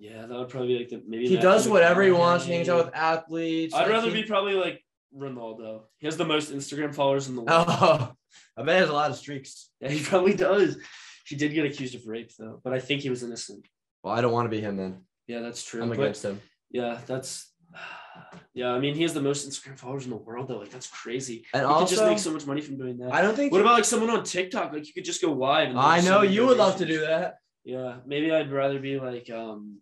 Yeah, 0.04 0.26
that 0.26 0.38
would 0.38 0.50
probably 0.50 0.68
be 0.68 0.80
like 0.80 0.90
the 0.90 1.02
maybe 1.08 1.30
He 1.30 1.38
does 1.38 1.66
whatever 1.66 2.04
he 2.04 2.12
wants, 2.12 2.46
hangs 2.46 2.68
out 2.68 2.88
with 2.88 2.94
athletes. 2.94 3.74
I'd 3.74 3.84
like, 3.84 3.90
rather 3.90 4.10
he- 4.10 4.22
be 4.22 4.28
probably 4.28 4.56
like 4.56 4.84
Ronaldo. 5.18 5.84
He 6.00 6.08
has 6.08 6.18
the 6.18 6.26
most 6.26 6.52
Instagram 6.52 6.94
followers 6.94 7.30
in 7.30 7.36
the 7.36 7.42
world. 7.42 7.68
Oh, 7.70 8.12
I 8.58 8.64
bet 8.64 8.76
he 8.76 8.82
has 8.82 8.90
a 8.90 8.94
lot 8.94 9.12
of 9.12 9.16
streaks. 9.16 9.70
Yeah, 9.80 9.90
he 9.90 10.04
probably 10.04 10.34
does. 10.34 10.78
He 11.26 11.38
did 11.38 11.54
get 11.54 11.66
accused 11.66 11.96
of 11.96 12.06
rape 12.06 12.32
though, 12.38 12.60
but 12.66 12.74
I 12.74 12.80
think 12.80 13.02
he 13.02 13.10
was 13.10 13.24
innocent. 13.24 13.66
Well, 14.04 14.14
I 14.14 14.20
don't 14.20 14.34
want 14.34 14.46
to 14.46 14.50
be 14.50 14.60
him 14.60 14.76
then. 14.76 15.04
Yeah, 15.28 15.40
that's 15.40 15.64
true. 15.64 15.82
I'm 15.82 15.88
but 15.88 15.98
against 15.98 16.26
him. 16.26 16.42
yeah, 16.70 17.00
that's 17.06 17.54
yeah. 18.54 18.72
I 18.74 18.80
mean, 18.80 18.96
he 18.96 19.04
has 19.04 19.14
the 19.14 19.22
most 19.22 19.50
Instagram 19.50 19.80
followers 19.80 20.04
in 20.04 20.10
the 20.10 20.18
world 20.18 20.50
though. 20.50 20.58
Like 20.58 20.70
that's 20.70 20.88
crazy. 20.88 21.46
And 21.54 21.66
you 21.66 21.76
could 21.76 21.88
just 21.88 22.04
make 22.04 22.20
so 22.20 22.34
much 22.34 22.46
money 22.46 22.60
from 22.60 22.78
doing 22.78 22.98
that. 22.98 23.14
I 23.14 23.22
don't 23.22 23.36
think 23.36 23.54
What 23.54 23.62
about 23.62 23.76
like 23.76 23.86
someone 23.86 24.10
on 24.10 24.26
TikTok? 24.26 24.74
Like 24.74 24.86
you 24.86 24.94
could 24.94 25.06
just 25.06 25.22
go 25.22 25.32
live. 25.32 25.70
And 25.70 25.80
I 25.80 26.02
know 26.02 26.24
you 26.24 26.46
would 26.48 26.58
love 26.58 26.76
to 26.80 26.86
do 26.86 27.06
that. 27.06 27.36
Yeah, 27.64 28.00
maybe 28.06 28.30
I'd 28.34 28.52
rather 28.52 28.80
be 28.80 29.00
like 29.00 29.30
um, 29.30 29.78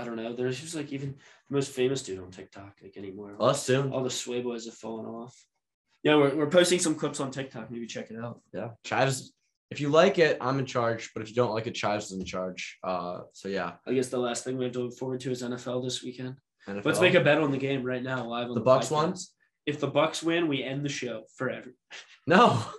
I 0.00 0.04
don't 0.04 0.16
know. 0.16 0.32
There's 0.34 0.60
just 0.60 0.74
like 0.74 0.92
even 0.92 1.16
the 1.48 1.54
most 1.54 1.70
famous 1.72 2.02
dude 2.02 2.18
on 2.20 2.30
TikTok 2.30 2.78
like 2.82 2.96
anymore. 2.96 3.36
Us 3.40 3.64
soon. 3.64 3.92
All 3.92 4.02
the 4.02 4.10
sway 4.10 4.40
boys 4.42 4.64
have 4.66 4.74
fallen 4.74 5.06
off. 5.06 5.34
Yeah, 6.02 6.16
we're, 6.16 6.34
we're 6.34 6.50
posting 6.50 6.78
some 6.78 6.94
clips 6.94 7.20
on 7.20 7.30
TikTok. 7.30 7.70
Maybe 7.70 7.86
check 7.86 8.10
it 8.10 8.18
out. 8.18 8.40
Yeah. 8.54 8.70
Chives. 8.84 9.32
If 9.70 9.80
you 9.80 9.88
like 9.90 10.18
it, 10.18 10.38
I'm 10.40 10.58
in 10.58 10.66
charge. 10.66 11.10
But 11.14 11.22
if 11.22 11.28
you 11.28 11.34
don't 11.34 11.52
like 11.54 11.66
it, 11.66 11.74
Chives 11.74 12.06
is 12.10 12.18
in 12.18 12.24
charge. 12.24 12.78
Uh 12.82 13.20
so 13.32 13.48
yeah. 13.48 13.72
I 13.86 13.92
guess 13.92 14.08
the 14.08 14.18
last 14.18 14.44
thing 14.44 14.56
we 14.56 14.64
have 14.64 14.72
to 14.74 14.80
look 14.80 14.98
forward 14.98 15.20
to 15.20 15.30
is 15.30 15.42
NFL 15.42 15.84
this 15.84 16.02
weekend. 16.02 16.36
NFL. 16.68 16.84
Let's 16.84 17.00
make 17.00 17.14
a 17.14 17.20
bet 17.20 17.38
on 17.38 17.50
the 17.50 17.58
game 17.58 17.82
right 17.82 18.02
now 18.02 18.26
live 18.26 18.48
on 18.48 18.54
The 18.54 18.60
the, 18.60 18.64
Bucks 18.64 18.88
podcast. 18.88 19.26
If 19.66 19.78
the 19.78 19.86
Bucks 19.86 20.22
win, 20.22 20.48
we 20.48 20.62
end 20.62 20.84
the 20.84 20.88
show 20.88 21.24
forever. 21.36 21.74
no. 22.26 22.62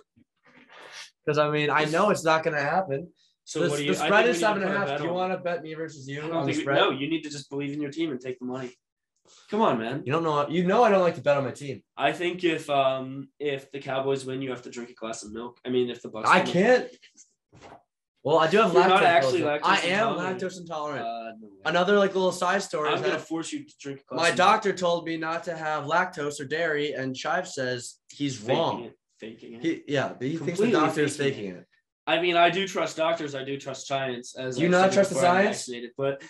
Because 1.24 1.38
I 1.38 1.50
mean, 1.50 1.70
I 1.70 1.84
know 1.84 2.10
it's 2.10 2.24
not 2.24 2.42
gonna 2.42 2.60
happen. 2.60 3.08
So 3.52 3.60
the, 3.60 3.68
what 3.68 3.76
do 3.76 3.84
you? 3.84 3.90
the 3.92 3.96
spread 3.96 4.26
is 4.26 4.26
we 4.26 4.28
need 4.28 4.32
to 4.32 4.38
seven 4.40 4.62
and 4.62 4.72
a 4.72 4.78
half. 4.78 4.98
Do 4.98 5.04
you 5.04 5.12
want 5.12 5.30
to 5.34 5.38
bet 5.38 5.62
me 5.62 5.74
versus 5.74 6.08
you 6.08 6.22
on 6.22 6.30
the 6.30 6.46
we, 6.46 6.54
spread? 6.54 6.76
no, 6.76 6.90
you 6.90 7.06
need 7.06 7.20
to 7.24 7.28
just 7.28 7.50
believe 7.50 7.74
in 7.74 7.82
your 7.82 7.90
team 7.90 8.10
and 8.10 8.18
take 8.18 8.38
the 8.38 8.46
money. 8.46 8.70
Come 9.50 9.60
on, 9.60 9.78
man. 9.78 10.02
You 10.06 10.12
don't 10.12 10.22
know. 10.22 10.48
You 10.48 10.64
know 10.64 10.82
I 10.82 10.90
don't 10.90 11.02
like 11.02 11.16
to 11.16 11.20
bet 11.20 11.36
on 11.36 11.44
my 11.44 11.50
team. 11.50 11.82
I 11.94 12.12
think 12.12 12.44
if 12.44 12.70
um 12.70 13.28
if 13.38 13.70
the 13.70 13.78
Cowboys 13.78 14.24
win, 14.24 14.40
you 14.40 14.48
have 14.48 14.62
to 14.62 14.70
drink 14.70 14.88
a 14.88 14.94
glass 14.94 15.22
of 15.22 15.32
milk. 15.32 15.60
I 15.66 15.68
mean, 15.68 15.90
if 15.90 16.00
the 16.00 16.08
Bucks, 16.08 16.30
I 16.30 16.40
can't. 16.40 16.88
Well, 18.24 18.38
I 18.38 18.48
do 18.48 18.56
have 18.58 18.72
You're 18.72 18.84
lactose. 18.84 18.88
not 18.88 19.02
actually 19.02 19.40
lactose 19.40 19.60
I 19.64 19.78
am 19.80 20.14
lactose 20.14 20.58
intolerant. 20.58 21.04
Uh, 21.04 21.32
no. 21.38 21.48
Another 21.66 21.98
like 21.98 22.14
little 22.14 22.32
side 22.32 22.62
story 22.62 22.88
I'm 22.88 22.94
is 22.94 23.00
gonna 23.02 23.18
force 23.18 23.52
you 23.52 23.64
to 23.64 23.74
drink 23.78 24.00
my 24.10 24.16
of 24.16 24.22
milk. 24.28 24.36
doctor 24.36 24.72
told 24.72 25.06
me 25.06 25.18
not 25.18 25.44
to 25.44 25.54
have 25.54 25.84
lactose 25.84 26.40
or 26.40 26.46
dairy, 26.46 26.92
and 26.92 27.14
Chive 27.14 27.46
says 27.46 27.98
he's 28.10 28.38
Faking 28.38 28.56
wrong. 28.56 28.84
It, 28.84 28.96
faking 29.18 29.54
it. 29.54 29.62
He, 29.62 29.82
yeah, 29.88 30.14
but 30.18 30.26
he 30.26 30.36
thinks 30.38 30.58
the 30.58 30.66
Completely 30.66 30.72
doctor 30.72 31.02
is 31.02 31.16
faking 31.18 31.34
faking 31.34 31.56
it. 31.56 31.66
I 32.06 32.20
mean, 32.20 32.36
I 32.36 32.50
do 32.50 32.66
trust 32.66 32.96
doctors. 32.96 33.34
I 33.34 33.44
do 33.44 33.58
trust 33.58 33.86
science. 33.86 34.34
As 34.36 34.58
you 34.58 34.68
I 34.68 34.70
not 34.70 34.92
trust 34.92 35.10
the 35.10 35.16
science? 35.16 35.70
But 35.96 36.22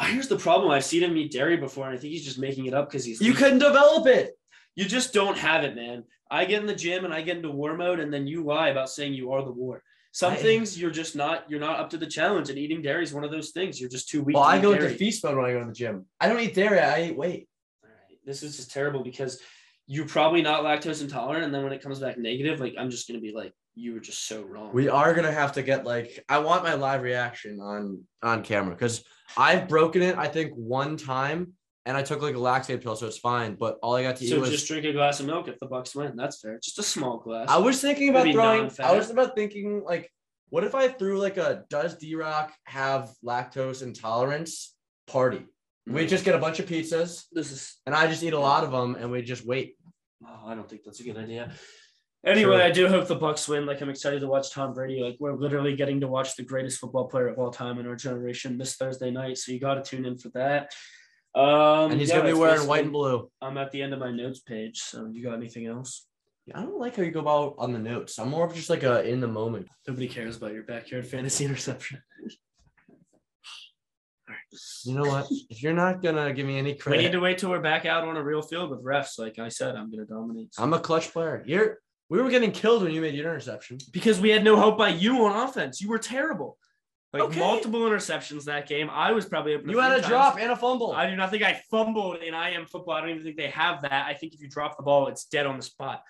here's 0.00 0.28
the 0.28 0.38
problem. 0.38 0.70
I've 0.70 0.84
seen 0.84 1.02
him 1.02 1.16
eat 1.16 1.32
dairy 1.32 1.56
before, 1.56 1.86
and 1.86 1.94
I 1.94 1.98
think 2.00 2.12
he's 2.12 2.24
just 2.24 2.38
making 2.38 2.66
it 2.66 2.74
up 2.74 2.88
because 2.88 3.04
he's. 3.04 3.20
You 3.20 3.34
couldn't 3.34 3.58
develop 3.58 4.06
it. 4.06 4.32
You 4.74 4.86
just 4.86 5.12
don't 5.12 5.36
have 5.36 5.64
it, 5.64 5.74
man. 5.74 6.04
I 6.30 6.46
get 6.46 6.60
in 6.60 6.66
the 6.66 6.74
gym 6.74 7.04
and 7.04 7.12
I 7.12 7.20
get 7.20 7.36
into 7.36 7.50
war 7.50 7.76
mode, 7.76 8.00
and 8.00 8.12
then 8.12 8.26
you 8.26 8.42
lie 8.44 8.68
about 8.68 8.88
saying 8.88 9.12
you 9.12 9.32
are 9.32 9.44
the 9.44 9.52
war. 9.52 9.82
Some 10.12 10.32
I- 10.32 10.36
things 10.36 10.80
you're 10.80 10.90
just 10.90 11.14
not. 11.14 11.44
You're 11.50 11.60
not 11.60 11.78
up 11.78 11.90
to 11.90 11.98
the 11.98 12.06
challenge, 12.06 12.48
and 12.48 12.58
eating 12.58 12.80
dairy 12.80 13.02
is 13.02 13.12
one 13.12 13.24
of 13.24 13.30
those 13.30 13.50
things. 13.50 13.78
You're 13.78 13.90
just 13.90 14.08
too 14.08 14.22
weak. 14.22 14.36
Well, 14.36 14.44
to 14.44 14.50
I 14.50 14.58
go 14.60 14.72
dairy. 14.72 14.86
into 14.86 14.98
feast 14.98 15.22
mode 15.22 15.36
when 15.36 15.44
I 15.44 15.52
go 15.52 15.60
to 15.60 15.66
the 15.66 15.72
gym. 15.72 16.06
I 16.18 16.28
don't 16.28 16.40
eat 16.40 16.54
dairy. 16.54 16.80
I 16.80 17.04
eat 17.08 17.16
weight. 17.16 17.48
All 17.84 17.90
right. 17.90 18.18
This 18.24 18.42
is 18.42 18.56
just 18.56 18.70
terrible 18.70 19.04
because 19.04 19.38
you're 19.86 20.06
probably 20.06 20.40
not 20.40 20.64
lactose 20.64 21.02
intolerant, 21.02 21.44
and 21.44 21.54
then 21.54 21.62
when 21.62 21.74
it 21.74 21.82
comes 21.82 21.98
back 21.98 22.16
negative, 22.16 22.60
like 22.60 22.74
I'm 22.78 22.88
just 22.88 23.06
gonna 23.06 23.20
be 23.20 23.32
like, 23.32 23.52
you 23.74 23.94
were 23.94 24.00
just 24.00 24.26
so 24.26 24.42
wrong. 24.42 24.70
We 24.72 24.88
are 24.88 25.14
gonna 25.14 25.32
have 25.32 25.52
to 25.52 25.62
get 25.62 25.84
like 25.84 26.22
I 26.28 26.38
want 26.38 26.62
my 26.64 26.74
live 26.74 27.02
reaction 27.02 27.58
on 27.60 28.02
on 28.22 28.42
camera 28.42 28.74
because 28.74 29.04
I've 29.36 29.68
broken 29.68 30.02
it. 30.02 30.16
I 30.18 30.28
think 30.28 30.52
one 30.54 30.96
time, 30.96 31.52
and 31.86 31.96
I 31.96 32.02
took 32.02 32.20
like 32.20 32.34
a 32.34 32.38
laxative 32.38 32.82
pill, 32.82 32.96
so 32.96 33.06
it's 33.06 33.18
fine. 33.18 33.54
But 33.54 33.78
all 33.82 33.94
I 33.96 34.02
got 34.02 34.16
to 34.16 34.24
eat 34.24 34.38
was. 34.38 34.50
just 34.50 34.66
drink 34.68 34.84
a 34.84 34.92
glass 34.92 35.20
of 35.20 35.26
milk 35.26 35.48
if 35.48 35.58
the 35.58 35.66
Bucks 35.66 35.94
win. 35.94 36.16
That's 36.16 36.40
fair. 36.40 36.58
Just 36.62 36.78
a 36.78 36.82
small 36.82 37.18
glass. 37.18 37.48
I 37.48 37.56
was 37.58 37.80
thinking 37.80 38.10
about 38.10 38.24
Maybe 38.24 38.34
throwing. 38.34 38.70
I 38.82 38.92
was 38.94 39.10
about 39.10 39.34
thinking 39.34 39.82
like, 39.84 40.10
what 40.50 40.64
if 40.64 40.74
I 40.74 40.88
threw 40.88 41.18
like 41.18 41.38
a 41.38 41.64
does 41.70 41.96
D 41.96 42.14
Rock 42.14 42.52
have 42.64 43.10
lactose 43.24 43.82
intolerance 43.82 44.74
party? 45.06 45.46
We 45.86 46.04
Mm. 46.04 46.08
just 46.08 46.24
get 46.24 46.34
a 46.36 46.38
bunch 46.38 46.60
of 46.60 46.66
pizzas, 46.66 47.24
This 47.32 47.50
is. 47.50 47.80
and 47.86 47.94
I 47.94 48.06
just 48.06 48.22
eat 48.22 48.34
a 48.34 48.38
lot 48.38 48.62
of 48.64 48.70
them, 48.70 48.94
and 48.94 49.10
we 49.10 49.22
just 49.22 49.44
wait. 49.44 49.76
Oh, 50.24 50.46
I 50.46 50.54
don't 50.54 50.68
think 50.68 50.84
that's 50.84 51.00
a 51.00 51.02
good 51.04 51.16
idea. 51.16 51.50
Anyway, 52.24 52.56
Sure. 52.56 52.62
I 52.62 52.70
do 52.70 52.86
hope 52.88 53.08
the 53.08 53.16
Bucks 53.16 53.48
win. 53.48 53.66
Like 53.66 53.80
I'm 53.80 53.90
excited 53.90 54.20
to 54.20 54.28
watch 54.28 54.52
Tom 54.52 54.72
Brady. 54.74 55.02
Like 55.02 55.16
we're 55.18 55.34
literally 55.34 55.74
getting 55.74 56.00
to 56.00 56.06
watch 56.08 56.36
the 56.36 56.44
greatest 56.44 56.78
football 56.78 57.08
player 57.08 57.26
of 57.28 57.38
all 57.38 57.50
time 57.50 57.78
in 57.80 57.86
our 57.86 57.96
generation 57.96 58.58
this 58.58 58.76
Thursday 58.76 59.10
night. 59.10 59.38
So 59.38 59.50
you 59.50 59.58
got 59.58 59.74
to 59.74 59.82
tune 59.82 60.04
in 60.06 60.16
for 60.18 60.28
that. 60.30 60.72
Um, 61.34 61.90
And 61.92 62.00
he's 62.00 62.10
yeah, 62.10 62.18
gonna 62.18 62.28
be 62.32 62.38
wearing 62.38 62.66
white 62.68 62.84
and 62.84 62.92
blue. 62.92 63.28
I'm 63.40 63.58
at 63.58 63.72
the 63.72 63.82
end 63.82 63.92
of 63.92 63.98
my 63.98 64.12
notes 64.12 64.40
page. 64.40 64.80
So 64.80 65.08
you 65.12 65.24
got 65.24 65.34
anything 65.34 65.66
else? 65.66 66.06
Yeah, 66.46 66.58
I 66.60 66.62
don't 66.62 66.78
like 66.78 66.94
how 66.96 67.02
you 67.02 67.10
go 67.10 67.20
about 67.20 67.54
on 67.58 67.72
the 67.72 67.78
notes. 67.78 68.18
I'm 68.18 68.28
more 68.28 68.46
of 68.46 68.54
just 68.54 68.70
like 68.70 68.82
a 68.84 69.02
in 69.04 69.20
the 69.20 69.28
moment. 69.28 69.66
Nobody 69.88 70.08
cares 70.08 70.36
about 70.36 70.52
your 70.52 70.62
backyard 70.64 71.06
fantasy 71.06 71.44
interception. 71.50 72.02
You 74.84 74.94
know 74.94 75.02
what? 75.04 75.26
if 75.50 75.62
you're 75.62 75.72
not 75.72 76.02
gonna 76.02 76.32
give 76.32 76.46
me 76.46 76.58
any 76.58 76.74
credit, 76.74 76.98
We 76.98 77.04
need 77.04 77.12
to 77.12 77.20
wait 77.20 77.38
till 77.38 77.50
we're 77.50 77.60
back 77.60 77.86
out 77.86 78.04
on 78.06 78.16
a 78.16 78.22
real 78.22 78.42
field 78.42 78.70
with 78.70 78.84
refs. 78.84 79.18
Like 79.18 79.38
I 79.38 79.48
said, 79.48 79.74
I'm 79.76 79.90
gonna 79.90 80.04
dominate. 80.04 80.52
I'm 80.58 80.72
a 80.72 80.78
clutch 80.80 81.12
player. 81.12 81.42
You're 81.46 81.78
we 82.12 82.20
were 82.20 82.28
getting 82.28 82.52
killed 82.52 82.82
when 82.82 82.92
you 82.92 83.00
made 83.00 83.14
your 83.14 83.24
interception. 83.30 83.78
because 83.90 84.20
we 84.20 84.28
had 84.28 84.44
no 84.44 84.54
hope 84.54 84.76
by 84.76 84.90
you 84.90 85.24
on 85.24 85.48
offense. 85.48 85.80
You 85.80 85.88
were 85.88 85.98
terrible. 85.98 86.58
Like 87.14 87.22
Okay. 87.22 87.38
multiple 87.38 87.80
interceptions 87.80 88.44
that 88.44 88.68
game. 88.68 88.90
I 88.90 89.12
was 89.12 89.24
probably 89.24 89.54
open. 89.54 89.70
You 89.70 89.78
had 89.78 89.92
a 89.92 89.96
times. 89.96 90.08
drop 90.08 90.38
and 90.38 90.52
a 90.52 90.56
fumble. 90.56 90.92
I 90.92 91.08
do 91.08 91.16
not 91.16 91.30
think 91.30 91.42
I 91.42 91.62
fumbled 91.70 92.18
in 92.22 92.34
IM 92.34 92.66
football. 92.66 92.94
I 92.94 93.00
don't 93.00 93.10
even 93.10 93.22
think 93.22 93.36
they 93.38 93.48
have 93.48 93.80
that. 93.82 94.06
I 94.06 94.12
think 94.12 94.34
if 94.34 94.42
you 94.42 94.48
drop 94.50 94.76
the 94.76 94.82
ball, 94.82 95.08
it's 95.08 95.24
dead 95.24 95.46
on 95.46 95.56
the 95.56 95.62
spot 95.62 96.02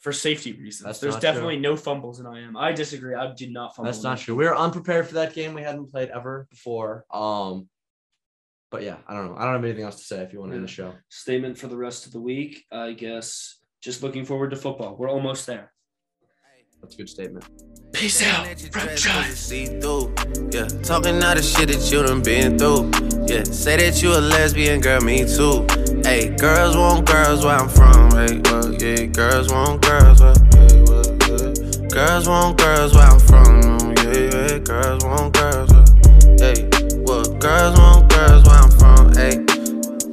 for 0.00 0.12
safety 0.12 0.52
reasons. 0.52 0.86
That's 0.86 1.00
There's 1.00 1.14
not 1.14 1.22
definitely 1.22 1.58
no 1.58 1.76
fumbles 1.76 2.20
in 2.20 2.26
IM. 2.26 2.56
I 2.56 2.70
disagree. 2.70 3.16
I 3.16 3.32
did 3.34 3.52
not 3.52 3.74
fumble. 3.74 3.90
That's 3.90 4.04
not 4.04 4.18
true. 4.18 4.36
We 4.36 4.44
were 4.44 4.56
unprepared 4.56 5.08
for 5.08 5.14
that 5.14 5.34
game. 5.34 5.54
We 5.54 5.62
hadn't 5.62 5.90
played 5.90 6.10
ever 6.10 6.46
before. 6.50 7.04
Um, 7.12 7.68
but 8.70 8.82
yeah, 8.84 8.98
I 9.08 9.14
don't 9.14 9.26
know. 9.26 9.36
I 9.36 9.44
don't 9.44 9.54
have 9.54 9.64
anything 9.64 9.84
else 9.84 9.96
to 9.98 10.04
say. 10.04 10.22
If 10.22 10.32
you 10.32 10.38
want 10.38 10.52
to 10.52 10.56
end 10.56 10.64
the 10.64 10.68
show, 10.68 10.94
Statement 11.08 11.58
for 11.58 11.66
the 11.66 11.76
rest 11.76 12.06
of 12.06 12.12
the 12.12 12.20
week. 12.20 12.64
I 12.72 12.92
guess 12.92 13.58
just 13.82 14.02
looking 14.02 14.24
forward 14.24 14.50
to 14.50 14.56
football. 14.56 14.96
We're 14.96 15.10
almost 15.10 15.46
there. 15.46 15.72
That's 16.80 16.94
a 16.94 16.98
good 16.98 17.08
statement. 17.08 17.44
Peace 17.92 18.22
out 18.22 18.46
from 18.72 18.88
See 19.34 19.66
through. 19.66 20.14
Yeah, 20.50 20.66
talking 20.82 21.22
all 21.22 21.34
the 21.34 21.42
shit 21.42 21.68
that 21.68 21.90
you 21.90 22.02
done 22.02 22.22
been 22.22 22.58
through. 22.58 22.90
Yeah, 23.26 23.42
say 23.44 23.76
that 23.76 24.02
you 24.02 24.12
a 24.12 24.18
lesbian, 24.18 24.80
girl, 24.80 25.00
me 25.00 25.26
too. 25.26 25.66
Hey, 26.02 26.34
girls 26.36 26.76
want 26.76 27.06
girls 27.06 27.44
where 27.44 27.56
I'm 27.56 27.68
from. 27.68 28.10
Hey, 28.12 28.40
well, 28.44 28.72
yeah, 28.72 29.06
girls 29.06 29.52
want 29.52 29.82
girls 29.82 30.20
where, 30.20 30.34
hey, 30.54 30.82
well, 30.86 31.06
yeah. 31.26 31.88
Girls 31.88 32.28
want 32.28 32.58
girls 32.58 32.94
where 32.94 33.06
I'm 33.06 33.20
from. 33.20 33.94
Yeah, 33.98 34.30
yeah, 34.30 34.58
girls 34.58 35.04
want 35.04 35.34
girls 35.34 35.72
where, 35.72 35.84
hey, 36.38 36.68
well, 37.02 37.24
girls 37.24 37.78
want 37.78 38.10
girls 38.10 38.44
where 38.44 38.54
I'm 38.54 38.61
from. 38.61 38.61
Hey. 38.61 38.61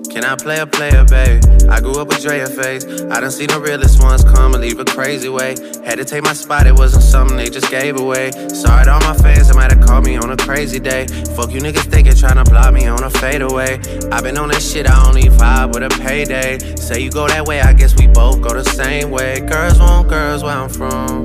Can 0.10 0.26
I 0.26 0.36
play 0.36 0.60
a 0.60 0.65
player, 0.65 1.06
babe? 1.06 1.43
I 1.69 1.80
grew 1.80 2.02
up 2.02 2.08
with 2.08 2.22
Drea 2.22 2.48
face. 2.48 2.84
I 3.12 3.19
done 3.19 3.30
seen 3.30 3.48
the 3.48 3.60
realest 3.62 4.02
ones 4.02 4.24
come 4.24 4.56
and 4.56 4.62
leave 4.62 4.80
a 4.80 4.86
crazy 4.86 5.30
way. 5.30 5.56
Had 5.86 5.98
to 6.00 6.06
take 6.06 6.24
my 6.24 6.34
spot, 6.34 6.65
it 6.65 6.74
wasn't 6.74 7.04
something 7.04 7.38
they 7.38 7.50
just 7.50 7.69
gave 7.69 7.95
away. 7.95 8.32
Sorry 8.50 8.86
to 8.86 8.91
all 8.91 9.00
my 9.02 9.15
fans 9.15 9.50
that 9.50 9.56
might 9.56 9.72
have 9.72 9.86
called 9.86 10.06
me 10.06 10.17
on 10.17 10.32
a 10.32 10.38
crazy 10.38 10.80
day. 10.80 11.06
Fuck 11.36 11.52
you 11.52 11.62
niggas 11.62 11.89
thinking 11.91 12.15
trying 12.15 12.43
to 12.43 12.50
block 12.50 12.74
me 12.74 12.88
on 12.88 13.04
a 13.04 13.10
fadeaway. 13.10 13.80
i 14.12 14.19
been 14.22 14.38
on 14.38 14.50
this 14.50 14.72
shit, 14.72 14.89
I 14.89 15.08
only 15.08 15.30
vibe 15.30 15.74
with 15.74 15.84
a 15.84 16.02
payday. 16.02 16.58
Say 16.76 17.02
you 17.02 17.12
go 17.12 17.28
that 17.28 17.45
way, 17.45 17.62
I 17.62 17.74
guess 17.74 17.95
we 17.95 18.08
both 18.08 18.41
go 18.41 18.54
the 18.54 18.63
same 18.63 19.12
way. 19.12 19.39
Girls 19.41 19.80
want 19.80 20.10
girls 20.10 20.43
where 20.43 20.56
I'm 20.56 20.69
from. 20.69 21.24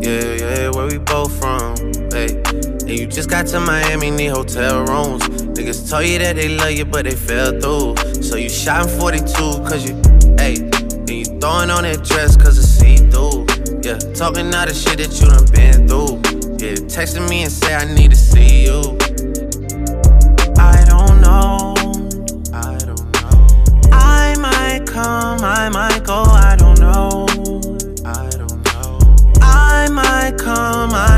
Yeah, 0.00 0.34
yeah, 0.34 0.70
where 0.70 0.86
we 0.86 0.98
both 0.98 1.32
from. 1.40 1.74
Hey. 2.12 2.75
And 2.86 2.96
you 2.96 3.06
just 3.08 3.28
got 3.28 3.48
to 3.48 3.58
Miami, 3.58 4.12
need 4.12 4.28
hotel 4.28 4.84
rooms. 4.84 5.20
Niggas 5.58 5.90
told 5.90 6.06
you 6.06 6.20
that 6.20 6.36
they 6.36 6.48
love 6.48 6.70
you, 6.70 6.84
but 6.84 7.04
they 7.04 7.16
fell 7.16 7.50
through. 7.60 8.22
So 8.22 8.36
you 8.36 8.48
shot 8.48 8.86
in 8.86 9.00
42, 9.00 9.24
cause 9.66 9.88
you, 9.88 10.00
hey, 10.38 10.54
and 10.54 11.10
you 11.10 11.24
throwing 11.24 11.70
on 11.70 11.82
that 11.82 12.04
dress, 12.04 12.36
cause 12.36 12.56
it's 12.56 12.68
see 12.68 12.98
through. 13.10 13.44
Yeah, 13.82 13.98
talking 14.14 14.54
all 14.54 14.66
the 14.66 14.72
shit 14.72 14.98
that 14.98 15.10
you 15.18 15.26
done 15.26 15.46
been 15.50 15.88
through. 15.88 16.22
Yeah, 16.62 16.76
texting 16.86 17.28
me 17.28 17.42
and 17.42 17.50
say 17.50 17.74
I 17.74 17.92
need 17.92 18.12
to 18.12 18.16
see 18.16 18.66
you. 18.66 18.96
I 20.56 20.84
don't 20.86 21.20
know, 21.20 21.74
I 22.54 22.78
don't 22.86 23.02
know. 23.18 23.90
I 23.90 24.36
might 24.38 24.86
come, 24.86 25.40
I 25.42 25.68
might 25.70 26.04
go, 26.04 26.22
I 26.22 26.54
don't 26.54 26.78
know. 26.78 27.26
I 28.04 28.30
don't 28.30 28.62
know. 28.64 28.98
I 29.42 29.88
might 29.90 30.38
come, 30.38 30.92
I 30.92 31.15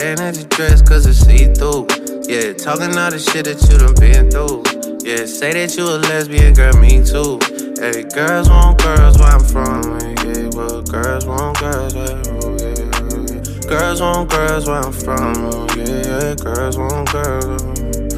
Staring 0.00 0.20
at 0.20 0.34
your 0.34 0.46
dress 0.48 0.80
cause 0.80 1.04
it's 1.04 1.18
see 1.18 1.44
through. 1.52 1.84
Yeah, 2.24 2.54
talking 2.54 2.96
all 2.96 3.10
the 3.10 3.18
shit 3.20 3.44
that 3.44 3.60
you 3.68 3.76
done 3.76 3.92
been 4.00 4.30
through. 4.32 4.64
Yeah, 5.04 5.26
say 5.26 5.52
that 5.52 5.76
you 5.76 5.84
a 5.84 6.00
lesbian, 6.08 6.54
girl, 6.54 6.72
me 6.80 7.04
too. 7.04 7.36
Hey, 7.76 8.08
girls 8.08 8.48
want 8.48 8.80
girls 8.80 9.18
where 9.18 9.28
I'm 9.28 9.44
from. 9.44 10.00
Yeah, 10.24 10.48
well, 10.56 10.80
girls 10.80 11.26
want 11.26 11.60
girls 11.60 11.92
where, 11.92 12.16
oh, 12.16 12.56
yeah, 12.56 12.80
yeah. 12.80 13.68
Girls 13.68 14.00
want 14.00 14.30
girls 14.30 14.66
where 14.66 14.80
I'm 14.80 14.92
from. 14.94 15.34
Yeah, 15.76 15.84
yeah, 15.84 16.34
girls 16.34 16.78
want 16.78 17.12
girls. 17.12 18.09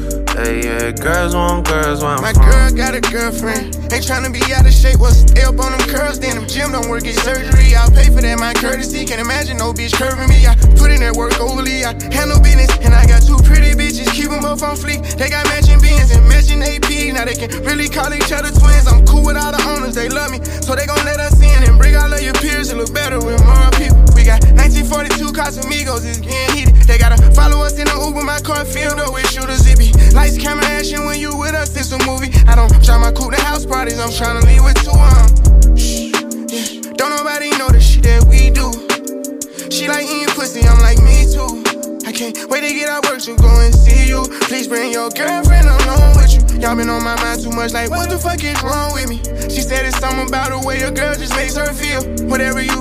Hey, 0.43 0.59
yeah, 0.59 0.91
girls 0.91 1.33
want 1.33 1.63
girls 1.71 2.03
I'm 2.03 2.19
My 2.19 2.33
from. 2.33 2.43
girl 2.43 2.67
got 2.75 2.91
a 2.91 2.99
girlfriend. 2.99 3.79
Ain't 3.95 4.03
tryna 4.03 4.27
be 4.27 4.43
out 4.51 4.67
of 4.67 4.75
shape. 4.75 4.99
What's 4.99 5.23
stay 5.23 5.39
up 5.47 5.55
on 5.55 5.71
them 5.71 5.87
curls? 5.87 6.19
Then 6.19 6.35
them 6.35 6.47
gym 6.51 6.73
don't 6.75 6.89
work, 6.89 7.07
get 7.07 7.15
surgery. 7.23 7.71
I'll 7.71 7.87
pay 7.89 8.11
for 8.11 8.19
that, 8.19 8.37
my 8.43 8.51
courtesy. 8.51 9.05
Can't 9.05 9.21
imagine 9.23 9.55
no 9.55 9.71
bitch 9.71 9.95
curving 9.95 10.27
me. 10.27 10.43
I 10.43 10.59
put 10.75 10.91
in 10.91 10.99
that 10.99 11.15
work 11.15 11.39
overly. 11.39 11.87
I 11.87 11.95
handle 12.11 12.43
business. 12.43 12.67
And 12.83 12.91
I 12.93 13.07
got 13.07 13.23
two 13.23 13.39
pretty 13.47 13.71
bitches. 13.71 14.11
Keep 14.11 14.35
them 14.35 14.43
both 14.43 14.67
on 14.67 14.75
fleek. 14.75 15.15
They 15.15 15.29
got 15.31 15.47
matching 15.47 15.79
beans 15.79 16.11
and 16.11 16.27
matching 16.27 16.59
AP. 16.59 16.91
Now 17.15 17.23
they 17.23 17.39
can 17.39 17.47
really 17.63 17.87
call 17.87 18.11
each 18.11 18.35
other 18.35 18.51
twins. 18.51 18.83
I'm 18.83 19.07
cool 19.07 19.23
with 19.23 19.39
all 19.39 19.55
the 19.55 19.63
owners. 19.63 19.95
They 19.95 20.09
love 20.11 20.27
me. 20.27 20.43
So 20.59 20.75
they 20.75 20.83
gon' 20.83 21.07
let 21.07 21.23
us 21.23 21.39
in 21.39 21.63
and 21.63 21.79
bring 21.79 21.95
all 21.95 22.11
of 22.11 22.19
your 22.19 22.35
peers. 22.43 22.67
It 22.67 22.75
look 22.75 22.91
better 22.91 23.15
with 23.15 23.39
more 23.47 23.71
people. 23.79 24.12
We 24.23 24.31
got 24.31 24.39
1942 24.55 25.35
Casamigos. 25.35 26.07
It's 26.07 26.23
getting 26.23 26.55
heated. 26.55 26.75
They 26.87 26.97
gotta 26.97 27.19
follow 27.35 27.59
us 27.59 27.77
in 27.77 27.91
the 27.91 27.99
Uber. 27.99 28.23
My 28.23 28.39
car 28.39 28.63
filled 28.63 28.95
up 29.03 29.11
with 29.11 29.27
shooters. 29.27 29.67
It 29.67 29.75
be 29.75 29.91
lights, 30.15 30.39
camera, 30.39 30.63
action. 30.63 31.03
When 31.03 31.19
you 31.19 31.35
with 31.35 31.51
us, 31.51 31.75
it's 31.75 31.91
a 31.91 31.99
movie. 32.07 32.31
I 32.47 32.55
don't 32.55 32.71
try 32.79 32.95
my 32.97 33.11
coupe 33.11 33.35
to 33.35 33.41
house 33.43 33.65
parties. 33.65 33.99
I'm 33.99 34.07
tryna 34.15 34.47
leave 34.47 34.63
with 34.63 34.79
two 34.79 34.95
um. 34.95 35.75
Shh, 35.75 36.15
yeah. 36.15 36.95
Don't 36.95 37.11
nobody 37.11 37.51
know 37.59 37.67
the 37.67 37.83
shit 37.83 38.07
that 38.07 38.23
we 38.23 38.47
do. 38.47 38.71
She 39.67 39.91
like 39.91 40.07
eating 40.07 40.31
pussy. 40.31 40.63
I'm 40.63 40.79
like 40.79 41.03
me 41.03 41.27
too. 41.27 41.59
I 42.07 42.15
can't 42.15 42.47
wait 42.47 42.63
to 42.63 42.71
get 42.71 42.87
out 42.87 43.03
work 43.03 43.19
to 43.27 43.35
go 43.35 43.51
and 43.59 43.75
see 43.75 44.07
you. 44.07 44.23
Please 44.47 44.71
bring 44.71 44.93
your 44.93 45.11
girlfriend 45.11 45.67
along 45.67 46.15
with 46.15 46.31
you. 46.31 46.63
Y'all 46.63 46.79
been 46.79 46.87
on 46.87 47.03
my 47.03 47.19
mind 47.19 47.43
too 47.43 47.51
much. 47.51 47.75
Like 47.75 47.91
what 47.91 48.07
the 48.07 48.15
fuck 48.15 48.39
is 48.39 48.55
wrong 48.63 48.95
with 48.95 49.11
me? 49.11 49.19
She 49.51 49.59
said 49.59 49.83
it's 49.83 49.99
something 49.99 50.31
about 50.31 50.55
the 50.55 50.63
way 50.65 50.79
a 50.79 50.91
girl 50.91 51.11
just 51.11 51.35
makes 51.35 51.59
her 51.59 51.75
feel. 51.75 52.07
Whatever 52.31 52.63
you 52.63 52.72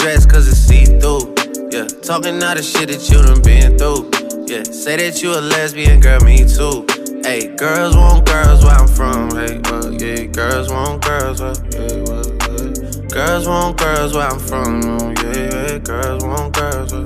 dress 0.00 0.24
cause 0.24 0.48
it's 0.48 0.56
see 0.56 0.84
through. 0.98 1.34
Yeah, 1.70 1.86
talking 2.02 2.42
all 2.42 2.54
the 2.54 2.62
shit 2.62 2.88
that 2.88 3.04
you 3.10 3.20
done 3.20 3.42
been 3.42 3.76
through. 3.76 4.08
Yeah, 4.48 4.64
say 4.64 4.96
that 4.96 5.22
you 5.22 5.32
a 5.32 5.40
lesbian, 5.40 6.00
girl, 6.00 6.20
me 6.20 6.38
too. 6.48 6.86
Hey, 7.22 7.54
girls 7.54 7.94
want 7.94 8.24
girls 8.24 8.64
where 8.64 8.74
I'm 8.74 8.88
from. 8.88 9.30
Hey, 9.36 9.60
well, 9.68 9.92
yeah, 9.92 10.24
girls 10.24 10.70
want 10.70 11.04
girls 11.04 11.40
where, 11.40 11.54
yeah, 11.76 12.00
well, 12.08 12.24
yeah. 12.24 13.08
Girls 13.12 13.46
want 13.46 13.76
girls 13.78 14.14
where 14.14 14.28
I'm 14.28 14.40
from. 14.40 14.80
Yeah, 15.20 15.36
yeah, 15.36 15.78
girls 15.78 16.24
want 16.24 16.54
girls 16.54 16.92
where, 16.92 17.04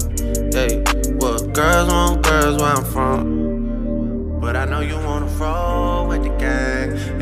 hey, 0.54 0.82
well, 1.18 1.38
girls 1.48 1.88
want 1.90 2.22
girls 2.22 2.62
where 2.62 2.74
I'm 2.78 2.84
from. 2.84 4.40
But 4.40 4.56
I 4.56 4.64
know 4.66 4.80
you 4.80 4.96
wanna 4.98 5.26
roll 5.26 6.06
with 6.06 6.22
the 6.22 6.30
gang. 6.38 6.73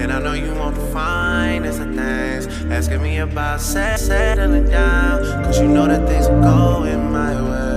And 0.02 0.12
I 0.12 0.18
know 0.18 0.32
you 0.32 0.52
want 0.56 0.74
the 0.74 0.84
finest 0.88 1.78
of 1.78 1.94
things. 1.94 2.48
Asking 2.72 3.02
me 3.04 3.18
about 3.18 3.60
set- 3.60 4.00
settling 4.00 4.68
down. 4.68 5.44
Cause 5.44 5.60
you 5.60 5.68
know 5.68 5.86
that 5.86 6.08
things 6.08 6.26
are 6.26 6.40
going 6.40 7.12
my 7.12 7.40
way. 7.40 7.71